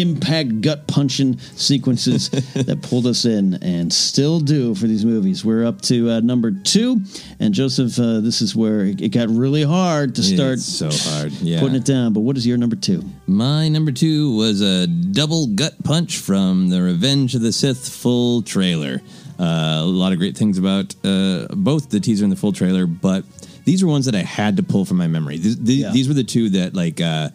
impact, 0.00 0.60
gut 0.60 0.86
punching 0.86 1.38
sequences 1.56 2.28
that 2.54 2.82
pulled 2.82 3.06
us 3.06 3.24
in 3.24 3.54
and 3.62 3.92
still 3.92 4.40
do 4.40 4.74
for 4.74 4.86
these 4.86 5.04
movies. 5.04 5.44
We're 5.44 5.66
up 5.66 5.80
to 5.82 6.10
uh, 6.10 6.20
number 6.20 6.50
two. 6.50 7.00
And 7.40 7.54
Joseph, 7.54 7.98
uh, 7.98 8.20
this 8.20 8.40
is 8.42 8.54
where 8.54 8.80
it 8.84 9.08
got 9.12 9.28
really 9.28 9.62
hard 9.62 10.14
to 10.16 10.22
start 10.22 10.54
It's 10.54 10.64
so 10.66 10.90
hard. 10.92 11.32
Yeah. 11.32 11.60
putting 11.60 11.76
it 11.76 11.84
down. 11.84 12.12
But 12.12 12.20
what 12.20 12.36
is 12.36 12.46
your 12.46 12.58
number 12.58 12.76
two? 12.76 13.02
My 13.26 13.68
number 13.68 13.92
two 13.92 14.36
was 14.36 14.60
a 14.60 14.86
double 14.86 15.46
gut 15.48 15.82
punch 15.84 16.18
from 16.18 16.68
the 16.68 16.82
Revenge 16.82 17.34
of 17.34 17.40
the 17.40 17.52
Sith 17.52 17.88
full 17.88 18.42
trailer. 18.42 19.00
Uh, 19.38 19.80
a 19.80 19.84
lot 19.84 20.12
of 20.12 20.18
great 20.18 20.36
things 20.36 20.56
about 20.58 20.94
uh, 21.04 21.46
both 21.50 21.90
the 21.90 22.00
teaser 22.00 22.24
and 22.24 22.32
the 22.32 22.36
full 22.36 22.52
trailer, 22.52 22.86
but 22.86 23.24
these 23.64 23.84
were 23.84 23.90
ones 23.90 24.06
that 24.06 24.14
I 24.14 24.22
had 24.22 24.56
to 24.58 24.62
pull 24.62 24.84
from 24.84 24.96
my 24.96 25.08
memory. 25.08 25.36
These, 25.38 25.58
these, 25.62 25.80
Yeah. 25.82 25.90
these 25.90 26.08
were 26.08 26.14
the 26.14 26.24
two 26.24 26.50
that 26.50 26.74
like 26.74 27.00
uh, 27.00 27.28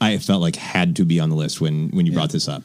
I 0.00 0.18
felt 0.18 0.40
like 0.42 0.56
had 0.56 0.96
to 0.96 1.04
be 1.04 1.20
on 1.20 1.30
the 1.30 1.36
list 1.36 1.60
when 1.60 1.88
when 1.90 2.06
you 2.06 2.12
brought 2.12 2.30
this 2.30 2.48
up 2.48 2.62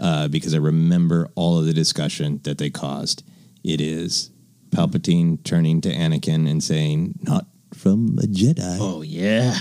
uh, 0.00 0.28
because 0.28 0.54
I 0.54 0.58
remember 0.58 1.28
all 1.34 1.58
of 1.58 1.66
the 1.66 1.72
discussion 1.72 2.40
that 2.44 2.58
they 2.58 2.70
caused. 2.70 3.22
It 3.64 3.80
is 3.80 4.30
Palpatine 4.70 5.42
turning 5.44 5.80
to 5.82 5.90
Anakin 5.92 6.48
and 6.50 6.62
saying, 6.62 7.18
"Not 7.22 7.46
from 7.74 8.18
a 8.18 8.26
Jedi." 8.26 8.78
Oh 8.80 9.02
yeah. 9.02 9.58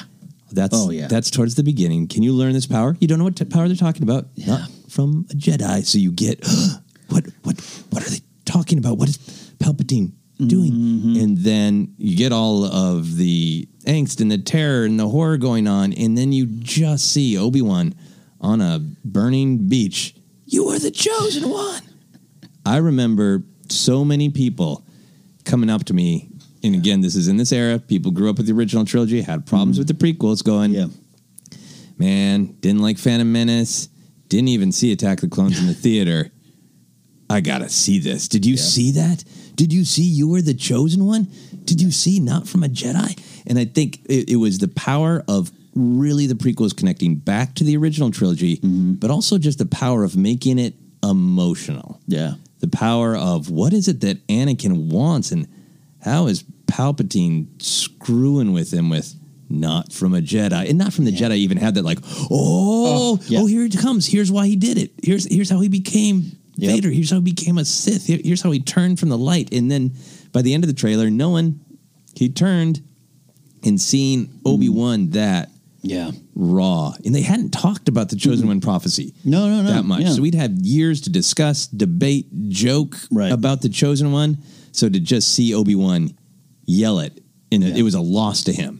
That's 0.53 0.75
Oh, 0.75 0.89
yeah. 0.89 1.07
that's 1.07 1.31
towards 1.31 1.55
the 1.55 1.63
beginning. 1.63 2.07
Can 2.07 2.23
you 2.23 2.33
learn 2.33 2.51
this 2.51 2.65
power? 2.67 2.97
You 2.99 3.07
don't 3.07 3.19
know 3.19 3.23
what 3.23 3.37
t- 3.37 3.45
power 3.45 3.67
they're 3.69 3.77
talking 3.77 4.03
about. 4.03 4.25
Not 4.35 4.69
from 4.89 5.25
a 5.29 5.33
Jedi. 5.33 5.85
So 5.85 5.97
you 5.97 6.11
get 6.11 6.45
what 7.09 7.25
what 7.43 7.59
what 7.89 8.05
are 8.05 8.09
they 8.09 8.19
talking 8.43 8.77
about? 8.77 8.97
What 8.97 9.07
is 9.09 9.17
Palpatine 9.59 10.11
doing? 10.47 10.71
Mm-hmm. 10.71 11.15
And 11.21 11.37
then 11.37 11.93
you 11.97 12.15
get 12.17 12.31
all 12.31 12.65
of 12.65 13.17
the 13.17 13.67
angst 13.85 14.21
and 14.21 14.31
the 14.31 14.37
terror 14.37 14.85
and 14.85 14.99
the 14.99 15.07
horror 15.07 15.37
going 15.37 15.67
on, 15.67 15.93
and 15.93 16.17
then 16.17 16.31
you 16.31 16.45
just 16.45 17.11
see 17.11 17.37
Obi 17.37 17.61
Wan 17.61 17.93
on 18.39 18.61
a 18.61 18.79
burning 19.05 19.67
beach. 19.67 20.15
You 20.45 20.67
are 20.69 20.79
the 20.79 20.91
chosen 20.91 21.49
one. 21.49 21.81
I 22.65 22.77
remember 22.77 23.43
so 23.69 24.03
many 24.05 24.29
people 24.29 24.85
coming 25.45 25.69
up 25.69 25.85
to 25.85 25.93
me, 25.93 26.29
and 26.63 26.75
again, 26.75 27.01
this 27.01 27.15
is 27.15 27.27
in 27.27 27.37
this 27.37 27.51
era. 27.51 27.79
People 27.79 28.11
grew 28.11 28.29
up 28.29 28.37
with 28.37 28.47
the 28.47 28.53
original 28.53 28.85
trilogy, 28.85 29.21
had 29.21 29.45
problems 29.45 29.77
with 29.77 29.87
the 29.87 29.93
prequels, 29.93 30.43
going, 30.43 30.71
Yeah. 30.73 30.87
man, 31.97 32.55
didn't 32.59 32.81
like 32.81 32.97
Phantom 32.97 33.31
Menace, 33.31 33.89
didn't 34.27 34.49
even 34.49 34.71
see 34.71 34.91
Attack 34.91 35.21
the 35.21 35.27
Clones 35.27 35.59
in 35.59 35.67
the 35.67 35.73
theater. 35.73 36.31
I 37.29 37.41
gotta 37.41 37.69
see 37.69 37.99
this. 37.99 38.27
Did 38.27 38.45
you 38.45 38.57
see 38.57 38.91
that? 38.91 39.23
Did 39.61 39.71
you 39.71 39.85
see 39.85 40.01
you 40.01 40.27
were 40.27 40.41
the 40.41 40.55
chosen 40.55 41.05
one? 41.05 41.27
Did 41.65 41.83
you 41.83 41.91
see 41.91 42.19
not 42.19 42.47
from 42.47 42.63
a 42.63 42.67
Jedi? 42.67 43.43
And 43.45 43.59
I 43.59 43.65
think 43.65 44.01
it, 44.05 44.31
it 44.31 44.37
was 44.37 44.57
the 44.57 44.67
power 44.67 45.23
of 45.27 45.51
really 45.75 46.25
the 46.25 46.33
prequels 46.33 46.75
connecting 46.75 47.13
back 47.17 47.53
to 47.57 47.63
the 47.63 47.77
original 47.77 48.09
trilogy, 48.09 48.57
mm-hmm. 48.57 48.93
but 48.93 49.11
also 49.11 49.37
just 49.37 49.59
the 49.59 49.67
power 49.67 50.03
of 50.03 50.17
making 50.17 50.57
it 50.57 50.73
emotional. 51.03 52.01
Yeah. 52.07 52.33
the 52.57 52.69
power 52.69 53.15
of 53.15 53.51
what 53.51 53.71
is 53.71 53.87
it 53.87 54.01
that 54.01 54.25
Anakin 54.25 54.89
wants 54.89 55.31
and 55.31 55.47
how 56.03 56.25
is 56.25 56.43
Palpatine 56.65 57.61
screwing 57.61 58.53
with 58.53 58.73
him 58.73 58.89
with 58.89 59.13
not 59.47 59.93
from 59.93 60.15
a 60.15 60.21
Jedi? 60.21 60.69
And 60.69 60.79
not 60.79 60.91
from 60.91 61.05
the 61.05 61.11
Jedi 61.11 61.35
even 61.35 61.57
had 61.57 61.75
that 61.75 61.85
like 61.85 61.99
oh 62.31 63.19
oh, 63.19 63.19
oh, 63.35 63.45
here 63.45 63.63
it 63.63 63.77
comes. 63.77 64.07
Here's 64.07 64.31
why 64.31 64.47
he 64.47 64.55
did 64.55 64.79
it. 64.79 64.91
Here's 65.03 65.31
here's 65.31 65.51
how 65.51 65.59
he 65.59 65.69
became 65.69 66.31
Yep. 66.61 66.75
Vader 66.75 66.89
here's 66.91 67.09
how 67.09 67.17
he 67.17 67.21
became 67.23 67.57
a 67.57 67.65
Sith 67.65 68.05
here's 68.07 68.41
how 68.41 68.51
he 68.51 68.59
turned 68.59 68.99
from 68.99 69.09
the 69.09 69.17
light 69.17 69.51
and 69.51 69.69
then 69.71 69.93
by 70.31 70.41
the 70.41 70.53
end 70.53 70.63
of 70.63 70.67
the 70.67 70.75
trailer 70.75 71.09
knowing 71.09 71.59
he 72.15 72.29
turned 72.29 72.81
and 73.63 73.79
seeing 73.81 74.27
mm. 74.27 74.39
Obi 74.45 74.69
Wan 74.69 75.09
that 75.11 75.49
Yeah. 75.81 76.11
raw 76.35 76.93
and 77.03 77.15
they 77.15 77.21
hadn't 77.23 77.49
talked 77.49 77.89
about 77.89 78.09
the 78.09 78.15
chosen 78.15 78.47
one 78.47 78.61
prophecy 78.61 79.13
No, 79.25 79.49
no, 79.49 79.63
no. 79.63 79.71
that 79.73 79.85
much. 79.85 80.01
Yeah. 80.01 80.09
So 80.11 80.21
we'd 80.21 80.35
have 80.35 80.51
years 80.53 81.01
to 81.01 81.09
discuss, 81.09 81.65
debate, 81.67 82.27
joke 82.49 82.95
Right. 83.11 83.31
about 83.31 83.61
the 83.61 83.69
chosen 83.69 84.11
one. 84.11 84.37
So 84.71 84.87
to 84.87 84.99
just 84.99 85.33
see 85.33 85.53
Obi 85.55 85.75
Wan 85.75 86.15
yell 86.65 86.99
it, 86.99 87.23
and 87.51 87.63
it, 87.63 87.77
it 87.77 87.83
was 87.83 87.95
a 87.95 88.01
loss 88.01 88.43
to 88.45 88.53
him 88.53 88.79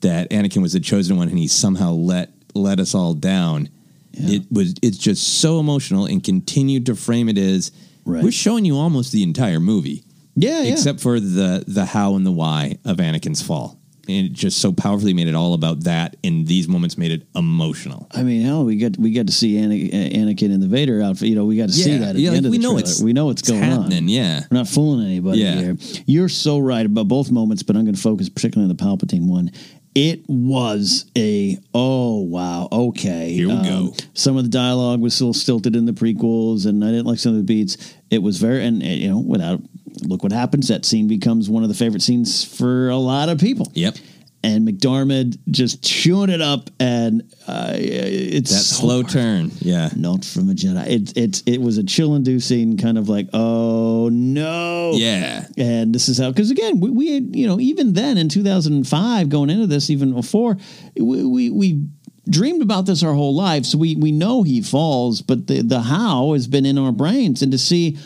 that 0.00 0.30
Anakin 0.30 0.60
was 0.62 0.72
the 0.74 0.80
chosen 0.80 1.16
one, 1.16 1.28
and 1.28 1.38
he 1.38 1.46
somehow 1.48 1.92
let 1.92 2.30
let 2.54 2.78
us 2.80 2.94
all 2.94 3.14
down. 3.14 3.68
It 4.14 4.44
was 4.50 4.74
it's 4.82 4.98
just 4.98 5.40
so 5.40 5.58
emotional, 5.60 6.06
and 6.06 6.22
continued 6.22 6.86
to 6.86 6.94
frame 6.94 7.28
it 7.28 7.38
as 7.38 7.72
Right. 8.04 8.22
we're 8.24 8.32
showing 8.32 8.64
you 8.64 8.76
almost 8.76 9.12
the 9.12 9.22
entire 9.22 9.60
movie, 9.60 10.02
Yeah, 10.34 10.62
yeah. 10.62 10.72
except 10.72 11.00
for 11.00 11.20
the 11.20 11.62
the 11.68 11.84
how 11.86 12.16
and 12.16 12.26
the 12.26 12.32
why 12.32 12.78
of 12.84 12.96
Anakin's 12.98 13.42
fall. 13.42 13.78
And 14.08 14.26
it 14.26 14.32
just 14.32 14.58
so 14.58 14.72
powerfully 14.72 15.14
made 15.14 15.28
it 15.28 15.34
all 15.36 15.54
about 15.54 15.84
that, 15.84 16.16
and 16.24 16.44
these 16.44 16.66
moments 16.66 16.98
made 16.98 17.12
it 17.12 17.22
emotional. 17.36 18.08
I 18.10 18.24
mean, 18.24 18.42
hell, 18.42 18.64
we 18.64 18.76
got 18.76 18.98
we 18.98 19.12
got 19.12 19.28
to 19.28 19.32
see 19.32 19.56
Ana- 19.58 19.74
Anakin 19.74 20.50
in 20.52 20.58
the 20.58 20.66
Vader 20.66 21.00
outfit. 21.00 21.28
You 21.28 21.36
know, 21.36 21.44
we 21.44 21.56
got 21.56 21.68
to 21.68 21.72
see 21.72 21.96
that 21.98 22.16
at 22.16 22.16
yeah, 22.16 22.30
the 22.30 22.30
like, 22.30 22.36
end 22.38 22.46
of 22.46 22.50
we 22.50 22.58
the 22.58 22.62
know 22.64 22.70
trailer. 22.70 22.80
it's- 22.80 23.00
we 23.00 23.12
know 23.12 23.26
what's 23.26 23.42
it's 23.42 23.50
going 23.50 23.62
happening, 23.62 23.98
on. 23.98 24.08
yeah. 24.08 24.44
we're 24.50 24.58
not 24.58 24.66
fooling 24.66 25.06
anybody 25.06 25.38
Yeah. 25.38 25.54
here. 25.60 25.76
You're 26.06 26.28
so 26.28 26.58
right 26.58 26.84
about 26.84 27.06
both 27.06 27.30
moments, 27.30 27.62
but 27.62 27.76
I'm 27.76 27.84
going 27.84 27.94
to 27.94 28.00
focus 28.00 28.28
particularly 28.28 28.68
on 28.68 28.76
the 28.76 28.82
Palpatine 28.82 29.28
one. 29.28 29.52
It 29.94 30.24
was 30.26 31.10
a 31.16 31.58
oh 31.74 32.22
wow 32.22 32.68
okay. 32.72 33.32
Here 33.32 33.48
we 33.48 33.54
um, 33.54 33.64
go. 33.64 33.94
Some 34.14 34.38
of 34.38 34.44
the 34.44 34.50
dialogue 34.50 35.00
was 35.00 35.14
still 35.14 35.34
stilted 35.34 35.76
in 35.76 35.84
the 35.84 35.92
prequels, 35.92 36.64
and 36.64 36.82
I 36.82 36.88
didn't 36.88 37.06
like 37.06 37.18
some 37.18 37.32
of 37.32 37.38
the 37.38 37.44
beats. 37.44 37.94
It 38.10 38.22
was 38.22 38.38
very 38.38 38.64
and 38.64 38.82
you 38.82 39.10
know 39.10 39.18
without 39.18 39.60
look 40.02 40.22
what 40.22 40.32
happens. 40.32 40.68
That 40.68 40.84
scene 40.84 41.08
becomes 41.08 41.50
one 41.50 41.62
of 41.62 41.68
the 41.68 41.74
favorite 41.74 42.02
scenes 42.02 42.42
for 42.44 42.88
a 42.88 42.96
lot 42.96 43.28
of 43.28 43.38
people. 43.38 43.70
Yep. 43.74 43.96
And 44.44 44.66
McDiarmid 44.66 45.38
just 45.52 45.84
chewing 45.84 46.28
it 46.28 46.40
up, 46.40 46.68
and 46.80 47.22
uh, 47.46 47.74
it's 47.76 48.50
That 48.50 48.56
so 48.56 48.80
slow 48.80 49.02
hard. 49.02 49.08
turn. 49.12 49.50
Yeah. 49.60 49.90
Not 49.94 50.24
from 50.24 50.50
a 50.50 50.52
Jedi. 50.52 50.84
It 50.88 51.16
it 51.16 51.42
it 51.46 51.60
was 51.60 51.78
a 51.78 51.84
chill 51.84 52.16
inducing 52.16 52.76
kind 52.76 52.98
of 52.98 53.08
like 53.08 53.28
oh 53.32 54.08
no 54.12 54.92
Yeah. 54.94 55.46
and 55.56 55.94
this 55.94 56.08
is 56.08 56.18
how 56.18 56.30
because 56.30 56.50
again 56.50 56.80
we, 56.80 56.90
we 56.90 57.12
had 57.12 57.36
you 57.36 57.46
know 57.46 57.60
even 57.60 57.92
then 57.92 58.18
in 58.18 58.28
2005 58.28 59.28
going 59.28 59.48
into 59.50 59.66
this 59.68 59.90
even 59.90 60.12
before 60.12 60.56
we, 60.96 61.24
we 61.24 61.50
we 61.50 61.86
dreamed 62.28 62.62
about 62.62 62.86
this 62.86 63.02
our 63.04 63.14
whole 63.14 63.34
life 63.36 63.64
so 63.64 63.78
we 63.78 63.94
we 63.96 64.10
know 64.12 64.42
he 64.42 64.60
falls 64.60 65.22
but 65.22 65.46
the 65.46 65.62
the 65.62 65.80
how 65.82 66.32
has 66.32 66.46
been 66.48 66.66
in 66.66 66.78
our 66.78 66.92
brains 66.92 67.42
and 67.42 67.52
to 67.52 67.58
see 67.58 67.96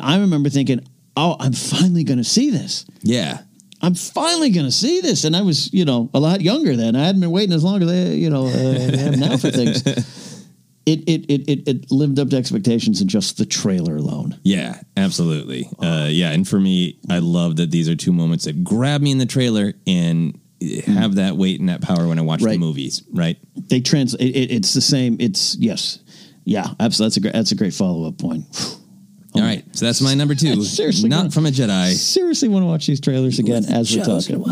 I 0.00 0.18
remember 0.18 0.48
thinking 0.48 0.80
oh 1.16 1.36
I'm 1.38 1.52
finally 1.52 2.04
going 2.04 2.18
to 2.18 2.24
see 2.24 2.48
this 2.50 2.86
Yeah. 3.02 3.40
I'm 3.82 3.94
finally 3.94 4.50
going 4.50 4.66
to 4.66 4.72
see 4.72 5.00
this. 5.00 5.24
And 5.24 5.36
I 5.36 5.42
was, 5.42 5.72
you 5.72 5.84
know, 5.84 6.10
a 6.14 6.20
lot 6.20 6.40
younger 6.40 6.76
then. 6.76 6.96
I 6.96 7.04
hadn't 7.04 7.20
been 7.20 7.30
waiting 7.30 7.54
as 7.54 7.64
long 7.64 7.82
as 7.82 7.88
I, 7.88 8.14
you 8.14 8.30
know, 8.30 8.46
uh, 8.46 8.96
have 8.96 9.18
now 9.18 9.36
for 9.36 9.50
things. 9.50 9.82
It, 10.86 11.00
it, 11.08 11.32
it, 11.32 11.48
it, 11.48 11.66
it 11.66 11.90
lived 11.90 12.18
up 12.18 12.28
to 12.28 12.36
expectations 12.36 13.00
in 13.00 13.08
just 13.08 13.38
the 13.38 13.46
trailer 13.46 13.96
alone. 13.96 14.38
Yeah, 14.42 14.78
absolutely. 14.98 15.66
Uh, 15.78 16.08
yeah, 16.10 16.30
and 16.32 16.46
for 16.46 16.60
me, 16.60 16.98
I 17.08 17.20
love 17.20 17.56
that 17.56 17.70
these 17.70 17.88
are 17.88 17.96
two 17.96 18.12
moments 18.12 18.44
that 18.44 18.62
grab 18.62 19.00
me 19.00 19.10
in 19.10 19.16
the 19.16 19.24
trailer 19.24 19.72
and 19.86 20.38
have 20.84 21.14
that 21.14 21.38
weight 21.38 21.58
and 21.58 21.70
that 21.70 21.80
power 21.80 22.06
when 22.06 22.18
I 22.18 22.22
watch 22.22 22.42
the 22.42 22.58
movies. 22.58 23.02
Right? 23.10 23.38
They 23.56 23.80
trans. 23.80 24.12
It, 24.12 24.26
it, 24.26 24.50
it's 24.52 24.74
the 24.74 24.82
same. 24.82 25.16
It's 25.20 25.56
yes, 25.56 26.00
yeah. 26.44 26.66
Absolutely. 26.78 27.06
That's 27.06 27.16
a 27.16 27.20
great. 27.20 27.32
That's 27.32 27.52
a 27.52 27.56
great 27.56 27.74
follow 27.74 28.06
up 28.06 28.18
point. 28.18 28.44
All 29.36 29.42
right, 29.42 29.64
so 29.72 29.84
that's 29.86 30.00
my 30.00 30.14
number 30.14 30.34
two. 30.36 30.62
Seriously, 30.62 31.08
not 31.08 31.16
gonna- 31.16 31.30
from 31.32 31.46
a 31.46 31.50
Jedi. 31.50 31.92
Seriously, 31.94 32.48
want 32.48 32.62
to 32.62 32.66
watch 32.68 32.86
these 32.86 33.00
trailers 33.00 33.38
again 33.40 33.64
as 33.64 33.94
we're 33.96 34.04
talking. 34.04 34.44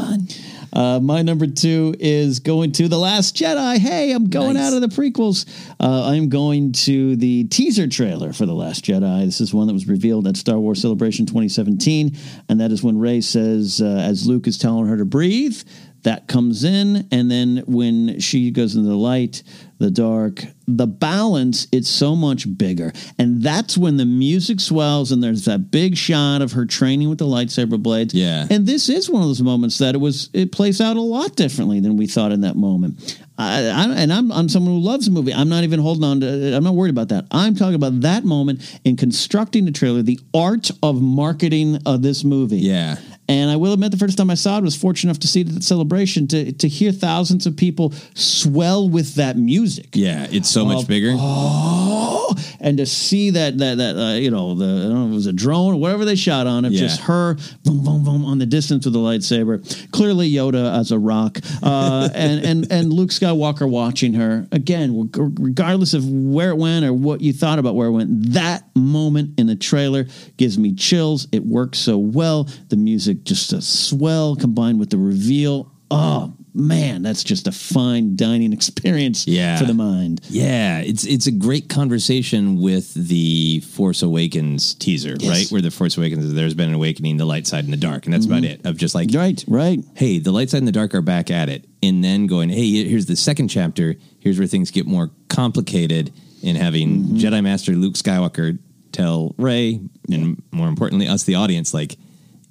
Uh, 0.72 0.98
my 1.00 1.20
number 1.20 1.46
two 1.46 1.94
is 2.00 2.38
going 2.38 2.72
to 2.72 2.88
The 2.88 2.98
Last 2.98 3.36
Jedi. 3.36 3.76
Hey, 3.76 4.10
I'm 4.12 4.30
going 4.30 4.54
Nice. 4.54 4.72
out 4.72 4.72
of 4.72 4.80
the 4.80 4.88
prequels. 4.88 5.44
Uh, 5.78 6.04
I'm 6.06 6.30
going 6.30 6.72
to 6.72 7.14
the 7.16 7.44
teaser 7.44 7.86
trailer 7.86 8.32
for 8.32 8.46
The 8.46 8.54
Last 8.54 8.82
Jedi. 8.84 9.26
This 9.26 9.40
is 9.42 9.52
one 9.52 9.66
that 9.66 9.74
was 9.74 9.86
revealed 9.86 10.26
at 10.26 10.36
Star 10.38 10.58
Wars 10.58 10.80
Celebration 10.80 11.26
2017. 11.26 12.16
And 12.48 12.58
that 12.60 12.72
is 12.72 12.82
when 12.82 12.96
Rey 12.98 13.20
says, 13.20 13.82
uh, 13.82 13.86
as 13.86 14.26
Luke 14.26 14.46
is 14.46 14.56
telling 14.56 14.86
her 14.86 14.96
to 14.96 15.04
breathe, 15.04 15.60
that 16.02 16.28
comes 16.28 16.64
in, 16.64 17.08
and 17.10 17.30
then 17.30 17.62
when 17.66 18.20
she 18.20 18.50
goes 18.50 18.74
into 18.74 18.88
the 18.88 18.96
light, 18.96 19.42
the 19.82 19.90
dark, 19.90 20.44
the 20.66 20.86
balance, 20.86 21.66
it's 21.72 21.88
so 21.88 22.14
much 22.14 22.56
bigger. 22.56 22.92
And 23.18 23.42
that's 23.42 23.76
when 23.76 23.96
the 23.96 24.06
music 24.06 24.60
swells 24.60 25.10
and 25.10 25.22
there's 25.22 25.44
that 25.46 25.70
big 25.70 25.96
shot 25.96 26.40
of 26.40 26.52
her 26.52 26.64
training 26.64 27.08
with 27.08 27.18
the 27.18 27.26
lightsaber 27.26 27.82
blades. 27.82 28.14
Yeah. 28.14 28.46
And 28.48 28.66
this 28.66 28.88
is 28.88 29.10
one 29.10 29.22
of 29.22 29.28
those 29.28 29.42
moments 29.42 29.78
that 29.78 29.94
it 29.94 29.98
was 29.98 30.30
it 30.32 30.52
plays 30.52 30.80
out 30.80 30.96
a 30.96 31.00
lot 31.00 31.34
differently 31.34 31.80
than 31.80 31.96
we 31.96 32.06
thought 32.06 32.30
in 32.30 32.42
that 32.42 32.56
moment. 32.56 33.20
I, 33.36 33.64
I, 33.64 33.94
and 33.94 34.12
I'm 34.12 34.30
I'm 34.30 34.48
someone 34.48 34.74
who 34.74 34.80
loves 34.80 35.06
the 35.06 35.10
movie. 35.10 35.34
I'm 35.34 35.48
not 35.48 35.64
even 35.64 35.80
holding 35.80 36.04
on 36.04 36.20
to. 36.20 36.54
I'm 36.54 36.62
not 36.62 36.74
worried 36.74 36.90
about 36.90 37.08
that. 37.08 37.26
I'm 37.32 37.56
talking 37.56 37.74
about 37.74 38.02
that 38.02 38.24
moment 38.24 38.80
in 38.84 38.96
constructing 38.96 39.64
the 39.64 39.72
trailer, 39.72 40.02
the 40.02 40.20
art 40.32 40.70
of 40.82 41.02
marketing 41.02 41.78
of 41.86 42.02
this 42.02 42.22
movie. 42.22 42.58
Yeah. 42.58 42.96
And 43.32 43.50
I 43.50 43.56
will 43.56 43.72
admit, 43.72 43.90
the 43.92 43.96
first 43.96 44.18
time 44.18 44.28
I 44.30 44.34
saw 44.34 44.56
it, 44.56 44.58
I 44.58 44.60
was 44.60 44.76
fortunate 44.76 45.10
enough 45.10 45.20
to 45.20 45.26
see 45.28 45.40
it 45.40 45.48
at 45.48 45.54
the 45.54 45.62
celebration 45.62 46.28
to 46.28 46.52
to 46.52 46.68
hear 46.68 46.92
thousands 46.92 47.46
of 47.46 47.56
people 47.56 47.92
swell 48.14 48.88
with 48.88 49.14
that 49.14 49.36
music. 49.38 49.88
Yeah, 49.94 50.26
it's 50.30 50.50
so 50.50 50.64
much 50.66 50.82
Of- 50.82 50.88
bigger. 50.88 51.14
Oh, 51.18 52.34
and 52.60 52.76
to 52.78 52.86
see 52.86 53.30
that 53.30 53.56
that 53.58 53.78
that 53.78 53.96
uh, 53.96 54.14
you 54.14 54.30
know 54.30 54.54
the 54.54 54.64
I 54.66 54.82
don't 54.88 54.94
know 54.94 55.06
if 55.06 55.12
it 55.12 55.14
was 55.14 55.26
a 55.26 55.32
drone 55.32 55.74
or 55.74 55.80
whatever 55.80 56.04
they 56.04 56.14
shot 56.16 56.46
on 56.46 56.64
it, 56.66 56.72
Yeah. 56.72 56.80
just 56.80 57.00
her 57.02 57.36
boom 57.64 57.82
boom 57.84 58.04
boom 58.04 58.24
on 58.24 58.38
the 58.38 58.46
distance 58.46 58.84
with 58.84 58.92
the 58.94 59.00
lightsaber. 59.00 59.62
Clearly 59.92 60.30
Yoda 60.30 60.78
as 60.78 60.92
a 60.92 60.98
rock, 60.98 61.38
uh, 61.62 62.08
and 62.14 62.44
and 62.44 62.70
and 62.72 62.92
Luke 62.92 63.10
Skywalker 63.10 63.68
watching 63.68 64.14
her 64.14 64.46
again, 64.52 65.10
regardless 65.40 65.94
of 65.94 66.06
where 66.08 66.50
it 66.50 66.56
went 66.58 66.84
or 66.84 66.92
what 66.92 67.20
you 67.22 67.32
thought 67.32 67.58
about 67.58 67.74
where 67.76 67.88
it 67.88 67.92
went. 67.92 68.32
That 68.34 68.64
moment 68.76 69.38
in 69.38 69.46
the 69.46 69.56
trailer 69.56 70.06
gives 70.36 70.58
me 70.58 70.74
chills. 70.74 71.28
It 71.32 71.44
works 71.44 71.78
so 71.78 71.96
well. 71.98 72.48
The 72.68 72.76
music 72.76 73.21
just 73.24 73.52
a 73.52 73.60
swell 73.62 74.36
combined 74.36 74.78
with 74.80 74.90
the 74.90 74.98
reveal. 74.98 75.70
Oh 75.90 76.32
man, 76.54 77.02
that's 77.02 77.22
just 77.24 77.46
a 77.46 77.52
fine 77.52 78.16
dining 78.16 78.52
experience 78.58 79.26
Yeah. 79.26 79.58
for 79.58 79.64
the 79.64 79.74
mind. 79.74 80.20
Yeah, 80.28 80.80
it's 80.80 81.04
it's 81.04 81.26
a 81.26 81.30
great 81.30 81.68
conversation 81.68 82.60
with 82.60 82.92
the 82.94 83.60
Force 83.60 84.02
Awakens 84.02 84.74
teaser, 84.74 85.16
Yes. 85.20 85.28
right? 85.30 85.46
Where 85.52 85.60
the 85.62 85.70
Force 85.70 85.96
Awakens, 85.96 86.32
there's 86.32 86.54
been 86.54 86.68
an 86.70 86.74
awakening, 86.74 87.16
the 87.18 87.24
light 87.26 87.46
side 87.46 87.64
and 87.64 87.72
the 87.72 87.76
dark, 87.78 88.06
and 88.06 88.12
that's 88.14 88.26
about 88.26 88.42
Mhm. 88.42 88.50
it. 88.50 88.60
Of 88.64 88.76
just 88.78 88.94
like, 88.94 89.10
right, 89.14 89.42
right. 89.46 89.84
Hey, 89.94 90.18
the 90.18 90.32
light 90.32 90.50
side 90.50 90.58
and 90.58 90.68
the 90.68 90.72
dark 90.72 90.94
are 90.94 91.02
back 91.02 91.30
at 91.30 91.48
it, 91.48 91.66
and 91.82 92.02
then 92.02 92.26
going, 92.26 92.48
hey, 92.48 92.84
here's 92.88 93.06
the 93.06 93.16
second 93.16 93.48
chapter. 93.48 93.96
Here's 94.20 94.38
where 94.38 94.48
things 94.48 94.70
get 94.70 94.86
more 94.86 95.10
complicated 95.28 96.10
in 96.42 96.56
having 96.56 97.04
Mm-hmm. 97.04 97.16
Jedi 97.18 97.42
Master 97.42 97.72
Luke 97.72 97.94
Skywalker 97.94 98.58
tell 98.92 99.34
Rey, 99.38 99.80
and 100.10 100.42
more 100.52 100.68
importantly, 100.68 101.06
us, 101.08 101.22
the 101.24 101.34
audience, 101.34 101.72
like 101.74 101.96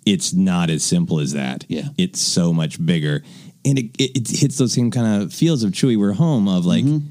it's 0.06 0.34
not 0.34 0.70
as 0.70 0.84
simple 0.84 1.20
as 1.20 1.34
that. 1.34 1.66
Yeah, 1.70 1.90
it's 1.98 2.20
so 2.20 2.54
much 2.54 2.84
bigger, 2.84 3.24
and 3.66 3.78
it 3.80 3.86
it, 4.00 4.18
it 4.18 4.40
hits 4.40 4.58
those 4.58 4.74
same 4.74 4.92
kind 4.92 5.22
of 5.24 5.34
feels 5.34 5.64
of 5.64 5.72
Chewie. 5.72 5.98
We're 5.98 6.14
home 6.14 6.48
of 6.48 6.66
like 6.66 6.84
Mm-hmm. 6.86 7.06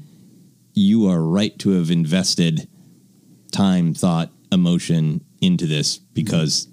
you 0.73 1.07
are 1.09 1.21
right 1.21 1.57
to 1.59 1.71
have 1.71 1.91
invested 1.91 2.67
time, 3.51 3.93
thought, 3.93 4.31
emotion 4.51 5.23
into 5.41 5.65
this 5.67 5.97
because 5.97 6.67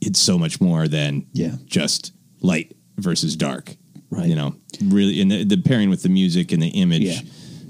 it's 0.00 0.18
so 0.20 0.38
much 0.38 0.60
more 0.60 0.88
than 0.88 1.26
Yeah. 1.32 1.56
just 1.66 2.12
light 2.40 2.76
versus 2.98 3.36
dark. 3.36 3.76
Right. 4.10 4.28
You 4.28 4.34
know, 4.36 4.54
really, 4.84 5.20
and 5.20 5.30
the, 5.30 5.44
the 5.44 5.56
pairing 5.56 5.90
with 5.90 6.02
the 6.02 6.08
music 6.08 6.52
and 6.52 6.62
the 6.62 6.68
image, 6.68 7.02
Yeah. 7.02 7.20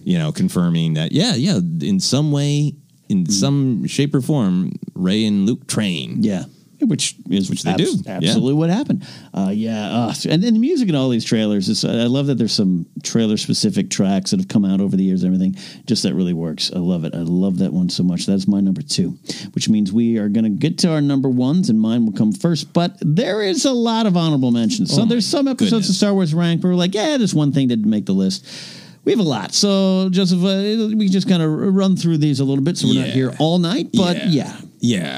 you 0.04 0.18
know, 0.18 0.32
confirming 0.32 0.94
that, 0.94 1.12
yeah, 1.12 1.34
yeah, 1.34 1.58
in 1.80 2.00
some 2.00 2.30
way, 2.32 2.74
in 3.08 3.24
Mm. 3.24 3.32
some 3.32 3.86
shape 3.86 4.14
or 4.14 4.20
form, 4.20 4.72
Rey 4.94 5.24
and 5.24 5.46
Luke 5.46 5.66
train. 5.66 6.22
Yeah. 6.22 6.44
Which 6.80 7.16
is 7.30 7.48
Which 7.48 7.62
they 7.62 7.74
do. 7.74 7.90
Yeah. 8.04 8.16
Absolutely 8.16 8.54
what 8.54 8.70
happened. 8.70 9.06
Uh, 9.32 9.50
yeah. 9.52 9.88
Uh, 9.88 10.14
and 10.28 10.42
then 10.42 10.54
the 10.54 10.60
music 10.60 10.88
in 10.88 10.94
all 10.94 11.08
these 11.08 11.24
trailers 11.24 11.68
is, 11.68 11.84
I 11.84 12.04
love 12.04 12.26
that 12.26 12.36
there's 12.36 12.52
some 12.52 12.86
trailer 13.02 13.36
specific 13.36 13.88
tracks 13.90 14.30
that 14.30 14.40
have 14.40 14.48
come 14.48 14.64
out 14.64 14.80
over 14.80 14.96
the 14.96 15.02
years 15.02 15.22
and 15.22 15.34
everything. 15.34 15.56
Just 15.86 16.02
that 16.02 16.14
really 16.14 16.34
works. 16.34 16.70
I 16.74 16.78
love 16.78 17.04
it. 17.04 17.14
I 17.14 17.20
love 17.20 17.58
that 17.58 17.72
one 17.72 17.88
so 17.88 18.02
much. 18.02 18.26
That's 18.26 18.46
my 18.46 18.60
number 18.60 18.82
two, 18.82 19.18
which 19.52 19.68
means 19.68 19.92
we 19.92 20.18
are 20.18 20.28
going 20.28 20.44
to 20.44 20.50
get 20.50 20.78
to 20.78 20.92
our 20.92 21.00
number 21.00 21.28
ones 21.28 21.70
and 21.70 21.80
mine 21.80 22.04
will 22.04 22.12
come 22.12 22.32
first. 22.32 22.72
But 22.72 22.96
there 23.00 23.42
is 23.42 23.64
a 23.64 23.72
lot 23.72 24.06
of 24.06 24.16
honorable 24.16 24.50
mentions. 24.50 24.94
So 24.94 25.02
Oh 25.02 25.04
there's 25.06 25.26
some 25.26 25.48
episodes 25.48 25.70
goodness. 25.70 25.88
of 25.90 25.94
Star 25.96 26.12
Wars 26.14 26.34
Rank 26.34 26.62
where 26.62 26.72
we're 26.72 26.78
like, 26.78 26.94
yeah, 26.94 27.16
there's 27.16 27.34
one 27.34 27.52
thing 27.52 27.68
that 27.68 27.76
didn't 27.76 27.90
make 27.90 28.06
the 28.06 28.12
list. 28.12 28.46
We 29.04 29.12
have 29.12 29.20
a 29.20 29.22
lot. 29.22 29.54
So, 29.54 30.08
Joseph, 30.10 30.42
uh, 30.42 30.96
we 30.96 31.08
just 31.08 31.28
kind 31.28 31.40
of 31.40 31.48
run 31.50 31.96
through 31.96 32.18
these 32.18 32.40
a 32.40 32.44
little 32.44 32.64
bit 32.64 32.76
so 32.76 32.88
we're 32.88 33.00
not 33.02 33.10
here 33.10 33.32
all 33.38 33.60
night. 33.60 33.90
But 33.94 34.16
yeah. 34.16 34.26
Yeah, 34.26 34.60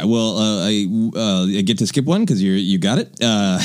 well, 0.05 0.39
uh, 0.39 0.66
I 0.69 0.87
uh, 1.16 1.59
I 1.59 1.62
get 1.62 1.79
to 1.79 1.87
skip 1.87 2.05
one 2.05 2.23
because 2.23 2.43
you 2.43 2.53
you 2.53 2.79
got 2.79 2.99
it. 2.99 3.09
Uh, 3.23 3.59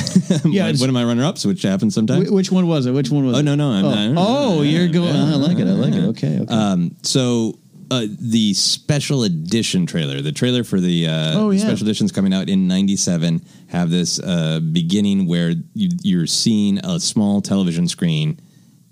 Yeah, 0.45 0.71
one, 0.73 0.89
of 0.89 0.93
my 0.93 1.03
runner 1.03 1.23
ups, 1.25 1.45
which 1.45 1.61
happens 1.63 1.93
sometimes. 1.95 2.29
Wh- 2.29 2.33
Which 2.33 2.51
one 2.51 2.67
was 2.67 2.85
it? 2.85 2.91
Which 2.91 3.09
one 3.09 3.25
was 3.25 3.35
Oh 3.35 3.39
it? 3.39 3.43
no, 3.43 3.55
no, 3.55 3.69
I'm 3.71 3.85
oh. 3.85 4.11
not. 4.13 4.25
Oh, 4.27 4.61
you're 4.61 4.87
going. 4.87 5.15
I 5.15 5.35
like 5.35 5.57
it. 5.59 5.67
I 5.67 5.71
like 5.71 5.93
it. 5.93 6.03
Okay. 6.09 6.39
Okay. 6.41 6.53
Um, 6.53 6.95
so 7.03 7.57
uh, 7.91 8.05
the 8.19 8.53
special 8.53 9.23
edition 9.23 9.85
trailer, 9.85 10.21
the 10.21 10.31
trailer 10.31 10.63
for 10.63 10.79
the 10.79 11.07
uh, 11.07 11.39
Oh, 11.39 11.51
yeah. 11.51 11.61
special 11.61 11.85
editions 11.87 12.11
coming 12.11 12.33
out 12.33 12.49
in 12.49 12.67
'97, 12.67 13.41
have 13.67 13.89
this 13.89 14.19
uh, 14.19 14.59
beginning 14.71 15.27
where 15.27 15.51
you, 15.73 15.89
you're 16.01 16.27
seeing 16.27 16.79
a 16.79 16.99
small 16.99 17.41
television 17.41 17.87
screen 17.87 18.39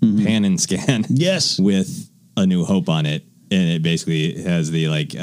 pan 0.00 0.44
and 0.44 0.60
scan. 0.60 1.04
Mm-hmm. 1.04 1.14
Yes, 1.16 1.58
with 1.70 2.10
A 2.36 2.44
New 2.46 2.64
Hope 2.64 2.88
on 2.88 3.06
it, 3.06 3.24
and 3.50 3.68
it 3.70 3.82
basically 3.82 4.42
has 4.42 4.70
the 4.70 4.88
like. 4.88 5.14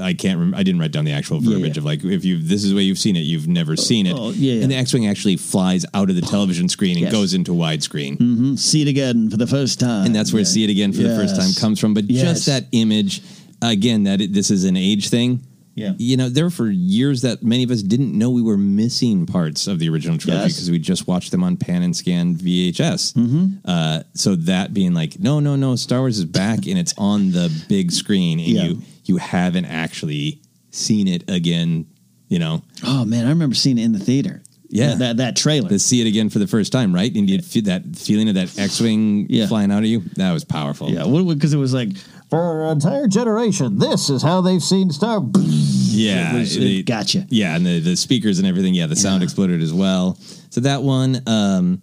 I 0.00 0.14
can't. 0.14 0.38
Rem- 0.38 0.54
I 0.54 0.62
didn't 0.62 0.80
write 0.80 0.92
down 0.92 1.04
the 1.04 1.12
actual 1.12 1.38
verbiage 1.40 1.76
yeah. 1.76 1.80
of 1.80 1.84
like 1.84 2.02
if 2.04 2.24
you 2.24 2.38
this 2.38 2.64
is 2.64 2.70
the 2.70 2.76
way 2.76 2.82
you've 2.82 2.98
seen 2.98 3.14
it, 3.16 3.20
you've 3.20 3.46
never 3.48 3.76
seen 3.76 4.06
it. 4.06 4.14
oh, 4.16 4.30
yeah, 4.30 4.54
yeah. 4.54 4.62
And 4.62 4.70
the 4.72 4.76
X-wing 4.76 5.06
actually 5.06 5.36
flies 5.36 5.84
out 5.92 6.08
of 6.08 6.16
the 6.16 6.22
television 6.22 6.68
screen 6.68 6.92
and 6.96 7.02
Yes. 7.04 7.12
goes 7.12 7.34
into 7.34 7.52
widescreen. 7.52 8.16
hmm 8.18 8.56
See 8.56 8.82
it 8.82 8.88
again 8.88 9.28
for 9.30 9.36
the 9.36 9.46
first 9.46 9.80
time. 9.80 10.06
And 10.06 10.14
that's 10.14 10.32
where 10.32 10.44
see 10.44 10.64
it 10.64 10.70
again 10.70 10.92
for 10.92 11.02
the 11.02 11.14
first 11.16 11.36
time 11.36 11.50
comes 11.60 11.78
from. 11.78 11.92
But 11.94 12.04
Yes. 12.10 12.22
just 12.22 12.46
that 12.46 12.66
image, 12.72 13.22
again, 13.60 14.04
that 14.04 14.20
it, 14.20 14.32
this 14.32 14.50
is 14.50 14.64
an 14.64 14.76
age 14.76 15.08
thing. 15.08 15.40
Yeah. 15.74 15.94
You 15.96 16.18
know, 16.18 16.28
there 16.28 16.44
were 16.44 16.50
for 16.50 16.70
years 16.70 17.22
that 17.22 17.42
many 17.42 17.62
of 17.62 17.70
us 17.70 17.82
didn't 17.82 18.12
know 18.16 18.28
we 18.28 18.42
were 18.42 18.58
missing 18.58 19.24
parts 19.24 19.66
of 19.66 19.78
the 19.78 19.88
original 19.88 20.18
trilogy 20.18 20.42
Yes. 20.44 20.52
because 20.54 20.70
we 20.70 20.78
just 20.78 21.06
watched 21.06 21.30
them 21.30 21.42
on 21.42 21.56
pan 21.56 21.82
and 21.82 21.96
scan 21.96 22.34
VHS. 22.36 23.14
Mm-hmm. 23.14 23.46
Uh, 23.64 24.02
so 24.14 24.36
that 24.36 24.74
being 24.74 24.92
like, 24.92 25.18
no, 25.18 25.40
no, 25.40 25.56
no, 25.56 25.74
Star 25.76 26.00
Wars 26.00 26.18
is 26.18 26.26
back 26.26 26.66
and 26.66 26.78
it's 26.78 26.92
on 26.98 27.30
the 27.30 27.50
big 27.68 27.90
screen, 27.90 28.38
and 28.38 28.48
Yeah. 28.48 28.62
you 28.64 28.82
you 29.04 29.16
haven't 29.18 29.64
actually 29.66 30.40
seen 30.70 31.08
it 31.08 31.28
again. 31.30 31.86
You 32.28 32.38
know, 32.38 32.62
Oh 32.82 33.04
man, 33.04 33.26
I 33.26 33.28
remember 33.28 33.54
seeing 33.54 33.76
it 33.78 33.84
in 33.84 33.92
the 33.92 33.98
theater. 33.98 34.42
Yeah. 34.70 34.94
that 34.94 35.18
that, 35.18 35.36
trailer. 35.36 35.68
to 35.68 35.78
see 35.78 36.00
it 36.00 36.06
again 36.06 36.30
for 36.30 36.38
the 36.38 36.46
first 36.46 36.72
time, 36.72 36.94
right? 36.94 37.14
And 37.14 37.28
you 37.28 37.42
feel 37.42 37.64
that 37.64 37.84
feeling 37.94 38.30
of 38.30 38.36
that 38.36 38.58
X-wing 38.58 39.26
Yeah. 39.28 39.46
flying 39.46 39.70
out 39.70 39.80
of 39.80 39.84
you. 39.84 40.00
That 40.16 40.32
was 40.32 40.44
powerful. 40.44 40.88
yeah, 40.88 41.04
because 41.34 41.52
it 41.52 41.58
was 41.58 41.74
like 41.74 41.90
for 42.32 42.64
an 42.64 42.70
entire 42.72 43.06
generation, 43.08 43.76
this 43.78 44.08
is 44.08 44.22
how 44.22 44.40
they've 44.40 44.62
seen 44.62 44.90
Star. 44.90 45.22
Yeah, 45.36 46.34
It 46.34 46.38
was- 46.38 46.56
it 46.56 46.86
gotcha. 46.86 47.26
Yeah, 47.28 47.54
and 47.54 47.66
the, 47.66 47.78
the 47.80 47.94
speakers 47.94 48.38
and 48.38 48.48
everything. 48.48 48.72
Yeah, 48.72 48.86
the 48.86 48.96
sound 48.96 49.22
exploded 49.22 49.60
as 49.60 49.70
well. 49.74 50.16
So 50.48 50.62
that 50.62 50.82
one, 50.82 51.20
um, 51.26 51.82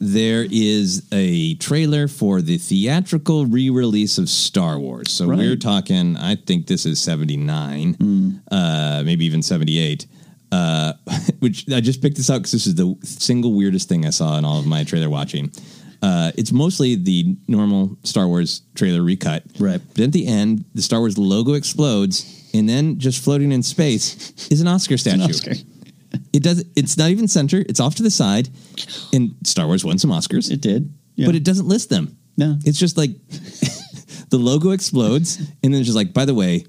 there 0.00 0.44
is 0.50 1.04
a 1.12 1.54
trailer 1.56 2.08
for 2.08 2.42
the 2.42 2.58
theatrical 2.58 3.46
re-release 3.46 4.18
of 4.18 4.28
Star 4.28 4.80
Wars. 4.80 5.12
So 5.12 5.26
Right. 5.26 5.38
we're 5.38 5.54
talking. 5.56 6.16
I 6.16 6.34
think 6.34 6.66
this 6.66 6.86
is 6.86 7.00
seventy 7.00 7.36
nine, 7.36 8.40
uh, 8.50 9.02
maybe 9.04 9.24
even 9.26 9.42
seventy 9.42 9.78
eight. 9.78 10.06
Uh, 10.50 10.94
which 11.38 11.70
I 11.72 11.80
just 11.80 12.02
picked 12.02 12.16
this 12.16 12.30
out 12.30 12.38
because 12.38 12.52
this 12.52 12.66
is 12.66 12.74
the 12.74 12.96
single 13.04 13.52
weirdest 13.54 13.88
thing 13.88 14.06
I 14.06 14.10
saw 14.10 14.38
in 14.38 14.44
all 14.44 14.58
of 14.58 14.66
my 14.66 14.82
trailer 14.82 15.08
watching. 15.10 15.52
Uh, 16.04 16.30
it's 16.36 16.52
mostly 16.52 16.96
the 16.96 17.34
normal 17.48 17.96
Star 18.02 18.28
Wars 18.28 18.60
trailer 18.74 19.02
recut. 19.02 19.42
Right. 19.58 19.80
But 19.94 20.04
at 20.04 20.12
the 20.12 20.26
end, 20.26 20.66
the 20.74 20.82
Star 20.82 21.00
Wars 21.00 21.16
logo 21.16 21.54
explodes, 21.54 22.50
and 22.52 22.68
then 22.68 22.98
just 22.98 23.24
floating 23.24 23.52
in 23.52 23.62
space 23.62 24.34
is 24.50 24.60
an 24.60 24.68
Oscar 24.68 24.98
statue. 24.98 25.22
Oscar. 25.22 25.52
It 26.34 26.42
does. 26.42 26.62
It's 26.76 26.98
not 26.98 27.08
even 27.08 27.26
center. 27.26 27.64
It's 27.70 27.80
off 27.80 27.94
to 27.94 28.02
the 28.02 28.10
side. 28.10 28.50
And 29.14 29.34
Star 29.44 29.66
Wars 29.66 29.82
won 29.82 29.98
some 29.98 30.10
Oscars. 30.10 30.50
It 30.50 30.60
did, 30.60 30.92
yeah. 31.14 31.24
but 31.24 31.34
it 31.34 31.42
doesn't 31.42 31.66
list 31.66 31.88
them. 31.88 32.18
No. 32.36 32.58
It's 32.66 32.78
just 32.78 32.98
like 32.98 33.10
the 34.28 34.36
logo 34.36 34.72
explodes, 34.72 35.38
and 35.38 35.72
then 35.72 35.74
it's 35.74 35.86
just 35.86 35.96
like, 35.96 36.12
by 36.12 36.26
the 36.26 36.34
way, 36.34 36.66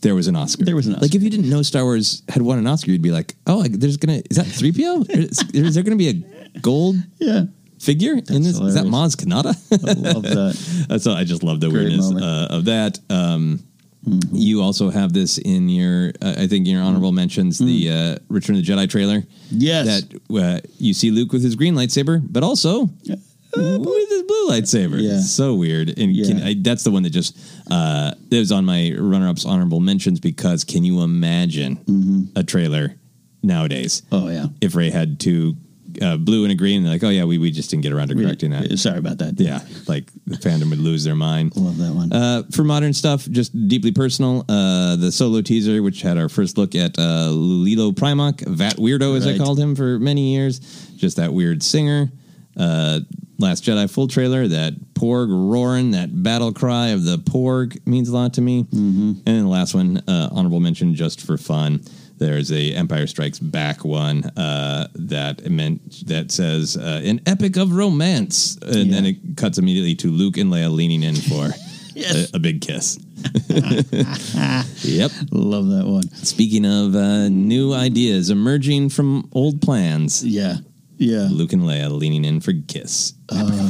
there 0.00 0.16
was 0.16 0.26
an 0.26 0.34
Oscar. 0.34 0.64
There 0.64 0.74
was 0.74 0.88
an 0.88 0.94
Oscar. 0.94 1.04
Like 1.04 1.14
if 1.14 1.22
you 1.22 1.30
didn't 1.30 1.48
know 1.48 1.62
Star 1.62 1.84
Wars 1.84 2.24
had 2.28 2.42
won 2.42 2.58
an 2.58 2.66
Oscar, 2.66 2.90
you'd 2.90 3.00
be 3.00 3.12
like, 3.12 3.36
oh, 3.46 3.62
there's 3.62 3.96
gonna 3.96 4.22
is 4.28 4.38
that 4.38 4.46
three 4.46 4.72
PO? 4.72 5.04
Is, 5.08 5.44
is 5.54 5.74
there 5.74 5.84
gonna 5.84 5.94
be 5.94 6.08
a 6.08 6.58
gold 6.58 6.96
Yeah, 7.18 7.44
figure 7.78 8.12
in 8.14 8.42
this? 8.42 8.58
Is 8.58 8.74
that 8.74 8.84
hilarious. 8.84 9.16
Maz 9.16 9.16
Kanata? 9.16 9.88
I 9.88 10.12
love 10.12 10.22
that. 10.22 10.86
That's 10.88 11.06
I 11.06 11.24
just 11.24 11.42
love 11.42 11.60
the 11.60 11.68
Great 11.70 11.88
weirdness 11.88 12.12
uh, 12.12 12.48
of 12.50 12.64
that. 12.66 12.98
Um, 13.10 13.60
You 14.32 14.62
also 14.62 14.90
have 14.90 15.12
this 15.12 15.38
in 15.38 15.68
your, 15.68 16.12
uh, 16.22 16.34
I 16.38 16.46
think, 16.46 16.66
your 16.68 16.80
honorable 16.82 17.10
mentions, 17.12 17.58
the 17.58 17.90
uh, 17.90 18.18
Return 18.28 18.56
of 18.56 18.64
the 18.64 18.72
Jedi 18.72 18.88
trailer. 18.88 19.24
Yes. 19.50 19.86
that 19.86 20.20
uh, 20.30 20.60
you 20.78 20.94
see 20.94 21.10
Luke 21.10 21.32
with 21.32 21.42
his 21.42 21.56
green 21.56 21.74
lightsaber, 21.74 22.22
but 22.30 22.42
also 22.44 22.82
with 23.56 24.08
his 24.10 24.22
blue 24.22 24.48
lightsaber. 24.48 25.00
Yeah. 25.02 25.14
It's 25.18 25.30
so 25.32 25.54
weird. 25.54 25.88
And 25.98 26.14
can, 26.14 26.40
I, 26.42 26.54
that's 26.58 26.84
the 26.84 26.90
one 26.92 27.02
that 27.02 27.10
just 27.10 27.36
uh, 27.70 28.12
that 28.30 28.38
was 28.38 28.52
on 28.52 28.64
my 28.64 28.94
runner-ups 28.96 29.44
honorable 29.44 29.80
mentions 29.80 30.20
because 30.20 30.62
can 30.62 30.84
you 30.84 31.02
imagine 31.02 32.30
a 32.36 32.44
trailer 32.44 32.94
nowadays? 33.42 34.02
Oh 34.12 34.28
yeah. 34.28 34.46
If 34.60 34.74
Rey 34.76 34.90
had 34.90 35.18
two 35.18 35.56
uh, 36.02 36.16
blue 36.16 36.44
and 36.44 36.52
a 36.52 36.54
green. 36.54 36.82
They're 36.82 36.92
like, 36.92 37.04
oh 37.04 37.08
yeah, 37.10 37.24
we, 37.24 37.38
we 37.38 37.50
just 37.50 37.70
didn't 37.70 37.82
get 37.82 37.92
around 37.92 38.08
to 38.08 38.14
correcting 38.14 38.50
that. 38.50 38.78
Sorry 38.78 38.98
about 38.98 39.18
that. 39.18 39.38
Yeah, 39.40 39.60
like 39.86 40.10
the 40.26 40.36
fandom 40.36 40.70
would 40.70 40.78
lose 40.78 41.04
their 41.04 41.14
mind. 41.14 41.56
Love 41.56 41.76
that 41.78 41.92
one. 41.94 42.12
Uh, 42.12 42.42
for 42.52 42.64
modern 42.64 42.92
stuff, 42.92 43.28
just 43.30 43.68
deeply 43.68 43.92
personal. 43.92 44.44
Uh, 44.48 44.96
the 44.96 45.10
solo 45.12 45.40
teaser, 45.42 45.82
which 45.82 46.02
had 46.02 46.18
our 46.18 46.28
first 46.28 46.58
look 46.58 46.74
at 46.74 46.98
uh, 46.98 47.28
Lilo 47.30 47.92
Primarch, 47.92 48.46
Vat 48.46 48.76
Weirdo, 48.76 49.16
as 49.16 49.26
I 49.26 49.30
Right. 49.30 49.38
called 49.40 49.58
him 49.58 49.74
for 49.74 49.98
many 49.98 50.34
years. 50.34 50.60
Just 50.96 51.16
that 51.18 51.32
weird 51.32 51.62
singer. 51.62 52.10
Uh, 52.56 53.00
Last 53.38 53.64
Jedi 53.64 53.90
full 53.90 54.08
trailer, 54.08 54.48
that 54.48 54.94
Porg 54.94 55.28
roaring, 55.30 55.90
that 55.90 56.22
battle 56.22 56.54
cry 56.54 56.86
of 56.88 57.04
the 57.04 57.18
Porg 57.18 57.86
means 57.86 58.08
a 58.08 58.14
lot 58.14 58.32
to 58.34 58.40
me. 58.40 58.62
Mm-hmm. 58.62 59.08
And 59.10 59.24
then 59.26 59.42
the 59.42 59.50
last 59.50 59.74
one, 59.74 59.98
uh, 60.08 60.30
honorable 60.32 60.58
mention, 60.60 60.94
just 60.94 61.20
for 61.20 61.36
fun. 61.36 61.82
There's 62.18 62.50
a 62.50 62.72
Empire 62.72 63.06
Strikes 63.06 63.38
Back 63.38 63.84
one 63.84 64.24
uh, 64.36 64.88
that 64.94 65.48
meant 65.50 66.06
that 66.06 66.30
says 66.30 66.76
uh, 66.76 67.00
an 67.04 67.20
epic 67.26 67.56
of 67.56 67.72
romance, 67.72 68.56
and 68.62 68.92
then 68.92 69.04
it 69.06 69.36
cuts 69.36 69.58
immediately 69.58 69.94
to 69.96 70.10
Luke 70.10 70.36
and 70.36 70.50
Leia 70.50 70.72
leaning 70.72 71.02
in 71.02 71.14
for 71.14 71.50
a, 71.96 72.26
a 72.34 72.38
big 72.38 72.60
kiss. 72.60 72.98
yep, 74.84 75.10
love 75.30 75.68
that 75.68 75.84
one. 75.86 76.08
Speaking 76.14 76.64
of 76.64 76.94
uh, 76.94 77.28
new 77.28 77.72
ideas 77.72 78.30
emerging 78.30 78.90
from 78.90 79.28
old 79.32 79.60
plans, 79.60 80.24
yeah, 80.24 80.56
yeah, 80.96 81.28
Luke 81.30 81.52
and 81.52 81.62
Leia 81.62 81.90
leaning 81.90 82.24
in 82.24 82.40
for 82.40 82.52
kiss. 82.66 83.12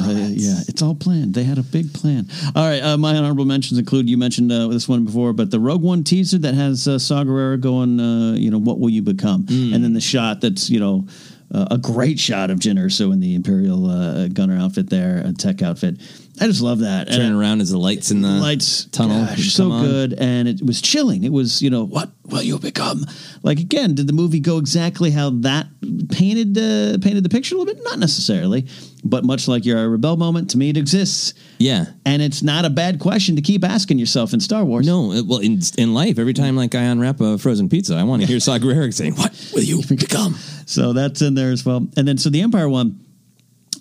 Uh, 0.07 0.29
yeah, 0.31 0.61
it's 0.69 0.83
all 0.83 0.95
planned. 0.95 1.35
They 1.35 1.45
had 1.45 1.59
a 1.59 1.63
big 1.63 1.93
plan. 1.93 2.29
All 2.55 2.69
right, 2.69 2.83
uh, 2.83 2.97
my 2.97 3.17
honorable 3.17 3.45
mentions 3.45 3.79
include 3.79 4.09
you 4.09 4.17
mentioned 4.17 4.53
uh, 4.53 4.69
this 4.69 4.89
one 4.89 5.05
before, 5.05 5.33
but 5.33 5.51
the 5.51 5.61
Rogue 5.61 5.83
One 5.83 6.05
teaser 6.05 6.39
that 6.39 6.55
has 6.55 6.87
uh, 6.87 6.99
Saw 6.99 7.25
Gerrera 7.25 7.61
going, 7.61 7.99
uh, 7.99 8.35
you 8.35 8.51
know, 8.51 8.59
what 8.59 8.79
will 8.79 8.91
you 8.91 9.03
become? 9.03 9.47
And 9.75 9.83
then 9.83 9.93
the 9.93 10.01
shot 10.01 10.41
that's, 10.41 10.71
you 10.71 10.81
know, 10.81 11.07
uh, 11.55 11.69
a 11.71 11.79
great 11.79 12.19
shot 12.19 12.51
of 12.51 12.59
Jyn 12.59 12.79
Erso 12.79 13.13
in 13.13 13.21
the 13.21 13.35
Imperial 13.35 13.89
uh, 13.89 14.29
gunner 14.29 14.59
outfit 14.59 14.91
there, 14.91 15.23
a 15.25 15.33
tech 15.33 15.63
outfit. 15.63 16.01
I 16.41 16.47
just 16.47 16.61
love 16.61 16.81
that. 16.81 17.09
Turning 17.09 17.33
around 17.35 17.61
as 17.63 17.71
the 17.71 17.79
lights 17.79 18.11
in 18.11 18.21
the 18.21 18.29
lights 18.29 18.85
tunnel 18.87 19.25
gosh, 19.27 19.53
so 19.55 19.71
on. 19.73 19.85
good, 19.85 20.13
and 20.19 20.47
it 20.47 20.61
was 20.63 20.83
chilling. 20.83 21.25
It 21.25 21.33
was, 21.33 21.63
you 21.63 21.71
know, 21.71 21.85
what 21.85 22.11
will 22.27 22.43
you 22.43 22.59
become? 22.59 23.07
Like 23.43 23.59
again, 23.59 23.95
did 23.95 24.07
the 24.07 24.13
movie 24.13 24.41
go 24.41 24.59
exactly 24.59 25.11
how 25.11 25.31
that 25.31 25.67
painted 26.11 26.59
uh, 26.59 26.99
painted 27.01 27.25
the 27.25 27.29
picture 27.31 27.55
a 27.55 27.59
little 27.59 27.73
bit? 27.75 27.83
Not 27.85 27.99
necessarily, 27.99 28.67
but 29.05 29.25
much 29.25 29.49
like 29.49 29.65
your 29.65 29.89
rebel 29.89 30.17
moment, 30.19 30.51
to 30.51 30.59
me, 30.59 30.69
it 30.69 30.77
exists. 30.77 31.33
Yeah, 31.59 31.87
and 32.05 32.21
it's 32.21 32.43
not 32.43 32.65
a 32.67 32.71
bad 32.71 32.99
question 33.01 33.37
to 33.37 33.43
keep 33.43 33.65
asking 33.65 33.99
yourself 33.99 34.35
in 34.35 34.41
Star 34.41 34.65
Wars. 34.65 34.87
No, 34.87 35.13
it- 35.13 35.27
well, 35.27 35.39
in, 35.39 35.61
in 35.79 35.95
life, 35.95 36.19
every 36.19 36.35
time 36.35 36.55
like 36.57 36.75
I 36.75 36.83
unwrap 36.83 37.21
a 37.23 37.39
frozen 37.39 37.69
pizza, 37.71 37.95
I 37.97 38.03
want 38.03 38.21
to 38.23 38.29
hear 38.29 38.41
Saw 38.41 38.59
Gerrera 38.59 38.93
saying, 38.93 39.15
"What 39.15 39.33
will 39.55 39.63
you 39.63 39.83
become?" 39.89 40.35
So 40.67 40.93
that's 40.93 41.23
in 41.23 41.35
there 41.35 41.51
as 41.53 41.65
well. 41.65 41.87
And 41.97 42.07
then 42.07 42.19
so 42.19 42.29
the 42.29 42.43
Empire 42.43 42.69
one, 42.69 43.06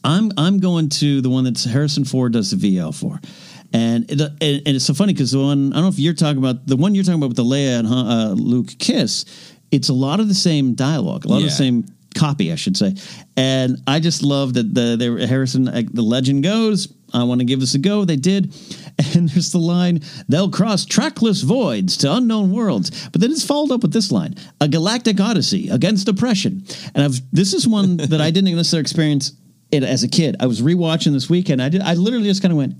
I'm 0.05 0.31
I'm 0.37 0.59
going 0.59 0.89
to 0.89 1.19
the 1.21 1.29
one 1.29 1.43
that's 1.43 1.65
Harrison 1.65 2.05
Ford 2.05 2.33
does 2.33 2.51
the 2.51 2.77
VL 2.77 2.97
for. 2.97 3.19
And, 3.73 4.09
it, 4.09 4.21
and 4.21 4.61
it's 4.67 4.85
so 4.85 4.93
funny 4.93 5.11
because 5.11 5.31
the 5.31 5.39
one 5.39 5.73
I 5.73 5.77
don't 5.77 5.83
know 5.83 5.89
if 5.89 5.99
you're 5.99 6.13
talking 6.13 6.37
about 6.37 6.65
the 6.65 6.77
one 6.77 6.95
you're 6.95 7.03
talking 7.03 7.19
about 7.19 7.29
with 7.29 7.37
the 7.37 7.43
Leia 7.43 7.79
and 7.79 7.87
uh, 7.87 8.33
Luke 8.41 8.69
kiss, 8.79 9.25
it's 9.71 9.89
a 9.89 9.93
lot 9.93 10.21
of 10.21 10.29
the 10.29 10.33
same 10.33 10.75
dialogue, 10.75 11.25
a 11.25 11.27
lot 11.27 11.37
of 11.37 11.43
the 11.43 11.49
same 11.49 11.85
copy, 12.15 12.51
I 12.51 12.55
should 12.55 12.77
say. 12.77 12.95
And 13.35 13.81
I 13.87 13.99
just 13.99 14.23
love 14.23 14.53
that 14.53 14.73
the 14.73 15.09
were, 15.09 15.27
Harrison 15.27 15.67
uh, 15.67 15.81
the 15.91 16.01
legend 16.01 16.43
goes. 16.43 16.93
I 17.13 17.23
want 17.23 17.39
to 17.39 17.45
give 17.45 17.59
this 17.59 17.75
a 17.75 17.79
go. 17.79 18.03
They 18.05 18.15
did, 18.15 18.53
and 19.13 19.27
there's 19.29 19.51
the 19.51 19.59
line: 19.59 20.01
"They'll 20.29 20.51
cross 20.51 20.85
trackless 20.85 21.41
voids 21.41 21.97
to 21.97 22.13
unknown 22.13 22.51
worlds." 22.51 23.09
But 23.09 23.21
then 23.21 23.31
it's 23.31 23.45
followed 23.45 23.71
up 23.71 23.81
with 23.81 23.91
this 23.91 24.11
line: 24.11 24.35
"A 24.61 24.67
galactic 24.67 25.19
odyssey 25.19 25.69
against 25.69 26.07
oppression." 26.07 26.63
And 26.93 27.03
I've 27.03 27.19
this 27.33 27.53
is 27.53 27.67
one 27.67 27.97
that 27.97 28.21
I 28.21 28.31
didn't 28.31 28.55
necessarily 28.55 28.81
experience 28.81 29.33
it 29.83 29.89
as 29.89 30.03
a 30.03 30.07
kid. 30.07 30.35
I 30.39 30.45
was 30.45 30.61
rewatching 30.61 31.13
this 31.13 31.29
weekend. 31.29 31.61
I 31.61 31.69
did. 31.69 31.81
I 31.81 31.93
literally 31.93 32.25
just 32.27 32.41
kind 32.41 32.51
of 32.51 32.57
went, 32.57 32.75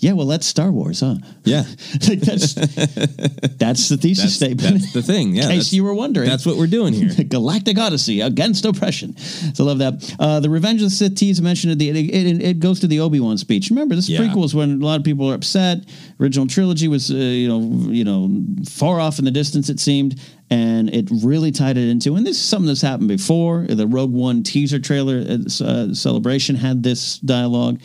"Yeah, 0.00 0.12
well, 0.12 0.26
that's 0.26 0.46
Star 0.46 0.70
Wars, 0.72 1.00
huh?" 1.00 1.16
Yeah, 1.44 1.64
like 2.08 2.20
that's 2.20 2.54
that's 2.54 3.88
the 3.88 3.96
thesis 3.96 4.24
That's, 4.24 4.34
statement. 4.34 4.80
that's 4.80 4.92
the 4.92 5.02
thing. 5.02 5.34
Yeah, 5.36 5.44
in 5.44 5.50
case 5.50 5.72
you 5.72 5.84
were 5.84 5.94
wondering. 5.94 6.28
that's 6.28 6.44
what 6.46 6.56
we're 6.56 6.66
doing 6.66 6.92
here. 6.92 7.10
Galactic 7.28 7.78
Odyssey 7.78 8.20
against 8.20 8.64
oppression. 8.64 9.16
So 9.18 9.64
I 9.64 9.66
love 9.66 9.78
that. 9.78 10.16
Uh, 10.18 10.40
the 10.40 10.50
Revenge 10.50 10.80
of 10.82 10.86
the 10.86 10.94
Sith 10.94 11.14
tease 11.14 11.40
mentioned 11.40 11.72
at 11.72 11.78
the 11.78 11.88
it, 11.90 11.96
it, 11.96 12.42
it 12.42 12.60
goes 12.60 12.80
to 12.80 12.86
the 12.86 13.00
Obi 13.00 13.20
Wan 13.20 13.38
speech. 13.38 13.70
Remember, 13.70 13.94
this 13.94 14.08
Yeah. 14.08 14.20
prequel 14.20 14.44
is 14.44 14.54
when 14.54 14.80
a 14.82 14.84
lot 14.84 14.98
of 14.98 15.04
people 15.04 15.30
are 15.30 15.34
upset. 15.34 15.84
Original 16.18 16.46
trilogy 16.46 16.88
was 16.88 17.10
uh, 17.10 17.14
you 17.14 17.48
know 17.48 17.60
you 17.92 18.04
know 18.04 18.30
far 18.68 19.00
off 19.00 19.18
in 19.18 19.24
the 19.24 19.30
distance 19.30 19.68
it 19.68 19.78
seemed, 19.80 20.18
and 20.50 20.92
it 20.94 21.08
really 21.22 21.52
tied 21.52 21.76
it 21.76 21.88
into. 21.88 22.16
And 22.16 22.26
this 22.26 22.36
is 22.36 22.42
something 22.44 22.66
that's 22.66 22.82
happened 22.82 23.08
before. 23.08 23.66
The 23.68 23.86
Rogue 23.86 24.12
One 24.12 24.42
teaser 24.42 24.78
trailer 24.78 25.18
uh, 25.28 25.64
uh, 25.64 25.94
celebration 25.94 26.56
had 26.56 26.82
this 26.82 27.18
dialogue. 27.18 27.80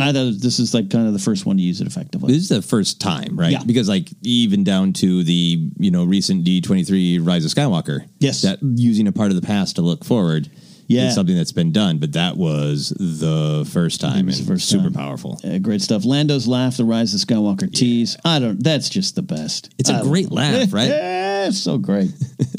I 0.00 0.12
thought 0.12 0.34
this 0.40 0.58
is 0.58 0.74
like 0.74 0.90
kind 0.90 1.06
of 1.06 1.12
the 1.12 1.18
first 1.18 1.46
one 1.46 1.56
to 1.56 1.62
use 1.62 1.80
it 1.80 1.86
effectively. 1.86 2.32
This 2.32 2.42
is 2.42 2.48
the 2.48 2.62
first 2.62 3.00
time, 3.00 3.38
right? 3.38 3.52
Yeah. 3.52 3.62
Because 3.64 3.88
like 3.88 4.08
even 4.22 4.64
down 4.64 4.92
to 4.94 5.22
the 5.24 5.70
you 5.78 5.90
know 5.90 6.04
recent 6.04 6.44
D 6.44 6.60
twenty 6.60 6.84
three 6.84 7.18
Rise 7.18 7.44
of 7.44 7.50
Skywalker, 7.52 8.06
Yes. 8.18 8.42
that 8.42 8.58
using 8.62 9.06
a 9.08 9.12
part 9.12 9.30
of 9.30 9.36
the 9.40 9.46
past 9.46 9.76
to 9.76 9.82
look 9.82 10.04
forward, 10.04 10.48
Yeah. 10.86 11.08
is 11.08 11.14
something 11.14 11.36
that's 11.36 11.52
been 11.52 11.70
done, 11.72 11.98
but 11.98 12.12
that 12.12 12.36
was 12.36 12.90
the 12.98 13.68
first 13.70 14.00
time 14.00 14.28
and 14.28 14.60
super 14.62 14.90
powerful. 14.90 15.38
Uh, 15.44 15.58
great 15.58 15.82
stuff. 15.82 16.04
Lando's 16.04 16.46
laugh, 16.46 16.76
the 16.78 16.84
Rise 16.84 17.12
of 17.14 17.20
Skywalker 17.20 17.70
tease. 17.72 18.16
I 18.24 18.38
don't. 18.38 18.62
That's 18.62 18.88
just 18.88 19.14
the 19.14 19.22
best. 19.22 19.70
It's 19.78 19.90
a 19.90 20.00
great 20.02 20.30
laugh, 20.30 20.72
right? 20.72 20.88
Yeah, 21.38 21.50
so 21.50 21.78
great. 21.78 22.10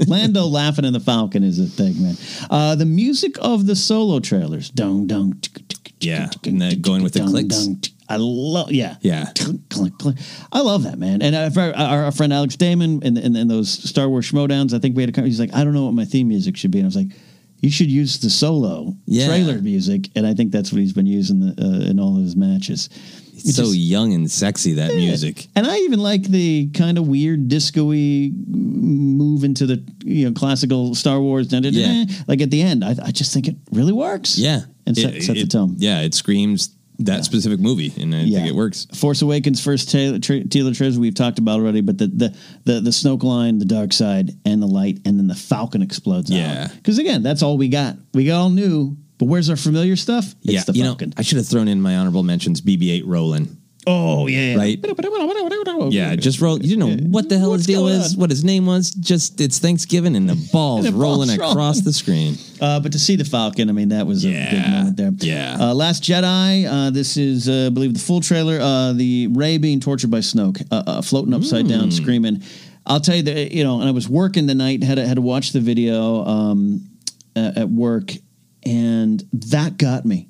Lando 0.07 0.45
laughing 0.47 0.85
in 0.85 0.93
the 0.93 1.01
Falcon 1.01 1.43
is 1.43 1.59
a 1.59 1.65
thing, 1.65 2.01
man. 2.01 2.15
Uh, 2.49 2.75
the 2.75 2.85
music 2.85 3.35
of 3.41 3.65
the 3.65 3.75
solo 3.75 4.21
trailers, 4.21 4.69
dung 4.69 5.05
dung. 5.05 5.37
Yeah, 6.01 6.29
and 6.45 6.61
then 6.61 6.81
going 6.81 7.03
with 7.03 7.13
the 7.13 7.21
clicks. 7.21 7.67
I 8.11 8.15
love. 8.17 8.71
Yeah, 8.71 8.95
Yeah. 9.01 9.31
I 10.51 10.61
love 10.61 10.83
that 10.83 10.97
man. 10.97 11.21
And 11.21 11.35
our, 11.35 12.11
friend 12.11 12.33
Alex 12.33 12.55
Damon 12.55 13.03
in, 13.03 13.17
in, 13.17 13.35
in 13.35 13.47
those 13.47 13.69
Star 13.69 14.09
Wars 14.09 14.31
Schmoedowns, 14.31 14.73
I 14.73 14.79
think 14.79 14.95
we 14.95 15.03
had 15.03 15.15
a. 15.15 15.21
He's 15.21 15.39
like, 15.39 15.53
I 15.53 15.63
don't 15.63 15.73
know 15.73 15.85
what 15.85 15.93
my 15.93 16.05
theme 16.05 16.27
music 16.27 16.57
should 16.57 16.71
be, 16.71 16.79
and 16.79 16.85
I 16.85 16.87
was 16.87 16.95
like. 16.95 17.07
You 17.61 17.69
should 17.69 17.91
use 17.91 18.19
the 18.19 18.29
solo 18.29 18.95
Yeah. 19.05 19.27
trailer 19.27 19.59
music, 19.61 20.07
and 20.15 20.25
I 20.25 20.33
think 20.33 20.53
that's 20.53 20.71
what 20.71 20.79
he's 20.79 20.93
been 20.93 21.05
using 21.05 21.41
the, 21.41 21.61
uh, 21.61 21.89
in 21.89 21.99
all 21.99 22.15
of 22.15 22.23
his 22.23 22.37
matches. 22.37 22.87
It's 23.35 23.53
so 23.57 23.71
young 23.71 24.13
and 24.13 24.31
sexy 24.31 24.75
that 24.75 24.95
music. 24.95 25.47
And 25.57 25.67
I 25.67 25.75
even 25.79 25.99
like 25.99 26.23
the 26.23 26.69
kind 26.69 26.97
of 26.97 27.09
weird 27.09 27.49
disco-y 27.49 28.31
move 28.47 29.43
into 29.43 29.65
the 29.65 29.83
you 30.05 30.25
know 30.25 30.31
classical 30.33 30.95
Star 30.95 31.19
Wars. 31.19 31.51
Yeah. 31.51 32.05
Like 32.29 32.39
at 32.39 32.49
the 32.49 32.61
end, 32.61 32.85
I, 32.85 32.95
I 33.03 33.11
just 33.11 33.33
think 33.33 33.49
it 33.49 33.57
really 33.73 33.91
works. 33.93 34.37
Yeah, 34.37 34.61
and 34.89 34.97
set, 34.97 35.15
It- 35.15 35.23
set 35.23 35.35
the 35.35 35.41
it- 35.43 35.49
tone. 35.51 35.75
Yeah, 35.79 36.01
it 36.01 36.13
screams 36.13 36.71
that 37.01 37.23
specific 37.23 37.61
movie, 37.61 37.93
and 37.97 38.13
I 38.13 38.23
Yeah. 38.23 38.39
think 38.39 38.49
it 38.49 38.55
works. 38.55 38.85
Force 38.93 39.21
Awakens 39.21 39.61
first 39.61 39.89
Taylor, 39.89 40.19
tra- 40.19 40.43
Taylor 40.43 40.73
Treasure 40.73 40.99
we've 40.99 41.13
talked 41.15 41.39
about 41.39 41.61
already, 41.61 41.79
but 41.79 41.97
the 41.97 42.07
the 42.07 42.33
the 42.65 42.81
the 42.81 42.89
Snoke 42.89 43.23
line, 43.23 43.57
the 43.59 43.63
dark 43.63 43.93
side, 43.93 44.35
and 44.43 44.61
the 44.61 44.67
light, 44.67 44.99
and 45.05 45.17
then 45.17 45.27
the 45.27 45.35
Falcon 45.35 45.81
explodes. 45.81 46.29
Yeah. 46.29 46.67
because 46.75 46.97
again, 46.97 47.23
that's 47.23 47.41
all 47.41 47.57
we 47.57 47.69
got. 47.69 47.95
We 48.13 48.25
got 48.25 48.41
all 48.41 48.49
new, 48.49 48.97
but 49.17 49.27
where's 49.27 49.49
our 49.49 49.55
familiar 49.55 49.95
stuff? 49.95 50.35
It's 50.43 50.53
yeah, 50.53 50.63
the 50.63 50.73
you 50.73 50.83
know, 50.83 50.89
Falcon. 50.89 51.13
I 51.15 51.21
should 51.21 51.37
have 51.37 51.47
thrown 51.47 51.69
in 51.69 51.81
my 51.81 51.95
honorable 51.95 52.23
mentions. 52.23 52.59
BB-8 52.59 53.03
rolling. 53.05 53.55
Oh 53.87 54.27
yeah, 54.27 54.55
Right. 54.55 54.79
Yeah, 55.91 56.15
just 56.15 56.41
roll. 56.41 56.59
You 56.61 56.75
know 56.77 56.89
what 56.89 57.29
the 57.29 57.39
hell 57.39 57.53
his 57.53 57.65
deal 57.65 57.87
is, 57.87 58.15
what 58.15 58.29
his 58.29 58.43
name 58.43 58.65
was. 58.65 58.91
Just 58.91 59.39
it's 59.41 59.57
Thanksgiving 59.59 60.15
and 60.15 60.29
the 60.29 60.35
balls 60.51 60.85
And 60.85 60.93
the 60.93 60.99
rolling 60.99 61.35
balls 61.37 61.51
across 61.51 61.81
the 61.81 61.93
screen. 61.93 62.37
Uh, 62.61 62.77
but 62.77 62.91
to 62.91 62.99
see 62.99 63.15
the 63.15 63.23
Falcon, 63.23 63.69
I 63.69 63.71
mean, 63.71 63.87
that 63.89 64.05
was 64.05 64.25
a 64.25 64.27
big 64.51 64.69
moment 64.69 64.97
there. 64.97 65.11
Yeah. 65.19 65.57
Uh, 65.57 65.73
Last 65.73 66.03
Jedi. 66.03 66.65
Uh, 66.69 66.89
this 66.89 67.15
is, 67.15 67.47
uh, 67.47 67.67
I 67.67 67.69
believe, 67.69 67.93
the 67.93 68.01
full 68.01 68.19
trailer. 68.19 68.59
Uh, 68.59 68.91
the 68.91 69.27
Rey 69.27 69.57
being 69.57 69.79
tortured 69.79 70.11
by 70.11 70.19
Snoke, 70.19 70.61
uh, 70.69 70.83
uh, 70.85 71.01
floating 71.01 71.33
upside 71.33 71.61
Hmm. 71.67 71.69
down, 71.71 71.91
screaming. 71.91 72.43
I'll 72.85 72.99
tell 72.99 73.15
you 73.15 73.23
that 73.23 73.53
you 73.53 73.63
know, 73.63 73.79
and 73.79 73.87
I 73.87 73.91
was 73.91 74.09
working 74.09 74.45
the 74.45 74.55
night, 74.55 74.83
had 74.83 74.95
to, 74.95 75.07
had 75.07 75.15
to 75.15 75.21
watch 75.21 75.53
the 75.53 75.61
video 75.61 76.25
um, 76.25 76.89
uh, 77.37 77.53
at 77.55 77.69
work, 77.69 78.11
and 78.63 79.23
that 79.31 79.77
got 79.77 80.05
me. 80.05 80.27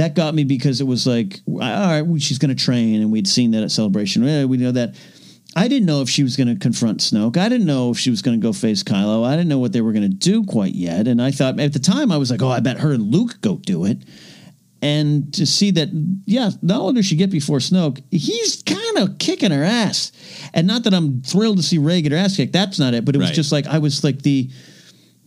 That 0.00 0.14
got 0.14 0.34
me 0.34 0.44
because 0.44 0.80
it 0.80 0.84
was 0.86 1.06
like, 1.06 1.40
all 1.46 1.58
right, 1.58 2.00
well, 2.00 2.18
she's 2.18 2.38
going 2.38 2.56
to 2.56 2.64
train, 2.64 3.02
and 3.02 3.12
we'd 3.12 3.28
seen 3.28 3.50
that 3.50 3.62
at 3.62 3.70
Celebration. 3.70 4.22
We 4.48 4.56
know 4.56 4.72
that. 4.72 4.94
I 5.54 5.68
didn't 5.68 5.84
know 5.86 6.00
if 6.00 6.08
she 6.08 6.22
was 6.22 6.36
going 6.36 6.48
to 6.48 6.54
confront 6.54 7.00
Snoke. 7.00 7.36
I 7.36 7.48
didn't 7.48 7.66
know 7.66 7.90
if 7.90 7.98
she 7.98 8.08
was 8.08 8.22
going 8.22 8.40
to 8.40 8.42
go 8.42 8.52
face 8.52 8.82
Kylo. 8.82 9.26
I 9.26 9.32
didn't 9.32 9.48
know 9.48 9.58
what 9.58 9.72
they 9.72 9.80
were 9.80 9.92
going 9.92 10.08
to 10.08 10.16
do 10.16 10.44
quite 10.44 10.74
yet. 10.74 11.06
And 11.08 11.20
I 11.20 11.32
thought 11.32 11.58
at 11.60 11.72
the 11.72 11.80
time 11.80 12.12
I 12.12 12.16
was 12.18 12.30
like, 12.30 12.40
oh, 12.40 12.48
I 12.48 12.60
bet 12.60 12.78
her 12.78 12.92
and 12.92 13.12
Luke 13.12 13.40
go 13.40 13.56
do 13.56 13.84
it. 13.84 13.98
And 14.80 15.34
to 15.34 15.44
see 15.44 15.72
that, 15.72 15.88
yeah, 16.24 16.50
not 16.62 16.80
only 16.80 16.94
does 16.94 17.06
she 17.06 17.16
get 17.16 17.30
before 17.30 17.58
Snoke, 17.58 18.00
he's 18.10 18.62
kind 18.62 18.98
of 18.98 19.18
kicking 19.18 19.50
her 19.50 19.64
ass. 19.64 20.12
And 20.54 20.66
not 20.66 20.84
that 20.84 20.94
I'm 20.94 21.20
thrilled 21.22 21.58
to 21.58 21.62
see 21.62 21.78
Rey 21.78 22.00
get 22.00 22.12
her 22.12 22.18
ass 22.18 22.36
kicked. 22.36 22.52
That's 22.54 22.78
not 22.78 22.94
it. 22.94 23.04
But 23.04 23.16
it 23.16 23.18
was 23.18 23.28
Right. 23.28 23.34
just 23.34 23.52
like 23.52 23.66
I 23.66 23.78
was 23.78 24.02
like 24.04 24.22
the 24.22 24.48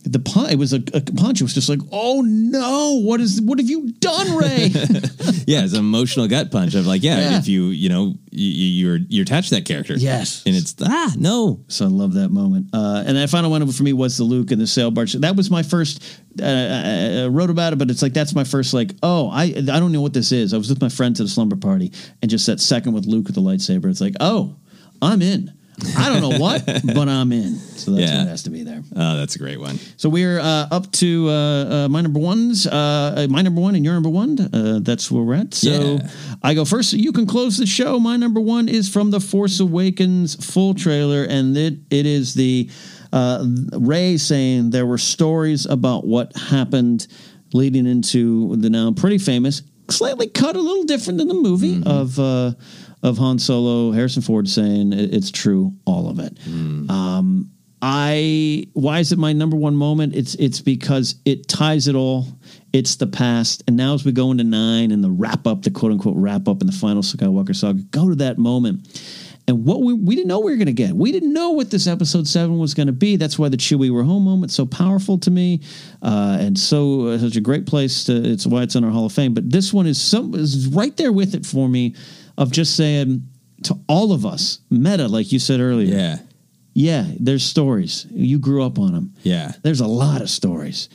the 0.04 0.18
punch. 0.18 0.52
It 0.52 0.58
was 0.58 0.72
a, 0.74 0.82
a 0.92 1.00
punch. 1.00 1.40
It 1.40 1.44
was 1.44 1.54
just 1.54 1.68
like, 1.68 1.80
oh 1.90 2.20
no, 2.24 3.00
what 3.02 3.20
is? 3.20 3.40
What 3.40 3.58
have 3.58 3.68
you 3.68 3.90
done, 3.92 4.36
Rey? 4.36 4.66
yeah, 5.46 5.64
it's 5.64 5.72
an 5.72 5.78
emotional 5.80 6.28
gut 6.28 6.50
punch 6.50 6.74
of 6.74 6.86
like, 6.86 7.02
yeah, 7.02 7.18
Yeah. 7.30 7.38
if 7.38 7.48
you 7.48 7.66
you 7.68 7.88
know 7.88 8.14
you, 8.30 8.48
you're 8.50 8.98
you're 9.08 9.22
attached 9.22 9.48
to 9.48 9.54
that 9.56 9.64
character, 9.64 9.94
Yes. 9.96 10.42
and 10.46 10.54
it's 10.54 10.74
ah 10.82 11.12
no, 11.16 11.64
so 11.68 11.86
I 11.86 11.88
love 11.88 12.14
that 12.14 12.28
moment. 12.30 12.68
Uh, 12.72 13.02
and 13.06 13.16
that 13.16 13.30
final 13.30 13.50
one 13.50 13.66
for 13.70 13.82
me 13.82 13.92
was 13.92 14.16
the 14.18 14.24
Luke 14.24 14.50
and 14.50 14.60
the 14.60 14.66
sail 14.66 14.90
barge. 14.90 15.14
That 15.14 15.36
was 15.36 15.50
my 15.50 15.62
first. 15.62 16.02
Uh, 16.40 16.44
I, 16.44 17.22
I 17.24 17.26
wrote 17.28 17.50
about 17.50 17.72
it, 17.72 17.76
but 17.78 17.90
it's 17.90 18.02
like 18.02 18.12
that's 18.12 18.34
my 18.34 18.44
first. 18.44 18.74
Like, 18.74 18.92
oh, 19.02 19.30
I 19.30 19.44
I 19.56 19.80
don't 19.80 19.92
know 19.92 20.02
what 20.02 20.12
this 20.12 20.32
is. 20.32 20.52
I 20.52 20.58
was 20.58 20.68
with 20.68 20.80
my 20.82 20.88
friends 20.90 21.20
at 21.20 21.26
a 21.26 21.30
slumber 21.30 21.56
party, 21.56 21.92
and 22.20 22.30
just 22.30 22.46
that 22.46 22.60
second 22.60 22.92
with 22.92 23.06
Luke 23.06 23.26
with 23.26 23.36
the 23.36 23.40
lightsaber. 23.42 23.86
It's 23.90 24.00
like, 24.00 24.14
oh, 24.20 24.56
I'm 25.00 25.22
in. 25.22 25.52
I 25.96 26.08
don't 26.08 26.20
know 26.20 26.38
what, 26.38 26.64
but 26.94 27.08
I'm 27.08 27.32
in. 27.32 27.56
So 27.56 27.90
that's 27.92 28.10
Yeah. 28.10 28.18
what 28.20 28.28
has 28.28 28.42
to 28.44 28.50
be 28.50 28.62
there. 28.62 28.82
oh 28.96 29.16
that's 29.16 29.34
a 29.36 29.38
great 29.38 29.58
one. 29.60 29.78
So 29.96 30.08
we're 30.08 30.38
uh, 30.38 30.68
up 30.70 30.90
to 30.92 31.28
uh, 31.28 31.32
uh, 31.32 31.88
my 31.88 32.00
number 32.00 32.20
ones, 32.20 32.66
uh, 32.66 33.26
my 33.28 33.42
number 33.42 33.60
one 33.60 33.74
and 33.74 33.84
your 33.84 33.94
number 33.94 34.08
one. 34.10 34.38
Uh, 34.40 34.78
that's 34.82 35.10
where 35.10 35.22
we're 35.22 35.34
at. 35.34 35.54
So 35.54 35.70
Yeah. 35.70 36.08
I 36.42 36.54
go 36.54 36.64
first. 36.64 36.92
You 36.92 37.12
can 37.12 37.26
close 37.26 37.56
the 37.56 37.66
show. 37.66 37.98
My 37.98 38.16
number 38.16 38.40
one 38.40 38.68
is 38.68 38.88
from 38.88 39.10
the 39.10 39.20
Force 39.20 39.60
Awakens 39.60 40.34
full 40.44 40.74
trailer, 40.74 41.24
and 41.24 41.56
it 41.56 41.78
it 41.90 42.06
is 42.06 42.34
the 42.34 42.70
uh, 43.12 43.44
Rey 43.72 44.16
saying 44.16 44.70
there 44.70 44.86
were 44.86 44.98
stories 44.98 45.66
about 45.66 46.06
what 46.06 46.34
happened 46.36 47.06
leading 47.52 47.86
into 47.86 48.56
the 48.56 48.68
now 48.70 48.90
pretty 48.92 49.18
famous, 49.18 49.62
slightly 49.94 50.26
cut 50.26 50.56
a 50.56 50.60
little 50.60 50.84
different 50.84 51.18
than 51.18 51.28
the 51.28 51.34
movie 51.34 51.82
of. 51.86 52.18
Uh, 52.18 52.52
of 53.02 53.18
Han 53.18 53.38
Solo, 53.38 53.92
Harrison 53.92 54.22
Ford 54.22 54.48
saying 54.48 54.94
it's 54.94 55.30
true, 55.30 55.74
all 55.84 56.08
of 56.08 56.18
it. 56.18 56.38
Um, 56.88 57.50
I 57.82 58.66
why 58.72 59.00
is 59.00 59.12
it 59.12 59.18
my 59.18 59.34
number 59.34 59.58
one 59.58 59.76
moment? 59.76 60.16
It's 60.16 60.34
it's 60.36 60.62
because 60.62 61.16
it 61.26 61.46
ties 61.46 61.86
it 61.86 61.94
all. 61.94 62.26
It's 62.72 62.96
the 62.96 63.06
past, 63.06 63.62
and 63.68 63.76
now 63.76 63.92
as 63.92 64.06
we 64.06 64.12
go 64.12 64.30
into 64.30 64.42
nine 64.42 64.90
and 64.90 65.04
the 65.04 65.10
wrap 65.10 65.46
up, 65.46 65.62
the 65.62 65.70
quote 65.70 65.92
unquote 65.92 66.16
wrap 66.16 66.48
up 66.48 66.62
in 66.62 66.66
the 66.66 66.72
final 66.72 67.02
Skywalker 67.02 67.54
saga, 67.54 67.82
go 67.90 68.08
to 68.08 68.14
that 68.16 68.38
moment. 68.38 68.88
And 69.46 69.66
what 69.66 69.82
we 69.82 69.92
we 69.92 70.14
didn't 70.16 70.28
know 70.28 70.40
we 70.40 70.52
were 70.52 70.56
going 70.56 70.66
to 70.66 70.72
get. 70.72 70.94
We 70.94 71.12
didn't 71.12 71.32
know 71.34 71.50
what 71.50 71.70
this 71.70 71.86
episode 71.86 72.26
seven 72.26 72.58
was 72.58 72.72
going 72.72 72.86
to 72.86 72.94
be. 72.94 73.16
That's 73.16 73.38
why 73.38 73.50
the 73.50 73.58
Chewie 73.58 73.90
were 73.90 74.02
home 74.02 74.24
moment 74.24 74.52
so 74.52 74.64
powerful 74.64 75.18
to 75.18 75.30
me, 75.30 75.60
uh, 76.02 76.38
and 76.40 76.58
so 76.58 77.08
uh, 77.08 77.18
such 77.18 77.36
a 77.36 77.42
great 77.42 77.66
place. 77.66 78.04
To, 78.04 78.14
it's 78.16 78.46
why 78.46 78.62
it's 78.62 78.74
in 78.74 78.84
our 78.84 78.90
Hall 78.90 79.04
of 79.04 79.12
Fame. 79.12 79.34
But 79.34 79.50
this 79.50 79.70
one 79.72 79.86
is 79.86 80.00
some 80.00 80.34
is 80.34 80.68
right 80.68 80.96
there 80.96 81.12
with 81.12 81.34
it 81.34 81.44
for 81.44 81.68
me, 81.68 81.94
of 82.38 82.52
just 82.52 82.74
saying 82.74 83.28
to 83.64 83.78
all 83.86 84.12
of 84.12 84.24
us, 84.24 84.60
meta, 84.70 85.08
like 85.08 85.30
you 85.30 85.38
said 85.38 85.60
earlier. 85.60 85.94
Yeah, 85.94 86.18
Yeah, 86.72 87.06
there's 87.20 87.44
stories. 87.44 88.06
You 88.10 88.38
grew 88.38 88.62
up 88.64 88.78
on 88.78 88.92
them. 88.94 89.14
yeah, 89.22 89.52
There's 89.62 89.80
a 89.80 89.86
lot 89.86 90.22
of 90.22 90.30
stories. 90.30 90.88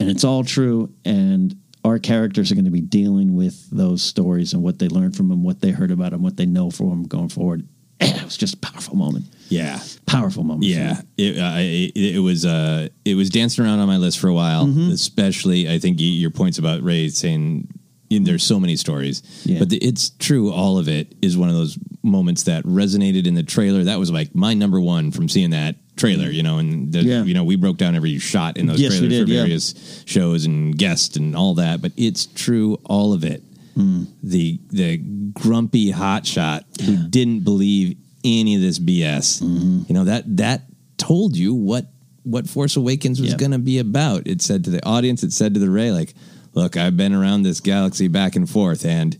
And 0.00 0.08
it's 0.10 0.24
all 0.24 0.42
true. 0.44 0.92
And 1.04 1.56
our 1.84 1.98
characters 1.98 2.50
are 2.50 2.54
going 2.54 2.64
to 2.64 2.70
be 2.70 2.80
dealing 2.80 3.34
with 3.36 3.68
those 3.70 4.02
stories 4.02 4.52
and 4.52 4.62
what 4.62 4.78
they 4.78 4.88
learned 4.88 5.16
from 5.16 5.28
them, 5.28 5.42
what 5.42 5.60
they 5.60 5.70
heard 5.70 5.90
about 5.90 6.10
them, 6.12 6.22
what 6.22 6.36
they 6.36 6.46
know 6.46 6.70
from 6.70 6.90
them 6.90 7.02
going 7.04 7.28
forward. 7.28 7.66
it 8.00 8.24
was 8.24 8.36
just 8.36 8.54
a 8.54 8.58
powerful 8.58 8.96
moment. 8.96 9.26
yeah. 9.48 9.80
Powerful 10.06 10.42
moment. 10.42 10.64
Yeah, 10.64 11.00
it, 11.16 11.38
uh, 11.38 11.54
it, 11.58 11.92
it 12.16 12.18
was 12.18 12.44
uh, 12.44 12.88
it 13.04 13.14
was 13.14 13.30
dancing 13.30 13.64
around 13.64 13.78
on 13.78 13.86
my 13.86 13.96
list 13.96 14.18
for 14.18 14.26
a 14.28 14.34
while. 14.34 14.66
Mm-hmm. 14.66 14.90
Especially, 14.90 15.70
I 15.70 15.78
think 15.78 15.98
your 16.00 16.30
points 16.30 16.58
about 16.58 16.82
Rey 16.82 17.08
saying 17.10 17.68
and 18.10 18.26
there's 18.26 18.42
so 18.42 18.58
many 18.58 18.74
stories, 18.74 19.22
Yeah. 19.44 19.60
but 19.60 19.68
the, 19.70 19.76
it's 19.76 20.10
true. 20.10 20.50
All 20.52 20.78
of 20.78 20.88
it 20.88 21.14
is 21.22 21.36
one 21.36 21.48
of 21.48 21.54
those 21.54 21.78
moments 22.02 22.42
that 22.44 22.64
resonated 22.64 23.24
in 23.26 23.34
the 23.34 23.44
trailer. 23.44 23.84
That 23.84 24.00
was 24.00 24.10
like 24.10 24.34
my 24.34 24.52
number 24.52 24.80
one 24.80 25.12
from 25.12 25.28
seeing 25.28 25.50
that 25.50 25.76
trailer. 26.00 26.30
You 26.30 26.42
know, 26.42 26.58
and 26.58 26.92
the, 26.92 27.02
Yeah. 27.02 27.24
you 27.24 27.34
know 27.34 27.44
we 27.44 27.56
broke 27.56 27.76
down 27.76 27.94
every 27.94 28.18
shot 28.18 28.56
in 28.56 28.66
those 28.66 28.80
Yes, 28.80 28.92
trailers 28.98 29.10
did, 29.10 29.26
for 29.26 29.32
yeah. 29.32 29.40
various 29.42 30.02
shows 30.06 30.44
and 30.46 30.76
guests 30.76 31.16
and 31.16 31.36
all 31.36 31.54
that. 31.54 31.80
But 31.82 31.92
it's 31.96 32.26
true, 32.26 32.78
all 32.84 33.12
of 33.12 33.24
it. 33.24 33.42
Hmm. 33.74 34.04
The 34.22 34.58
the 34.70 34.96
grumpy 35.32 35.92
hotshot 35.92 36.64
who 36.84 37.08
didn't 37.08 37.40
believe 37.40 37.96
any 38.24 38.54
of 38.56 38.60
this 38.60 38.78
BS. 38.78 39.40
Mm-hmm. 39.42 39.82
You 39.88 39.94
know 39.94 40.04
that 40.04 40.36
that 40.38 40.62
told 40.98 41.36
you 41.36 41.54
what 41.54 41.86
what 42.22 42.46
Force 42.48 42.76
Awakens 42.76 43.20
was 43.20 43.30
Yep. 43.30 43.38
going 43.38 43.52
to 43.52 43.58
be 43.58 43.78
about. 43.78 44.26
It 44.26 44.42
said 44.42 44.64
to 44.64 44.70
the 44.70 44.84
audience, 44.84 45.22
it 45.22 45.32
said 45.32 45.54
to 45.54 45.60
the 45.60 45.70
Rey, 45.70 45.90
like, 45.90 46.12
"Look, 46.52 46.76
I've 46.76 46.96
been 46.96 47.14
around 47.14 47.42
this 47.44 47.60
galaxy 47.60 48.08
back 48.08 48.36
and 48.36 48.48
forth, 48.48 48.84
and 48.84 49.16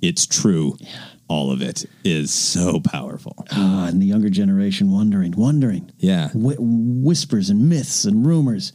it's 0.00 0.24
true. 0.26 0.76
All 1.32 1.50
of 1.50 1.60
it 1.62 1.86
is 2.04 2.30
so 2.30 2.80
powerful." 2.80 3.34
Ah, 3.52 3.86
and 3.88 4.00
the 4.02 4.06
younger 4.06 4.30
generation 4.30 4.90
wondering, 4.90 5.32
wondering. 5.36 5.90
Yeah. 5.98 6.28
Wh- 6.30 6.60
whispers 6.60 7.48
and 7.50 7.68
myths 7.68 8.04
and 8.04 8.26
rumors. 8.26 8.72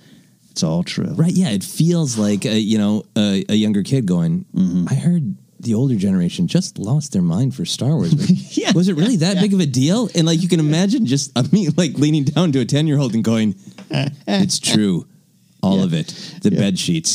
It's 0.52 0.64
all 0.64 0.84
true. 0.84 1.14
Right? 1.14 1.32
Yeah, 1.34 1.50
it 1.52 1.64
feels 1.64 2.18
like 2.18 2.44
a, 2.46 2.58
you 2.60 2.78
know 2.80 3.04
a, 3.16 3.46
a 3.50 3.56
younger 3.56 3.84
kid 3.84 4.06
going, 4.08 4.46
Mm-hmm. 4.56 4.86
"I 4.90 4.96
heard." 4.96 5.36
The 5.60 5.74
older 5.74 5.96
generation 5.96 6.46
just 6.48 6.78
lost 6.78 7.14
their 7.14 7.24
mind 7.24 7.56
for 7.56 7.66
Star 7.66 7.96
Wars. 7.98 8.14
Yeah. 8.58 8.72
Was 8.76 8.90
it 8.90 8.96
really 8.96 9.18
that 9.18 9.42
big 9.42 9.54
of 9.56 9.60
a 9.60 9.66
deal? 9.66 10.08
And 10.14 10.28
like 10.28 10.40
you 10.44 10.48
can 10.48 10.60
imagine, 10.60 11.08
just 11.08 11.32
I 11.36 11.42
mean, 11.52 11.72
like 11.76 11.94
leaning 11.98 12.26
down 12.26 12.52
to 12.52 12.60
a 12.60 12.66
ten 12.66 12.86
year 12.86 13.00
old 13.00 13.16
and 13.16 13.24
going, 13.24 13.56
"It's 14.28 14.60
true, 14.60 15.08
all 15.64 15.78
Yeah. 15.80 15.84
of 15.86 15.94
it. 15.96 16.08
The 16.44 16.52
bed 16.52 16.78
sheets, 16.78 17.12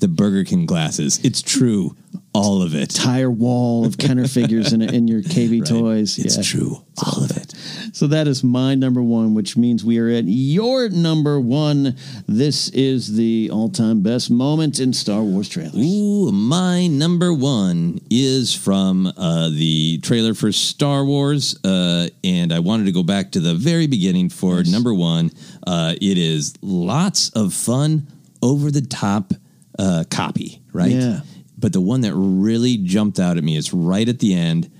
the 0.00 0.08
Burger 0.08 0.42
King 0.44 0.66
glasses. 0.66 1.20
It's 1.22 1.42
true, 1.42 1.94
all 2.32 2.62
of 2.62 2.74
it. 2.74 2.96
Entire 2.96 3.30
wall 3.30 3.84
of 3.84 3.98
Kenner 3.98 4.28
figures 4.28 4.72
in, 4.72 4.82
in 4.82 5.08
your 5.08 5.20
KB 5.34 5.60
Right. 5.60 5.68
toys. 5.68 6.18
It's 6.18 6.36
Yeah. 6.36 6.42
true, 6.42 6.82
all 7.04 7.24
of 7.24 7.30
it. 7.36 7.52
So 7.92 8.06
that 8.06 8.28
is 8.28 8.44
my 8.44 8.76
number 8.76 9.02
one, 9.02 9.34
which 9.34 9.56
means 9.56 9.84
we 9.84 9.98
are 9.98 10.08
at 10.08 10.24
your 10.26 10.88
number 10.90 11.40
one. 11.40 11.96
This 12.28 12.68
is 12.68 13.14
the 13.16 13.50
all 13.52 13.68
time 13.68 14.02
best 14.02 14.30
moment 14.30 14.78
in 14.78 14.92
Star 14.92 15.22
Wars 15.22 15.48
trailers. 15.48 15.74
Ooh, 15.76 16.30
my 16.30 16.86
number 16.86 17.34
one 17.34 18.00
is 18.10 18.54
from 18.54 19.06
uh, 19.16 19.48
the 19.48 19.98
trailer 20.02 20.34
for 20.34 20.52
Star 20.52 21.04
Wars, 21.04 21.56
uh, 21.64 22.08
and 22.22 22.52
I 22.52 22.60
wanted 22.60 22.84
to 22.86 22.92
go 22.92 23.02
back 23.02 23.32
to 23.32 23.40
the 23.40 23.54
very 23.56 23.88
beginning 23.88 24.28
for 24.28 24.62
number 24.62 24.94
one. 24.94 25.32
Uh, 25.66 25.94
it 26.00 26.16
is 26.16 26.54
lots 26.62 27.30
of 27.30 27.52
fun, 27.52 28.06
over 28.42 28.70
the 28.70 28.80
top 28.82 29.34
uh, 29.78 30.04
copy, 30.10 30.62
right? 30.72 30.92
Yeah. 30.92 31.20
But 31.60 31.72
the 31.72 31.80
one 31.80 32.00
that 32.00 32.14
really 32.14 32.78
jumped 32.78 33.20
out 33.20 33.36
at 33.36 33.44
me 33.44 33.56
is 33.56 33.72
right 33.72 34.08
at 34.08 34.18
the 34.18 34.34
end. 34.34 34.70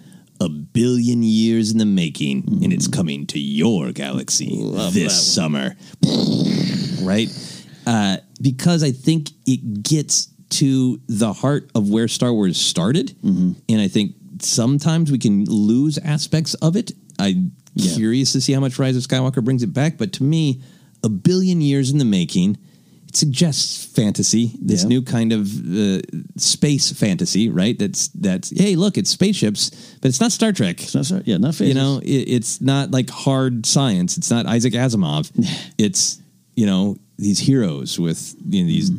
A 0.41 0.49
billion 0.49 1.22
years 1.22 1.70
in 1.70 1.76
the 1.76 1.85
making, 1.85 2.61
and 2.64 2.72
it's 2.72 2.89
coming 2.89 3.26
to 3.26 3.39
your 3.39 3.93
galaxy 3.93 4.49
this 4.93 5.35
summer 5.35 5.76
right? 7.03 7.28
Uh, 7.87 8.16
because 8.41 8.83
I 8.83 8.93
think 8.93 9.31
it 9.47 9.83
gets 9.83 10.28
to 10.51 11.01
the 11.09 11.33
heart 11.33 11.70
of 11.74 11.91
where 11.91 12.09
Star 12.09 12.33
Wars 12.33 12.59
started, 12.61 13.14
and 13.22 13.81
I 13.81 13.89
think 13.89 14.14
sometimes 14.41 15.11
we 15.11 15.18
can 15.18 15.45
lose 15.45 15.99
aspects 15.99 16.55
of 16.55 16.76
it. 16.76 16.93
I'm 17.18 17.53
Yeah. 17.74 17.95
curious 17.95 18.33
to 18.33 18.41
see 18.41 18.53
how 18.53 18.61
much 18.61 18.78
Rise 18.78 18.97
of 18.97 19.07
Skywalker 19.07 19.45
brings 19.45 19.62
it 19.62 19.72
back, 19.72 19.99
but 19.99 20.12
to 20.14 20.24
me, 20.24 20.61
a 21.05 21.09
billion 21.09 21.61
years 21.61 21.91
in 21.91 21.99
the 21.99 22.05
making. 22.05 22.57
It 23.11 23.16
suggests 23.16 23.84
fantasy, 23.86 24.52
this 24.62 24.82
Yeah. 24.82 24.88
new 24.88 25.02
kind 25.02 25.32
of 25.32 25.40
uh, 25.76 26.00
space 26.36 26.92
fantasy, 26.92 27.48
right? 27.48 27.76
That's 27.76 28.06
that's 28.14 28.50
hey, 28.56 28.76
look, 28.76 28.96
it's 28.96 29.11
spaceships, 29.11 29.70
but 30.00 30.08
it's 30.11 30.20
not 30.20 30.30
Star 30.30 30.52
Trek. 30.52 30.80
It's 30.80 30.94
not 30.94 31.06
Star- 31.06 31.22
yeah, 31.24 31.36
not 31.38 31.58
You 31.58 31.74
know, 31.74 31.98
it, 32.04 32.28
it's 32.36 32.61
not 32.61 32.92
like 32.92 33.11
hard 33.11 33.66
science. 33.66 34.16
It's 34.16 34.30
not 34.30 34.46
Isaac 34.46 34.74
Asimov. 34.74 35.28
it's 35.78 36.20
you 36.54 36.66
know 36.66 36.98
these 37.18 37.40
heroes 37.40 37.98
with 37.98 38.36
you 38.48 38.62
know, 38.62 38.68
these 38.68 38.90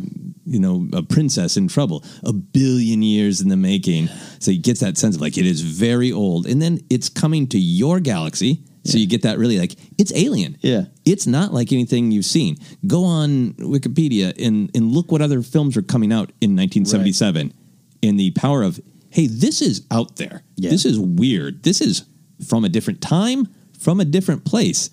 you 0.45 0.59
know 0.59 0.85
a 0.91 1.03
princess 1.03 1.55
in 1.55 1.69
trouble. 1.69 2.03
A 2.25 2.33
billion 2.33 3.01
years 3.03 3.39
in 3.39 3.47
the 3.47 3.55
making. 3.55 4.09
So 4.39 4.51
you 4.51 4.59
get 4.59 4.79
that 4.81 4.97
sense 4.97 5.15
of 5.15 5.21
like 5.21 5.37
it 5.37 5.45
is 5.45 5.61
very 5.61 6.11
old, 6.11 6.47
and 6.47 6.61
then 6.61 6.81
it's 6.89 7.07
coming 7.07 7.47
to 7.47 7.57
your 7.57 8.01
galaxy. 8.01 8.59
So 8.83 8.97
you 8.97 9.07
get 9.07 9.21
that 9.23 9.37
really 9.37 9.59
like 9.59 9.75
it's 9.97 10.11
alien. 10.15 10.57
Yeah. 10.61 10.85
It's 11.05 11.27
not 11.27 11.53
like 11.53 11.71
anything 11.71 12.11
you've 12.11 12.25
seen. 12.25 12.57
Go 12.87 13.03
on 13.03 13.53
Wikipedia 13.53 14.33
and 14.43 14.71
and 14.75 14.91
look 14.91 15.11
what 15.11 15.21
other 15.21 15.41
films 15.41 15.77
are 15.77 15.83
coming 15.83 16.11
out 16.11 16.31
in 16.41 16.55
1977 16.55 17.53
in 18.01 18.17
the 18.17 18.31
power 18.31 18.63
of 18.63 18.79
hey, 19.11 19.27
this 19.27 19.61
is 19.61 19.85
out 19.91 20.15
there. 20.15 20.43
Yeah. 20.55 20.71
This 20.71 20.85
is 20.85 20.97
weird. 20.97 21.63
This 21.63 21.81
is 21.81 22.05
from 22.47 22.65
a 22.65 22.69
different 22.69 23.01
time, 23.01 23.47
from 23.79 23.99
a 23.99 24.05
different 24.05 24.45
place. 24.45 24.89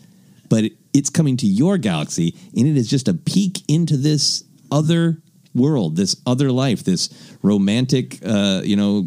But 0.48 0.64
it, 0.64 0.72
it's 0.92 1.10
coming 1.10 1.36
to 1.38 1.46
your 1.46 1.78
galaxy 1.78 2.34
and 2.56 2.66
it 2.66 2.76
is 2.76 2.88
just 2.88 3.08
a 3.08 3.14
peek 3.14 3.62
into 3.68 3.96
this 3.96 4.44
other 4.70 5.22
world, 5.54 5.96
this 5.96 6.16
other 6.26 6.50
life, 6.52 6.84
this 6.84 7.08
romantic 7.42 8.18
uh, 8.24 8.60
you 8.64 8.76
know 8.76 9.06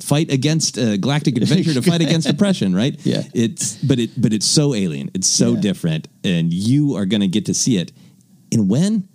fight 0.00 0.30
against 0.32 0.78
uh, 0.78 0.96
galactic 0.96 1.36
adventure 1.42 1.74
to 1.74 1.82
fight 1.82 2.00
against 2.00 2.28
oppression, 2.28 2.74
right? 2.74 2.96
Yeah. 3.04 3.22
It's 3.34 3.76
but 3.76 3.98
it 3.98 4.10
but 4.20 4.32
it's 4.32 4.46
so 4.46 4.74
alien. 4.74 5.10
It's 5.14 5.28
so 5.28 5.54
Yeah. 5.54 5.60
different 5.60 6.08
and 6.24 6.52
you 6.52 6.96
are 6.96 7.06
going 7.06 7.20
to 7.20 7.28
get 7.28 7.46
to 7.46 7.54
see 7.54 7.76
it. 7.76 7.92
And 8.52 8.68
when 8.68 9.08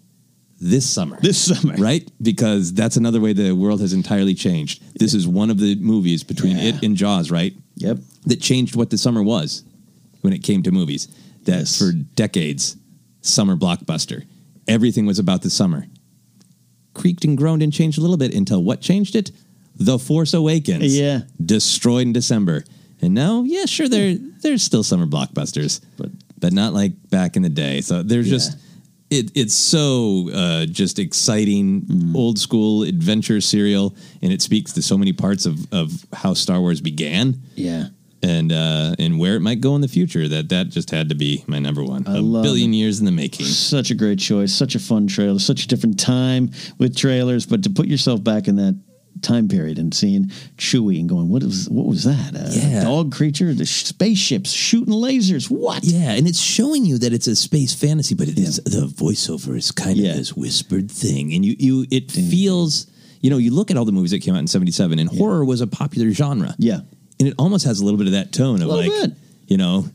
this 0.61 0.89
summer. 0.89 1.17
This 1.21 1.37
summer. 1.37 1.75
Right? 1.77 2.09
Because 2.21 2.73
that's 2.73 2.95
another 2.95 3.19
way 3.19 3.33
the 3.33 3.51
world 3.51 3.81
has 3.81 3.91
entirely 3.91 4.33
changed. 4.33 4.81
This 4.97 5.13
is 5.13 5.27
one 5.27 5.49
of 5.49 5.59
the 5.59 5.75
movies 5.75 6.23
between 6.23 6.55
Yeah. 6.57 6.69
it 6.69 6.83
and 6.83 6.95
Jaws, 6.95 7.29
right? 7.31 7.53
Yep. 7.75 7.97
That 8.27 8.39
changed 8.39 8.75
what 8.75 8.89
the 8.89 8.97
summer 8.97 9.21
was 9.21 9.63
when 10.21 10.31
it 10.31 10.41
came 10.43 10.63
to 10.63 10.71
movies. 10.71 11.07
That 11.43 11.59
Yes. 11.59 11.77
for 11.77 11.91
decades 11.91 12.77
summer 13.21 13.57
blockbuster. 13.57 14.23
Everything 14.67 15.05
was 15.05 15.19
about 15.19 15.41
the 15.41 15.49
summer. 15.49 15.87
Creaked 16.93 17.25
and 17.25 17.37
groaned 17.37 17.63
and 17.63 17.71
changed 17.73 17.97
a 17.97 18.01
little 18.01 18.17
bit 18.17 18.33
until 18.33 18.63
what 18.63 18.81
changed 18.81 19.15
it? 19.15 19.31
The 19.75 19.97
Force 19.97 20.33
Awakens. 20.33 20.95
Yeah. 20.97 21.21
Destroyed 21.43 22.03
in 22.07 22.13
December. 22.13 22.63
And 23.01 23.13
now, 23.13 23.43
yeah, 23.43 23.65
sure, 23.65 23.89
there 23.89 24.15
there's 24.41 24.63
still 24.63 24.83
summer 24.83 25.05
blockbusters, 25.05 25.81
but 25.97 26.09
but 26.39 26.53
not 26.53 26.73
like 26.73 26.93
back 27.09 27.35
in 27.35 27.41
the 27.41 27.49
day. 27.49 27.81
So 27.81 28.01
there's 28.03 28.29
just 28.29 28.57
it, 29.09 29.31
it's 29.35 29.53
so 29.53 30.29
uh, 30.33 30.65
just 30.67 30.99
exciting, 30.99 31.81
Mm. 31.81 32.15
old 32.15 32.39
school 32.39 32.83
adventure 32.83 33.41
serial, 33.41 33.95
and 34.21 34.31
it 34.31 34.41
speaks 34.41 34.71
to 34.73 34.81
so 34.81 34.97
many 34.97 35.11
parts 35.13 35.45
of 35.45 35.67
of 35.73 36.05
how 36.13 36.33
Star 36.33 36.59
Wars 36.61 36.79
began. 36.81 37.41
Yeah. 37.55 37.87
And 38.23 38.51
uh, 38.53 38.95
and 38.99 39.19
where 39.19 39.35
it 39.35 39.41
might 39.41 39.59
go 39.59 39.75
in 39.75 39.81
the 39.81 39.87
future. 39.87 40.27
That 40.29 40.49
that 40.49 40.69
just 40.69 40.89
had 40.91 41.09
to 41.09 41.15
be 41.15 41.43
my 41.47 41.59
number 41.59 41.83
one. 41.83 42.05
A 42.07 42.21
love 42.21 42.43
billion 42.43 42.73
years 42.73 42.99
in 42.99 43.05
the 43.05 43.11
making. 43.11 43.45
Such 43.45 43.91
a 43.91 43.95
great 43.95 44.19
choice. 44.19 44.53
Such 44.53 44.75
a 44.75 44.79
fun 44.79 45.07
trailer. 45.07 45.39
Such 45.39 45.65
a 45.65 45.67
different 45.67 45.99
time 45.99 46.51
with 46.77 46.95
trailers. 46.95 47.45
But 47.45 47.63
to 47.63 47.69
put 47.69 47.87
yourself 47.87 48.23
back 48.23 48.47
in 48.47 48.55
that 48.55 48.79
time 49.21 49.47
period 49.47 49.77
and 49.77 49.93
seeing 49.93 50.25
Chewie 50.57 50.99
and 50.99 51.07
going, 51.07 51.29
what 51.29 51.43
was 51.43 51.69
what 51.69 51.85
was 51.85 52.03
that? 52.05 52.33
A 52.35 52.49
Yeah. 52.57 52.83
dog 52.83 53.13
creature, 53.13 53.53
the 53.53 53.65
sh- 53.65 53.83
spaceships 53.85 54.51
shooting 54.51 54.93
lasers. 54.93 55.49
What? 55.49 55.83
Yeah, 55.83 56.11
and 56.13 56.27
it's 56.27 56.39
showing 56.39 56.85
you 56.85 56.97
that 56.99 57.13
it's 57.13 57.27
a 57.27 57.35
space 57.35 57.73
fantasy, 57.73 58.15
but 58.15 58.27
it 58.29 58.37
is 58.39 58.57
the 58.65 58.87
voiceover 58.87 59.57
is 59.57 59.71
kind 59.71 59.97
of 59.99 60.05
this 60.05 60.35
whispered 60.35 60.89
thing, 60.89 61.33
and 61.33 61.43
you 61.45 61.55
you 61.59 61.85
it 61.91 62.09
feels 62.11 62.87
you 63.21 63.29
know 63.29 63.37
you 63.37 63.51
look 63.51 63.69
at 63.71 63.77
all 63.77 63.85
the 63.85 63.91
movies 63.91 64.11
that 64.11 64.19
came 64.21 64.33
out 64.35 64.39
in 64.39 64.47
'77, 64.47 64.97
and 64.99 65.09
horror 65.09 65.43
was 65.45 65.61
a 65.61 65.67
popular 65.67 66.11
genre. 66.11 66.55
Yeah, 66.57 66.79
and 67.23 67.31
it 67.31 67.35
almost 67.39 67.65
has 67.65 67.79
a 67.79 67.85
little 67.85 67.97
bit 67.97 68.07
of 68.07 68.13
that 68.13 68.33
tone 68.33 68.61
of 68.61 68.67
like 68.67 68.89
bit. 68.89 69.11
you 69.47 69.57
know 69.57 69.85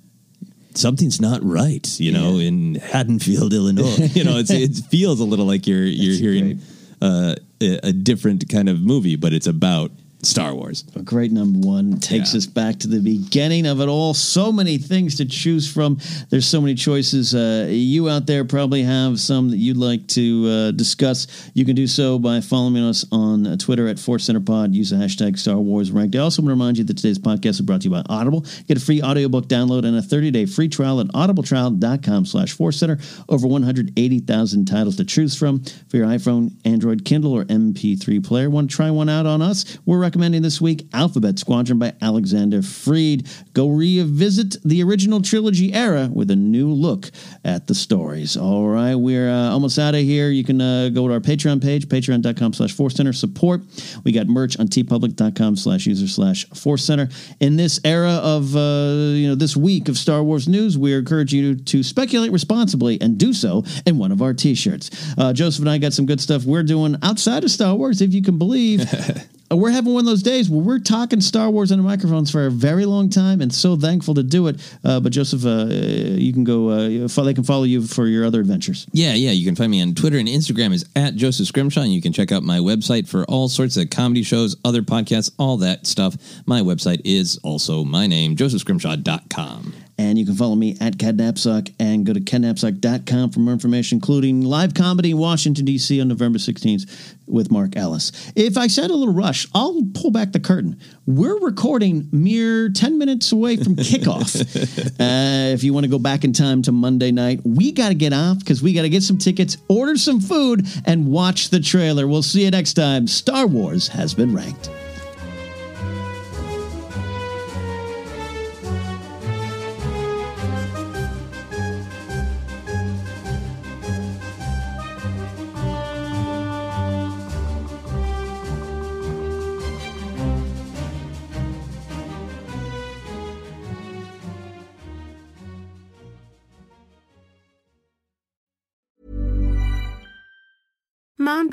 something's 0.74 1.20
not 1.20 1.42
right, 1.42 1.98
you 1.98 2.12
know, 2.12 2.38
in 2.38 2.76
Haddonfield, 2.76 3.52
Illinois. 3.52 3.96
you 4.12 4.22
know, 4.24 4.38
it's, 4.38 4.50
it 4.50 4.76
feels 4.86 5.20
a 5.20 5.24
little 5.24 5.44
like 5.44 5.66
you're 5.66 5.84
you're 5.84 6.14
hearing 6.14 6.60
uh, 7.02 7.34
a, 7.60 7.88
a 7.88 7.92
different 7.92 8.48
kind 8.48 8.68
of 8.68 8.80
movie, 8.80 9.16
but 9.16 9.32
it's 9.32 9.46
about 9.46 9.90
Star 10.22 10.54
Wars. 10.54 10.84
A 10.96 11.02
great 11.02 11.30
number 11.30 11.66
one 11.66 12.00
takes 12.00 12.34
us 12.34 12.44
back 12.46 12.78
to 12.80 12.88
the 12.88 13.00
beginning 13.00 13.66
of 13.66 13.80
it 13.80 13.88
all. 13.88 14.14
So 14.14 14.50
many 14.50 14.76
things 14.78 15.16
to 15.16 15.24
choose 15.24 15.70
from. 15.72 15.98
There's 16.30 16.46
so 16.46 16.60
many 16.60 16.74
choices. 16.74 17.34
Uh, 17.34 17.68
you 17.70 18.08
out 18.08 18.26
there 18.26 18.44
probably 18.44 18.82
have 18.82 19.20
some 19.20 19.50
that 19.50 19.58
you'd 19.58 19.76
like 19.76 20.06
to 20.08 20.46
uh, 20.48 20.70
discuss. 20.72 21.50
You 21.54 21.64
can 21.64 21.76
do 21.76 21.86
so 21.86 22.18
by 22.18 22.40
following 22.40 22.78
us 22.78 23.04
on 23.12 23.58
Twitter 23.58 23.86
at 23.86 23.98
Force 23.98 24.24
Center 24.24 24.40
Pod. 24.40 24.74
Use 24.74 24.90
the 24.90 24.96
hashtag 24.96 25.38
Star 25.38 25.56
Wars 25.56 25.92
Ranked. 25.92 26.16
I 26.16 26.18
also 26.18 26.42
want 26.42 26.48
to 26.48 26.54
remind 26.54 26.78
you 26.78 26.84
that 26.84 26.96
today's 26.96 27.18
podcast 27.18 27.50
is 27.50 27.60
brought 27.60 27.82
to 27.82 27.88
you 27.88 27.94
by 27.94 28.02
Audible. 28.08 28.44
Get 28.66 28.76
a 28.76 28.80
free 28.80 29.00
audiobook 29.00 29.46
download 29.46 29.84
and 29.84 29.96
a 29.96 30.02
30-day 30.02 30.46
free 30.46 30.68
trial 30.68 31.00
at 31.00 31.06
audibletrial.com 31.08 32.26
slash 32.26 32.52
Force 32.52 32.78
Center. 32.78 32.98
Over 33.28 33.46
180,000 33.46 34.64
titles 34.64 34.96
to 34.96 35.04
choose 35.04 35.38
from 35.38 35.62
for 35.88 35.96
your 35.96 36.06
iPhone, 36.06 36.54
Android, 36.64 37.04
Kindle, 37.04 37.32
or 37.32 37.44
MP3 37.44 38.24
player. 38.24 38.50
Want 38.50 38.70
to 38.70 38.76
try 38.76 38.90
one 38.90 39.08
out 39.08 39.26
on 39.26 39.42
us? 39.42 39.78
We're 39.86 40.07
recommending 40.08 40.40
this 40.40 40.58
week 40.58 40.88
Alphabet 40.94 41.38
Squadron 41.38 41.78
by 41.78 41.92
Alexander 42.00 42.62
Freed. 42.62 43.28
Go 43.52 43.68
revisit 43.68 44.56
the 44.64 44.82
original 44.82 45.20
trilogy 45.20 45.74
era 45.74 46.08
with 46.10 46.30
a 46.30 46.36
new 46.36 46.70
look 46.70 47.10
at 47.44 47.66
the 47.66 47.74
stories. 47.74 48.34
All 48.34 48.66
right, 48.68 48.94
we're 48.94 49.28
uh, 49.28 49.50
almost 49.50 49.78
out 49.78 49.94
of 49.94 50.00
here. 50.00 50.30
You 50.30 50.44
can 50.44 50.62
uh, 50.62 50.88
go 50.88 51.06
to 51.08 51.12
our 51.12 51.20
Patreon 51.20 51.62
page, 51.62 51.88
patreon.com 51.88 52.54
slash 52.54 52.72
Force 52.72 52.94
Center 52.94 53.12
support. 53.12 53.60
We 54.02 54.12
got 54.12 54.28
merch 54.28 54.58
on 54.58 54.68
teepublic.com 54.68 55.56
slash 55.56 55.84
user 55.84 56.08
slash 56.08 56.48
Force 56.54 56.86
Center. 56.86 57.10
In 57.38 57.56
this 57.56 57.78
era 57.84 58.12
of, 58.12 58.56
uh, 58.56 59.12
you 59.12 59.28
know, 59.28 59.34
this 59.34 59.58
week 59.58 59.90
of 59.90 59.98
Star 59.98 60.22
Wars 60.22 60.48
news, 60.48 60.78
we 60.78 60.94
encourage 60.94 61.34
you 61.34 61.54
to 61.54 61.82
speculate 61.82 62.32
responsibly 62.32 62.98
and 63.02 63.18
do 63.18 63.34
so 63.34 63.62
in 63.84 63.98
one 63.98 64.10
of 64.10 64.22
our 64.22 64.32
t-shirts. 64.32 64.90
Uh, 65.18 65.34
Joseph 65.34 65.60
and 65.60 65.70
I 65.70 65.76
got 65.76 65.92
some 65.92 66.06
good 66.06 66.22
stuff 66.22 66.44
we're 66.44 66.62
doing 66.62 66.96
outside 67.02 67.44
of 67.44 67.50
Star 67.50 67.74
Wars, 67.74 68.00
if 68.00 68.14
you 68.14 68.22
can 68.22 68.38
believe. 68.38 68.86
Uh, 69.50 69.56
We're 69.56 69.70
having 69.70 69.94
one 69.94 70.00
of 70.00 70.06
those 70.06 70.22
days 70.22 70.50
where 70.50 70.60
we're 70.60 70.78
talking 70.78 71.20
Star 71.20 71.50
Wars 71.50 71.72
on 71.72 71.80
microphones 71.80 72.30
for 72.30 72.46
a 72.46 72.50
very 72.50 72.84
long 72.84 73.08
time, 73.08 73.40
and 73.40 73.52
so 73.52 73.76
thankful 73.76 74.14
to 74.14 74.22
do 74.22 74.46
it. 74.48 74.56
Uh, 74.84 75.00
but 75.00 75.12
Joseph, 75.12 75.44
uh, 75.46 75.66
you 75.68 76.32
can 76.32 76.44
go. 76.44 76.68
Uh, 76.68 77.08
they 77.28 77.34
can 77.34 77.44
follow 77.44 77.64
you 77.64 77.82
for 77.86 78.06
your 78.06 78.24
other 78.24 78.40
adventures. 78.40 78.86
Yeah, 78.92 79.14
yeah. 79.14 79.32
You 79.32 79.44
can 79.44 79.54
find 79.56 79.70
me 79.70 79.82
on 79.82 79.94
Twitter 79.94 80.18
and 80.18 80.28
Instagram 80.28 80.72
is 80.72 80.86
at 80.96 81.14
Joseph 81.16 81.46
Scrimshaw. 81.46 81.82
And 81.82 81.92
you 81.92 82.00
can 82.00 82.12
check 82.12 82.32
out 82.32 82.42
my 82.42 82.58
website 82.58 83.08
for 83.08 83.24
all 83.24 83.48
sorts 83.48 83.76
of 83.76 83.90
comedy 83.90 84.22
shows, 84.22 84.56
other 84.64 84.82
podcasts, 84.82 85.30
all 85.38 85.56
that 85.58 85.86
stuff. 85.86 86.16
My 86.46 86.60
website 86.60 87.02
is 87.04 87.38
also 87.42 87.84
my 87.84 88.06
name, 88.06 88.36
josephscrimshaw.com. 88.36 89.74
And 89.98 90.16
you 90.16 90.24
can 90.24 90.36
follow 90.36 90.54
me 90.54 90.76
at 90.80 90.96
KenNapzok 90.96 91.74
and 91.80 92.06
go 92.06 92.12
to 92.12 92.20
kennapzok.com 92.20 93.30
for 93.30 93.40
more 93.40 93.52
information, 93.52 93.96
including 93.96 94.42
live 94.42 94.72
comedy 94.72 95.10
in 95.10 95.18
Washington, 95.18 95.64
D.C. 95.64 96.00
on 96.00 96.06
November 96.06 96.38
16th 96.38 97.16
with 97.26 97.50
Mark 97.50 97.76
Ellis. 97.76 98.32
If 98.36 98.56
I 98.56 98.68
said 98.68 98.90
a 98.90 98.94
little 98.94 99.12
rush, 99.12 99.48
I'll 99.54 99.82
pull 99.94 100.12
back 100.12 100.30
the 100.30 100.38
curtain. 100.40 100.80
We're 101.06 101.40
recording 101.40 102.08
mere 102.12 102.68
10 102.68 102.96
minutes 102.96 103.32
away 103.32 103.56
from 103.56 103.74
kickoff. 103.74 104.38
uh, 105.00 105.52
if 105.52 105.64
you 105.64 105.74
want 105.74 105.84
to 105.84 105.90
go 105.90 105.98
back 105.98 106.22
in 106.22 106.32
time 106.32 106.62
to 106.62 106.72
Monday 106.72 107.10
night, 107.10 107.40
we 107.44 107.72
got 107.72 107.88
to 107.88 107.94
get 107.94 108.12
off 108.12 108.38
because 108.38 108.62
we 108.62 108.72
got 108.72 108.82
to 108.82 108.88
get 108.88 109.02
some 109.02 109.18
tickets, 109.18 109.56
order 109.68 109.96
some 109.96 110.20
food, 110.20 110.66
and 110.86 111.08
watch 111.08 111.50
the 111.50 111.60
trailer. 111.60 112.06
We'll 112.06 112.22
see 112.22 112.44
you 112.44 112.50
next 112.52 112.74
time. 112.74 113.08
Star 113.08 113.48
Wars 113.48 113.88
has 113.88 114.14
been 114.14 114.32
ranked. 114.32 114.70